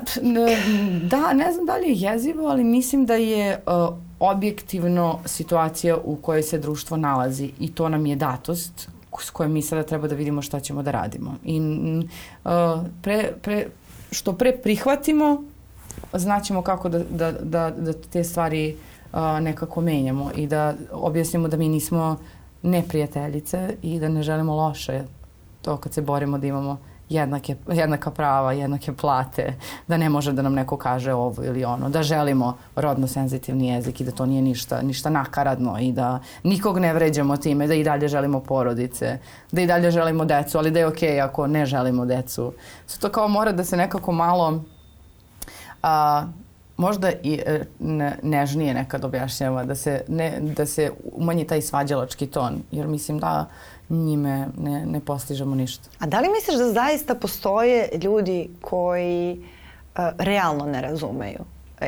da, 1.02 1.34
ne 1.34 1.54
znam 1.54 1.66
da 1.66 1.76
li 1.76 1.88
je 1.88 2.12
jezivo, 2.12 2.48
ali 2.48 2.64
mislim 2.64 3.06
da 3.06 3.14
je 3.14 3.64
uh, 3.68 4.09
objektivno 4.20 5.20
situacija 5.26 5.98
u 6.04 6.16
kojoj 6.16 6.44
se 6.44 6.60
društvo 6.60 6.98
nalazi 6.98 7.52
i 7.60 7.72
to 7.74 7.90
nam 7.90 8.06
je 8.06 8.16
datost 8.16 8.90
s 9.20 9.30
kojom 9.30 9.52
mi 9.52 9.62
sada 9.62 9.84
treba 9.84 10.08
da 10.08 10.16
vidimo 10.16 10.42
šta 10.42 10.60
ćemo 10.60 10.84
da 10.84 10.92
radimo. 10.92 11.36
I 11.44 11.60
uh, 11.60 12.52
pre, 13.02 13.32
pre, 13.42 13.68
što 14.12 14.34
pre 14.34 14.58
prihvatimo, 14.58 15.44
znaćemo 16.14 16.62
kako 16.62 16.90
da, 16.90 17.00
da, 17.00 17.32
da, 17.32 17.70
da 17.70 17.94
te 17.94 18.24
stvari 18.24 18.76
uh, 19.14 19.20
nekako 19.42 19.82
menjamo 19.82 20.32
i 20.36 20.48
da 20.48 20.74
objasnimo 20.92 21.48
da 21.48 21.58
mi 21.58 21.70
nismo 21.70 22.18
neprijateljice 22.62 23.76
i 23.82 24.00
da 24.00 24.10
ne 24.10 24.24
želimo 24.24 24.56
loše 24.56 25.04
to 25.62 25.78
kad 25.78 25.94
se 25.94 26.02
borimo 26.02 26.38
da 26.38 26.48
imamo 26.48 26.78
jednake, 27.10 27.56
jednaka 27.72 28.12
prava, 28.12 28.54
jednake 28.54 28.94
plate, 28.94 29.54
da 29.88 29.98
ne 29.98 30.10
može 30.10 30.34
da 30.34 30.42
nam 30.42 30.54
neko 30.54 30.78
kaže 30.78 31.14
ovo 31.14 31.44
ili 31.44 31.66
ono, 31.66 31.90
da 31.90 32.04
želimo 32.04 32.58
rodno 32.76 33.08
senzitivni 33.08 33.68
jezik 33.68 34.02
i 34.02 34.04
da 34.04 34.12
to 34.12 34.26
nije 34.26 34.42
ništa, 34.42 34.82
ništa 34.82 35.10
nakaradno 35.10 35.80
i 35.80 35.92
da 35.92 36.20
nikog 36.44 36.80
ne 36.80 36.94
vređamo 36.94 37.38
time, 37.38 37.68
da 37.68 37.74
i 37.74 37.84
dalje 37.84 38.08
želimo 38.08 38.40
porodice, 38.40 39.18
da 39.52 39.62
i 39.62 39.68
dalje 39.68 39.92
želimo 39.92 40.26
decu, 40.26 40.58
ali 40.58 40.72
da 40.72 40.80
je 40.80 40.88
okej 40.88 41.10
okay 41.10 41.24
ako 41.24 41.48
ne 41.48 41.66
želimo 41.66 42.06
decu. 42.06 42.54
Sve 42.88 43.00
to 43.00 43.10
kao 43.10 43.28
mora 43.28 43.52
da 43.52 43.64
se 43.64 43.78
nekako 43.78 44.12
malo 44.12 44.64
a, 45.84 46.26
možda 46.78 47.12
i 47.24 47.42
e, 47.46 47.66
ne, 47.80 48.18
nežnije 48.24 48.74
nekad 48.74 49.06
objašnjava, 49.06 49.64
da 49.64 49.76
se, 49.76 50.02
ne, 50.08 50.40
da 50.40 50.66
se 50.66 50.92
umanji 51.04 51.48
taj 51.48 51.62
svađalački 51.62 52.28
ton, 52.28 52.62
jer 52.72 52.88
mislim 52.88 53.20
da 53.20 53.46
njime 53.90 54.48
ne, 54.58 54.86
ne 54.86 55.00
postižemo 55.00 55.56
ništa. 55.56 55.90
A 56.00 56.06
da 56.06 56.20
li 56.20 56.30
misliš 56.30 56.58
da 56.58 56.72
zaista 56.72 57.16
postoje 57.16 57.90
ljudi 58.04 58.50
koji 58.62 59.40
uh, 59.40 60.04
realno 60.18 60.66
ne 60.66 60.82
razumeju? 60.82 61.40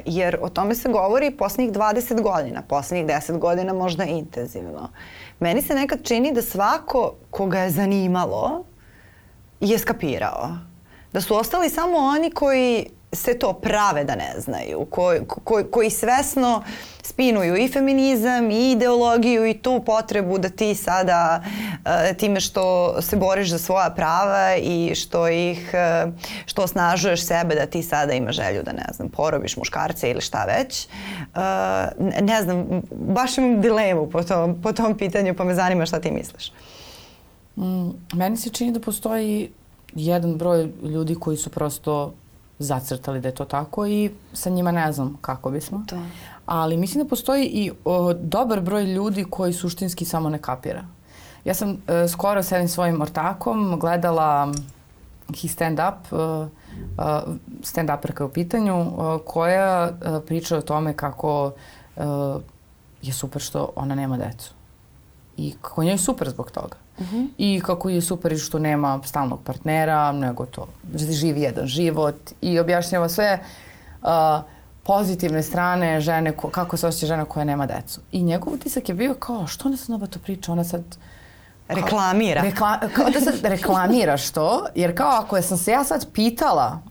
Jer 0.06 0.38
o 0.42 0.50
tome 0.50 0.76
se 0.76 0.90
govori 0.90 1.32
poslednjih 1.32 1.72
20 1.72 2.22
godina, 2.22 2.62
poslednjih 2.62 3.08
10 3.08 3.38
godina 3.38 3.74
možda 3.74 4.04
intenzivno. 4.04 4.90
Meni 5.40 5.62
se 5.62 5.76
nekad 5.76 6.04
čini 6.04 6.34
da 6.34 6.42
svako 6.42 7.14
koga 7.30 7.60
je 7.60 7.70
zanimalo 7.70 8.64
je 9.60 9.78
skapirao. 9.78 10.50
Da 11.14 11.22
su 11.22 11.36
ostali 11.36 11.70
samo 11.70 11.98
oni 11.98 12.32
koji 12.32 12.88
se 13.14 13.40
to 13.40 13.54
prave 13.54 14.04
da 14.04 14.16
ne 14.16 14.34
znaju, 14.38 14.86
koji, 14.90 15.22
koji, 15.44 15.66
koji 15.72 15.90
svesno 15.90 16.64
spinuju 17.04 17.58
i 17.58 17.68
feminizam 17.68 18.52
i 18.52 18.72
ideologiju 18.72 19.46
i 19.46 19.54
tu 19.54 19.82
potrebu 19.86 20.38
da 20.38 20.50
ti 20.50 20.76
sada 20.76 21.44
uh, 21.44 22.18
time 22.18 22.40
što 22.40 22.96
se 23.02 23.16
boriš 23.16 23.50
za 23.50 23.58
svoja 23.58 23.90
prava 23.90 24.56
i 24.58 24.96
što 24.96 25.28
ih, 25.28 25.72
uh, 26.06 26.14
što 26.46 26.64
osnažuješ 26.64 27.26
sebe 27.26 27.56
da 27.56 27.66
ti 27.66 27.84
sada 27.84 28.14
ima 28.14 28.32
želju 28.32 28.64
da 28.64 28.72
ne 28.72 28.86
znam, 28.94 29.10
porobiš 29.10 29.58
muškarce 29.58 30.10
ili 30.12 30.22
šta 30.22 30.46
već. 30.46 30.88
Uh, 30.88 31.42
ne 32.22 32.44
znam, 32.44 32.82
baš 32.92 33.38
imam 33.38 33.62
dilemu 33.62 34.10
po 34.10 34.24
tom, 34.24 34.62
po 34.62 34.74
tom 34.74 34.98
pitanju 34.98 35.36
pa 35.36 35.44
me 35.44 35.56
zanima 35.56 35.86
šta 35.86 36.00
ti 36.00 36.12
misliš. 36.12 36.52
Mm, 37.58 37.90
meni 38.14 38.38
se 38.38 38.50
čini 38.50 38.72
da 38.72 38.80
postoji 38.80 39.52
jedan 39.96 40.38
broj 40.38 40.70
ljudi 40.84 41.16
koji 41.16 41.38
su 41.38 41.50
prosto 41.50 42.14
zacrtali 42.62 43.22
da 43.22 43.28
je 43.28 43.36
to 43.36 43.46
tako 43.46 43.86
i 43.88 44.12
sa 44.34 44.50
njima 44.50 44.72
ne 44.72 44.92
znam 44.92 45.18
kako 45.22 45.52
bismo. 45.52 45.84
To. 45.88 45.98
Ali 46.46 46.78
mislim 46.78 47.04
da 47.04 47.10
postoji 47.10 47.46
i 47.46 47.72
o, 47.86 48.14
dobar 48.14 48.62
broj 48.62 48.84
ljudi 48.84 49.26
koji 49.30 49.54
suštinski 49.54 50.06
samo 50.06 50.30
ne 50.30 50.38
kapira. 50.38 50.84
Ja 51.46 51.54
sam 51.54 51.78
e, 51.88 52.08
skoro 52.08 52.44
sa 52.44 52.56
jednim 52.56 52.70
svojim 52.70 53.02
ortakom 53.02 53.80
gledala 53.80 54.54
He 55.42 55.48
Stand 55.48 55.80
Up, 55.80 56.14
uh, 56.14 56.48
uh, 56.98 57.36
stand 57.64 57.90
uperka 57.90 58.26
u 58.26 58.30
pitanju, 58.30 58.82
uh, 58.82 59.22
koja 59.26 59.90
uh, 59.90 60.24
priča 60.28 60.58
o 60.58 60.62
tome 60.62 60.94
kako 60.94 61.52
uh, 61.96 62.04
je 63.02 63.14
super 63.14 63.42
što 63.42 63.70
ona 63.76 63.96
nema 63.96 64.18
decu. 64.18 64.54
I 65.38 65.56
kako 65.62 65.84
njoj 65.84 65.94
je 65.94 65.98
super 65.98 66.30
zbog 66.30 66.52
toga. 66.52 66.76
Uh 67.02 67.14
-huh. 67.14 67.28
I 67.38 67.62
kako 67.66 67.90
je 67.90 68.02
super 68.02 68.38
što 68.38 68.60
nema 68.60 69.00
stalnog 69.06 69.40
partnera, 69.44 70.12
nego 70.12 70.46
to 70.46 70.68
živi 71.10 71.42
jedan 71.42 71.68
život 71.68 72.16
i 72.42 72.60
objašnjava 72.60 73.10
sve 73.10 73.40
uh, 74.02 74.08
pozitivne 74.84 75.44
strane 75.44 76.02
žene, 76.02 76.32
ko, 76.32 76.50
kako 76.50 76.78
se 76.78 76.88
osjeća 76.88 77.06
žena 77.06 77.26
koja 77.26 77.44
nema 77.44 77.66
decu. 77.66 78.02
I 78.12 78.24
njegov 78.24 78.54
utisak 78.54 78.90
je 78.90 78.96
bio 78.96 79.14
kao, 79.14 79.48
što 79.48 79.68
ona 79.68 79.78
sad 79.78 80.10
to 80.10 80.20
priča, 80.20 80.52
ona 80.52 80.64
sad 80.64 80.84
reklamira. 81.68 82.42
Rekla, 82.42 82.80
kao 82.96 83.10
da 83.10 83.20
sad 83.20 83.34
reklamiraš 83.44 84.30
to, 84.30 84.66
jer 84.76 84.98
kao 84.98 85.10
ako 85.10 85.42
sam 85.42 85.58
se 85.58 85.72
ja 85.72 85.84
sad 85.84 86.08
pitala 86.14 86.82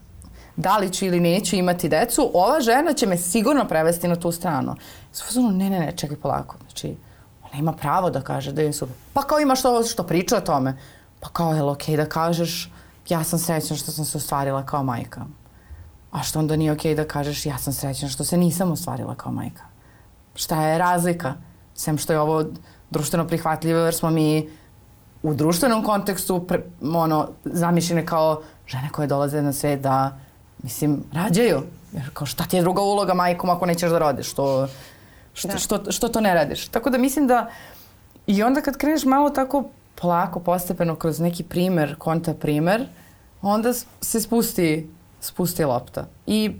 da 0.56 0.78
li 0.78 0.92
ću 0.92 1.06
ili 1.06 1.20
neću 1.20 1.56
imati 1.56 1.88
decu, 1.88 2.30
ova 2.34 2.60
žena 2.60 2.92
će 2.92 3.06
me 3.06 3.16
sigurno 3.16 3.64
prevesti 3.68 4.08
na 4.08 4.16
tu 4.16 4.32
stranu. 4.32 4.74
Sve 5.12 5.42
ne, 5.42 5.70
ne, 5.70 5.80
ne, 5.80 5.92
čekaj 5.96 6.16
polako. 6.16 6.56
Znači, 6.66 6.96
ona 7.50 7.60
ima 7.60 7.72
pravo 7.72 8.10
da 8.10 8.20
kaže 8.20 8.52
da 8.52 8.62
je 8.62 8.72
super. 8.72 8.96
Pa 9.12 9.22
kao 9.22 9.40
ima 9.40 9.54
što, 9.54 9.82
što 9.84 10.02
priča 10.02 10.36
o 10.36 10.40
tome. 10.40 10.76
Pa 11.20 11.28
kao 11.28 11.54
je 11.54 11.62
li 11.62 11.70
okej 11.70 11.94
okay 11.94 11.96
da 11.96 12.08
kažeš 12.08 12.70
ja 13.08 13.24
sam 13.24 13.38
srećna 13.38 13.76
što 13.76 13.92
sam 13.92 14.04
se 14.04 14.18
ostvarila 14.18 14.66
kao 14.66 14.82
majka. 14.82 15.20
A 16.10 16.22
što 16.22 16.38
onda 16.38 16.56
nije 16.56 16.72
okej 16.72 16.92
okay 16.92 16.96
da 16.96 17.08
kažeš 17.08 17.46
ja 17.46 17.58
sam 17.58 17.72
srećna 17.72 18.08
što 18.08 18.24
se 18.24 18.36
nisam 18.36 18.72
ostvarila 18.72 19.14
kao 19.14 19.32
majka. 19.32 19.62
Šta 20.34 20.62
je 20.62 20.78
razlika? 20.78 21.34
Sem 21.74 21.98
što 21.98 22.12
je 22.12 22.20
ovo 22.20 22.44
društveno 22.90 23.26
prihvatljivo 23.26 23.78
jer 23.78 23.94
smo 23.94 24.10
mi 24.10 24.48
u 25.22 25.34
društvenom 25.34 25.84
kontekstu 25.84 26.46
pre, 26.46 26.62
ono, 26.94 27.28
zamišljene 27.44 28.06
kao 28.06 28.42
žene 28.66 28.88
koje 28.92 29.08
dolaze 29.08 29.42
na 29.42 29.52
svet 29.52 29.80
da, 29.80 30.18
mislim, 30.62 31.04
rađaju. 31.12 31.62
Jer 31.92 32.10
kao 32.12 32.26
šta 32.26 32.44
ti 32.44 32.56
je 32.56 32.62
druga 32.62 32.82
uloga 32.82 33.14
majkom 33.14 33.50
ako 33.50 33.66
nećeš 33.66 33.90
da 33.90 33.98
rodiš? 33.98 34.30
Što, 34.30 34.68
što, 35.34 35.48
da. 35.48 35.58
što, 35.58 35.92
što 35.92 36.08
to 36.08 36.20
ne 36.20 36.34
radiš? 36.34 36.68
Tako 36.68 36.90
da 36.90 36.98
mislim 36.98 37.26
da 37.26 37.50
i 38.26 38.42
onda 38.42 38.60
kad 38.60 38.76
kreneš 38.76 39.04
malo 39.04 39.30
tako 39.30 39.64
polako, 39.94 40.40
postepeno 40.40 40.96
kroz 40.96 41.20
neki 41.20 41.42
primer, 41.42 41.94
konta 41.98 42.34
primer, 42.34 42.86
onda 43.42 43.72
se 44.00 44.20
spusti, 44.20 44.90
spusti 45.20 45.64
lopta. 45.64 46.06
I 46.26 46.50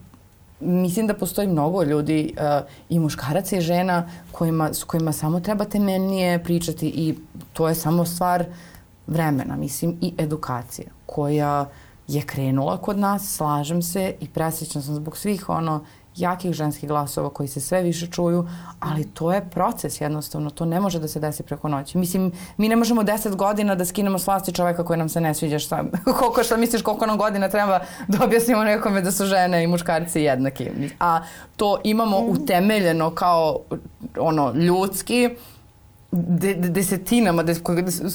mislim 0.61 1.07
da 1.07 1.15
postoji 1.15 1.49
mnogo 1.49 1.83
ljudi 1.83 2.35
uh, 2.37 2.67
i 2.89 2.99
muškaraca 2.99 3.57
i 3.57 3.61
žena 3.61 4.11
kojima, 4.33 4.75
s 4.75 4.85
kojima 4.85 5.13
samo 5.13 5.41
treba 5.41 5.65
temeljnije 5.65 6.45
pričati 6.45 6.89
i 6.89 7.15
to 7.53 7.69
je 7.69 7.75
samo 7.75 8.05
stvar 8.05 8.45
vremena, 9.07 9.57
mislim, 9.57 9.99
i 10.01 10.13
edukacije 10.19 10.89
koja 11.07 11.67
je 12.09 12.23
krenula 12.23 12.77
kod 12.77 12.99
nas, 12.99 13.37
slažem 13.37 13.83
se 13.83 14.15
i 14.21 14.29
presjećam 14.29 14.83
sam 14.83 14.95
zbog 14.95 15.17
svih 15.17 15.49
ono 15.49 15.85
jakih 16.21 16.53
ženskih 16.53 16.89
glasova 16.89 17.31
koji 17.31 17.49
se 17.49 17.61
sve 17.61 17.83
više 17.83 18.07
čuju, 18.07 18.49
ali 18.81 19.05
to 19.05 19.33
je 19.33 19.51
proces 19.51 20.01
jednostavno, 20.01 20.51
to 20.51 20.65
ne 20.65 20.81
može 20.81 20.99
da 20.99 21.09
se 21.09 21.21
desi 21.21 21.43
preko 21.43 21.69
noći. 21.69 21.99
Mislim, 21.99 22.33
mi 22.57 22.69
ne 22.69 22.77
možemo 22.77 23.03
deset 23.03 23.37
godina 23.37 23.75
da 23.75 23.85
skinemo 23.85 24.19
slasti 24.19 24.53
čoveka 24.53 24.85
koji 24.85 24.99
nam 24.99 25.09
se 25.09 25.21
ne 25.21 25.35
sviđa 25.35 25.59
šta, 25.59 25.85
koliko 26.19 26.43
šta 26.43 26.57
misliš 26.57 26.83
koliko 26.83 27.07
nam 27.07 27.19
godina 27.19 27.49
treba 27.49 27.81
da 28.09 28.25
objasnimo 28.25 28.65
nekome 28.65 29.01
da 29.01 29.13
su 29.13 29.27
žene 29.27 29.65
i 29.65 29.67
muškarci 29.67 30.21
jednaki. 30.21 30.71
A 31.01 31.21
to 31.57 31.81
imamo 31.85 32.21
mhm. 32.21 32.31
utemeljeno 32.31 33.11
kao 33.11 33.61
ono 34.19 34.53
ljudski 34.53 35.31
de, 36.13 36.55
de, 36.55 36.69
desetinama 36.69 37.43
de, 37.43 37.55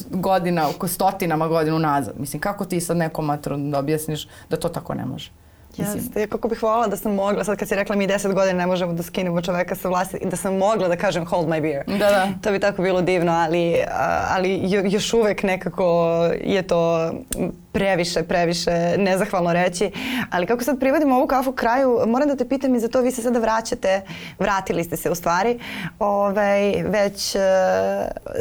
godina, 0.10 0.70
oko 0.70 0.88
stotinama 0.88 1.48
godina 1.48 1.80
nazad. 1.80 2.16
Mislim, 2.20 2.42
kako 2.42 2.66
ti 2.66 2.82
sad 2.82 2.98
nekom 2.98 3.26
matru 3.26 3.58
da 3.58 3.80
objasniš 3.80 4.28
da 4.50 4.58
to 4.58 4.70
tako 4.70 4.94
ne 4.94 5.06
može? 5.06 5.32
Jeste, 5.78 6.28
kako 6.28 6.48
bih 6.48 6.64
voljela 6.64 6.88
da 6.88 6.98
sam 6.98 7.14
mogla, 7.14 7.44
sad 7.44 7.58
kad 7.58 7.68
si 7.68 7.76
rekla 7.76 7.96
mi 7.96 8.08
10 8.08 8.34
godina 8.34 8.58
ne 8.58 8.68
možemo 8.68 8.94
da 8.94 9.04
skinemo 9.04 9.42
čoveka 9.42 9.76
sa 9.76 9.90
vlasti, 9.90 10.20
da 10.26 10.36
sam 10.36 10.58
mogla 10.58 10.88
da 10.88 10.96
kažem 10.96 11.26
hold 11.26 11.48
my 11.48 11.62
beer. 11.62 11.84
Da, 11.88 12.10
da. 12.10 12.28
To 12.42 12.52
bi 12.52 12.60
tako 12.60 12.82
bilo 12.82 13.02
divno, 13.02 13.32
ali, 13.32 13.76
ali 14.30 14.60
još 14.90 15.14
uvek 15.14 15.44
nekako 15.44 16.20
je 16.44 16.62
to 16.62 17.12
previše, 17.76 18.24
previše 18.24 18.96
nezahvalno 18.98 19.54
reći. 19.54 19.92
Ali 20.32 20.46
kako 20.46 20.64
sad 20.64 20.80
privodimo 20.80 21.16
ovu 21.16 21.28
kafu 21.28 21.52
kraju, 21.52 22.00
moram 22.08 22.28
da 22.28 22.36
te 22.36 22.50
pitam 22.50 22.76
i 22.76 22.80
za 22.80 22.88
to 22.88 23.02
vi 23.02 23.12
se 23.12 23.22
sada 23.22 23.40
vraćate, 23.40 24.02
vratili 24.40 24.84
ste 24.84 24.98
se 24.98 25.12
u 25.12 25.16
stvari, 25.16 25.60
ovaj, 26.00 26.84
već 26.84 27.36
uh, 27.36 27.42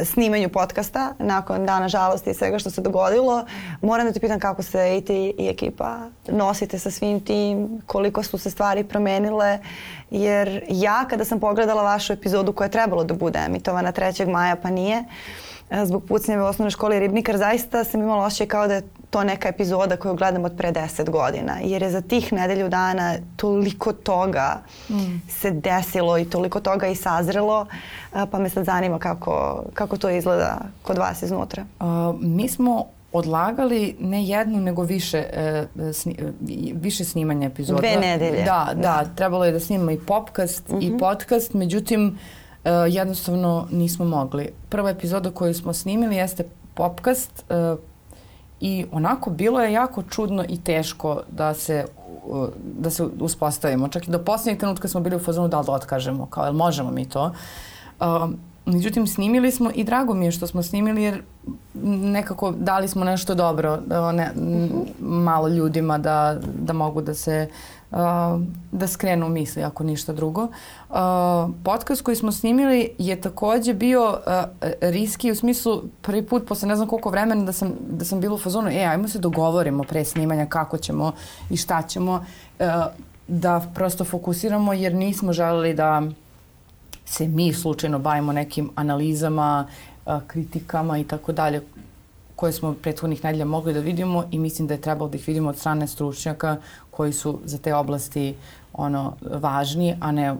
snimanju 0.05 0.49
podcasta 0.49 1.13
nakon 1.19 1.65
dana 1.65 1.87
žalosti 1.87 2.29
i 2.29 2.33
svega 2.33 2.59
što 2.59 2.69
se 2.69 2.81
dogodilo. 2.81 3.45
Moram 3.81 4.07
da 4.07 4.13
te 4.13 4.19
pitam 4.19 4.39
kako 4.39 4.63
se 4.63 4.97
i 4.97 5.01
ti 5.05 5.33
i 5.39 5.47
ekipa 5.47 5.97
nosite 6.27 6.79
sa 6.79 6.91
svim 6.91 7.19
tim, 7.25 7.81
koliko 7.85 8.23
su 8.23 8.37
se 8.37 8.49
stvari 8.49 8.83
promenile, 8.83 9.59
jer 10.11 10.63
ja 10.69 11.05
kada 11.09 11.25
sam 11.25 11.39
pogledala 11.39 11.83
vašu 11.83 12.13
epizodu 12.13 12.53
koja 12.53 12.65
je 12.65 12.71
trebalo 12.71 13.03
da 13.03 13.13
bude 13.13 13.39
emitovana 13.45 13.91
3. 13.91 14.31
maja 14.31 14.55
pa 14.55 14.69
nije, 14.69 15.03
e, 15.69 15.85
zbog 15.85 16.03
pucnjeve 16.07 16.43
u 16.43 16.45
osnovnoj 16.45 16.71
školi 16.71 16.99
Ribnikar, 16.99 17.37
zaista 17.37 17.83
sam 17.83 18.01
imala 18.01 18.25
osjećaj 18.25 18.47
kao 18.47 18.67
da 18.67 18.73
je 18.73 18.83
to 19.09 19.23
neka 19.23 19.49
epizoda 19.49 19.97
koju 19.97 20.15
gledam 20.15 20.45
od 20.45 20.53
pre 20.57 20.71
10 20.71 21.09
godina, 21.09 21.53
jer 21.63 21.81
je 21.81 21.91
za 21.91 22.01
tih 22.01 22.33
nedelju 22.33 22.69
dana 22.69 23.15
toliko 23.35 23.93
toga 23.93 24.61
mm. 24.89 25.21
se 25.29 25.51
desilo 25.51 26.17
i 26.17 26.25
toliko 26.25 26.59
toga 26.59 26.87
i 26.87 26.95
sazrelo, 26.95 27.65
e, 28.15 28.25
pa 28.31 28.39
me 28.39 28.49
sad 28.49 28.65
zanima 28.65 28.99
kako, 28.99 29.63
kako 29.73 29.97
to 29.97 30.09
izgleda 30.09 30.57
kod 30.83 30.97
vas 30.97 31.21
iznutra. 31.21 31.65
Uh, 31.79 31.85
mi 32.21 32.49
smo 32.49 32.94
odlagali 33.17 33.95
ne 33.99 34.25
jednu 34.25 34.59
nego 34.61 34.83
više 34.83 35.17
e, 35.17 35.65
sni, 35.93 36.15
e, 36.19 36.31
više 36.73 37.05
snimanja 37.05 37.47
epizoda. 37.47 37.79
Dve 37.79 37.97
nedelje. 37.97 38.43
Da, 38.43 38.71
da, 38.75 39.05
trebalo 39.15 39.45
je 39.45 39.51
da 39.51 39.59
snimamo 39.59 39.91
i 39.91 39.99
popcast 39.99 40.69
uh 40.69 40.75
-huh. 40.75 40.83
i 40.83 40.89
mhm. 40.89 40.97
podcast, 40.97 41.53
međutim 41.53 42.17
e, 42.63 42.69
jednostavno 42.71 43.67
nismo 43.71 44.05
mogli. 44.05 44.49
Prva 44.69 44.89
epizoda 44.89 45.31
koju 45.31 45.53
smo 45.53 45.73
snimili 45.73 46.15
jeste 46.15 46.43
popcast 46.73 47.45
e, 47.49 47.75
i 48.59 48.85
onako 48.91 49.29
bilo 49.29 49.61
je 49.61 49.73
jako 49.73 50.03
čudno 50.03 50.45
i 50.49 50.61
teško 50.61 51.21
da 51.31 51.53
se 51.53 51.85
da 52.63 52.89
se 52.89 53.03
uspostavimo. 53.19 53.87
Čak 53.87 54.07
i 54.07 54.11
do 54.11 54.19
posljednjeg 54.19 54.59
trenutka 54.59 54.87
smo 54.87 55.01
bili 55.01 55.15
u 55.15 55.19
fazonu 55.19 55.47
da 55.47 55.59
li 55.59 55.65
da 55.65 55.71
otkažemo, 55.71 56.25
kao 56.25 56.45
jel 56.45 56.53
možemo 56.53 56.91
mi 56.91 57.09
to. 57.09 57.31
Um, 58.01 58.37
međutim, 58.65 59.07
snimili 59.07 59.51
smo 59.51 59.71
i 59.75 59.83
drago 59.83 60.13
mi 60.13 60.25
je 60.25 60.31
što 60.31 60.47
smo 60.47 60.63
snimili 60.63 61.03
jer 61.03 61.21
nekako 61.83 62.51
dali 62.51 62.87
smo 62.87 63.03
nešto 63.05 63.35
dobro 63.35 63.77
da 63.85 64.11
ne, 64.11 64.31
malo 64.99 65.47
ljudima 65.47 65.97
da, 65.97 66.39
da 66.61 66.73
mogu 66.73 67.01
da 67.01 67.13
se 67.13 67.49
uh, 67.91 67.97
da 68.71 68.87
skrenu 68.87 69.29
misli 69.29 69.63
ako 69.63 69.83
ništa 69.83 70.13
drugo. 70.13 70.43
Uh, 70.89 70.95
podcast 71.63 72.01
koji 72.01 72.15
smo 72.15 72.31
snimili 72.31 72.89
je 72.97 73.21
takođe 73.21 73.73
bio 73.73 74.09
uh, 74.09 74.69
riski 74.81 75.31
u 75.31 75.35
smislu 75.35 75.81
prvi 76.01 76.25
put 76.25 76.47
posle 76.47 76.67
ne 76.67 76.75
znam 76.75 76.87
koliko 76.87 77.09
vremena 77.09 77.45
da 77.45 77.53
sam, 77.53 77.71
da 77.89 78.05
sam 78.05 78.19
bila 78.19 78.35
u 78.35 78.37
fazonu 78.37 78.69
e, 78.69 78.85
ajmo 78.85 79.07
se 79.07 79.19
dogovorimo 79.19 79.83
pre 79.83 80.05
snimanja 80.05 80.45
kako 80.45 80.77
ćemo 80.77 81.11
i 81.49 81.57
šta 81.57 81.81
ćemo 81.81 82.25
uh, 82.59 82.65
da 83.27 83.71
prosto 83.75 84.03
fokusiramo 84.03 84.73
jer 84.73 84.93
nismo 84.93 85.33
želeli 85.33 85.73
da 85.73 86.01
se 87.05 87.27
mi 87.27 87.53
slučajno 87.53 87.99
bavimo 87.99 88.33
nekim 88.33 88.71
analizama, 88.75 89.67
kritikama 90.27 90.97
i 90.97 91.03
tako 91.03 91.31
dalje 91.31 91.61
koje 92.35 92.53
smo 92.53 92.73
prethodnih 92.73 93.23
nedelja 93.23 93.45
mogli 93.45 93.73
da 93.73 93.79
vidimo 93.79 94.23
i 94.31 94.39
mislim 94.39 94.67
da 94.67 94.73
je 94.73 94.81
trebalo 94.81 95.09
da 95.09 95.17
ih 95.17 95.27
vidimo 95.27 95.49
od 95.49 95.57
strane 95.57 95.87
stručnjaka 95.87 96.57
koji 96.91 97.13
su 97.13 97.39
za 97.45 97.57
te 97.57 97.75
oblasti 97.75 98.35
ono 98.73 99.13
važni, 99.21 99.95
a 99.99 100.11
ne 100.11 100.35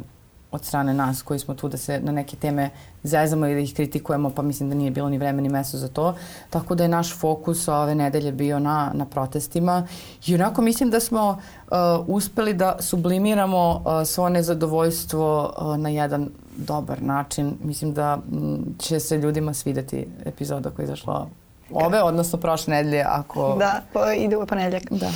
od 0.52 0.66
strane 0.66 0.94
nas 0.94 1.22
koji 1.22 1.40
smo 1.40 1.54
tu 1.54 1.68
da 1.70 1.78
se 1.78 2.00
na 2.00 2.12
neke 2.12 2.36
teme 2.36 2.70
zezamo 3.04 3.48
i 3.48 3.54
da 3.54 3.60
ih 3.60 3.74
kritikujemo, 3.76 4.30
pa 4.30 4.42
mislim 4.42 4.70
da 4.70 4.76
nije 4.76 4.92
bilo 4.92 5.10
ni 5.10 5.18
vreme 5.18 5.42
ni 5.42 5.50
mesto 5.50 5.78
za 5.78 5.88
to. 5.88 6.16
Tako 6.50 6.76
da 6.76 6.84
je 6.84 6.90
naš 6.90 7.14
fokus 7.20 7.68
ove 7.68 7.96
nedelje 7.96 8.32
bio 8.32 8.60
na, 8.60 8.92
na 8.94 9.06
protestima 9.06 9.88
i 10.26 10.36
onako 10.36 10.62
mislim 10.62 10.90
da 10.90 11.00
smo 11.00 11.30
uh, 11.30 11.78
uspeli 12.08 12.54
da 12.54 12.78
sublimiramo 12.80 13.84
uh, 13.86 14.08
svo 14.08 14.30
nezadovoljstvo 14.30 15.54
uh, 15.58 15.78
na 15.78 15.90
jedan 15.90 16.30
dobar 16.58 17.02
način. 17.02 17.58
Mislim 17.64 17.94
da 17.94 18.20
m, 18.32 18.76
će 18.80 19.00
se 19.00 19.18
ljudima 19.18 19.54
svideti 19.54 20.08
epizoda 20.26 20.70
koja 20.70 20.84
je 20.84 20.86
izašla 20.86 21.28
ove, 21.72 22.04
odnosno 22.04 22.40
prošle 22.40 22.74
nedelje 22.74 23.04
ako... 23.08 23.56
Da, 23.60 23.82
po, 23.94 24.12
ide 24.12 24.38
u 24.38 24.46
ponedljak. 24.46 24.84
Da. 24.90 25.12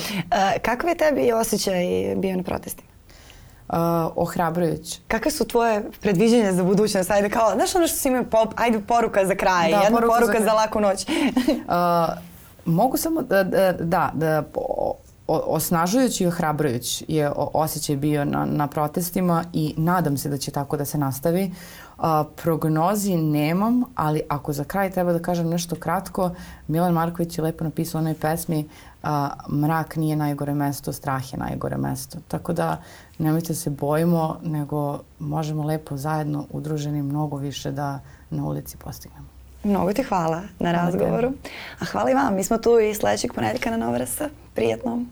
Kakav 0.62 0.88
je 0.88 0.96
tebi 0.96 1.32
osjećaj 1.32 1.84
bio 2.16 2.36
na 2.36 2.42
protestima? 2.42 2.90
Uh, 3.68 3.76
ohrabrujući. 4.16 5.00
Kakve 5.08 5.30
su 5.30 5.48
tvoje 5.48 5.82
predviđenja 6.00 6.52
za 6.52 6.64
budućnost? 6.64 7.10
Ajde 7.10 7.28
kao, 7.28 7.54
znaš 7.54 7.74
ono 7.74 7.86
što 7.86 7.96
si 7.96 8.08
imao, 8.08 8.24
pop, 8.24 8.52
ajde 8.56 8.80
poruka 8.80 9.26
za 9.26 9.34
kraj, 9.34 9.70
da, 9.70 9.76
jedna 9.76 9.98
poruka, 9.98 10.14
poruka 10.18 10.38
za, 10.38 10.44
za 10.44 10.52
laku 10.52 10.80
noć. 10.80 11.06
uh, 11.08 11.14
mogu 12.80 12.96
samo 12.96 13.22
da, 13.22 13.44
da, 13.44 13.72
da, 13.72 14.10
da 14.14 14.42
osnažujući 15.30 16.24
i 16.24 16.26
ohrabrujući 16.26 17.04
je 17.08 17.32
osjećaj 17.36 17.96
bio 17.96 18.24
na, 18.24 18.44
na 18.44 18.66
protestima 18.66 19.44
i 19.52 19.74
nadam 19.76 20.16
se 20.16 20.28
da 20.28 20.38
će 20.38 20.50
tako 20.50 20.76
da 20.76 20.84
se 20.84 20.98
nastavi. 20.98 21.52
A, 21.98 22.24
prognozi 22.42 23.16
nemam, 23.16 23.82
ali 23.94 24.22
ako 24.28 24.52
za 24.52 24.64
kraj 24.64 24.90
treba 24.90 25.12
da 25.12 25.18
kažem 25.18 25.48
nešto 25.48 25.76
kratko, 25.76 26.30
Milan 26.68 26.92
Marković 26.92 27.38
je 27.38 27.44
lepo 27.44 27.64
napisao 27.64 27.98
u 27.98 28.02
onoj 28.02 28.14
pesmi 28.14 28.68
a, 29.02 29.30
mrak 29.48 29.96
nije 29.96 30.16
najgore 30.16 30.54
mesto, 30.54 30.92
strah 30.92 31.32
je 31.32 31.38
najgore 31.38 31.76
mesto. 31.76 32.18
Tako 32.28 32.52
da 32.52 32.82
nemojte 33.18 33.54
se 33.54 33.70
bojimo, 33.70 34.38
nego 34.42 35.00
možemo 35.18 35.64
lepo 35.64 35.96
zajedno 35.96 36.46
udruženi 36.50 37.02
mnogo 37.02 37.36
više 37.36 37.70
da 37.70 38.00
na 38.30 38.44
ulici 38.44 38.76
postignemo. 38.76 39.26
Mnogo 39.64 39.92
ti 39.92 40.02
hvala 40.02 40.42
na 40.58 40.72
razgovoru. 40.72 41.32
A 41.80 41.84
hvala 41.84 42.10
i 42.10 42.14
vam. 42.14 42.34
Mi 42.34 42.44
smo 42.44 42.58
tu 42.58 42.78
i 42.78 42.94
sledećeg 42.94 43.32
ponedjeljka 43.32 43.70
na 43.70 43.76
Nova 43.76 43.98
RS. 43.98 44.20
Prijetno. 44.54 45.04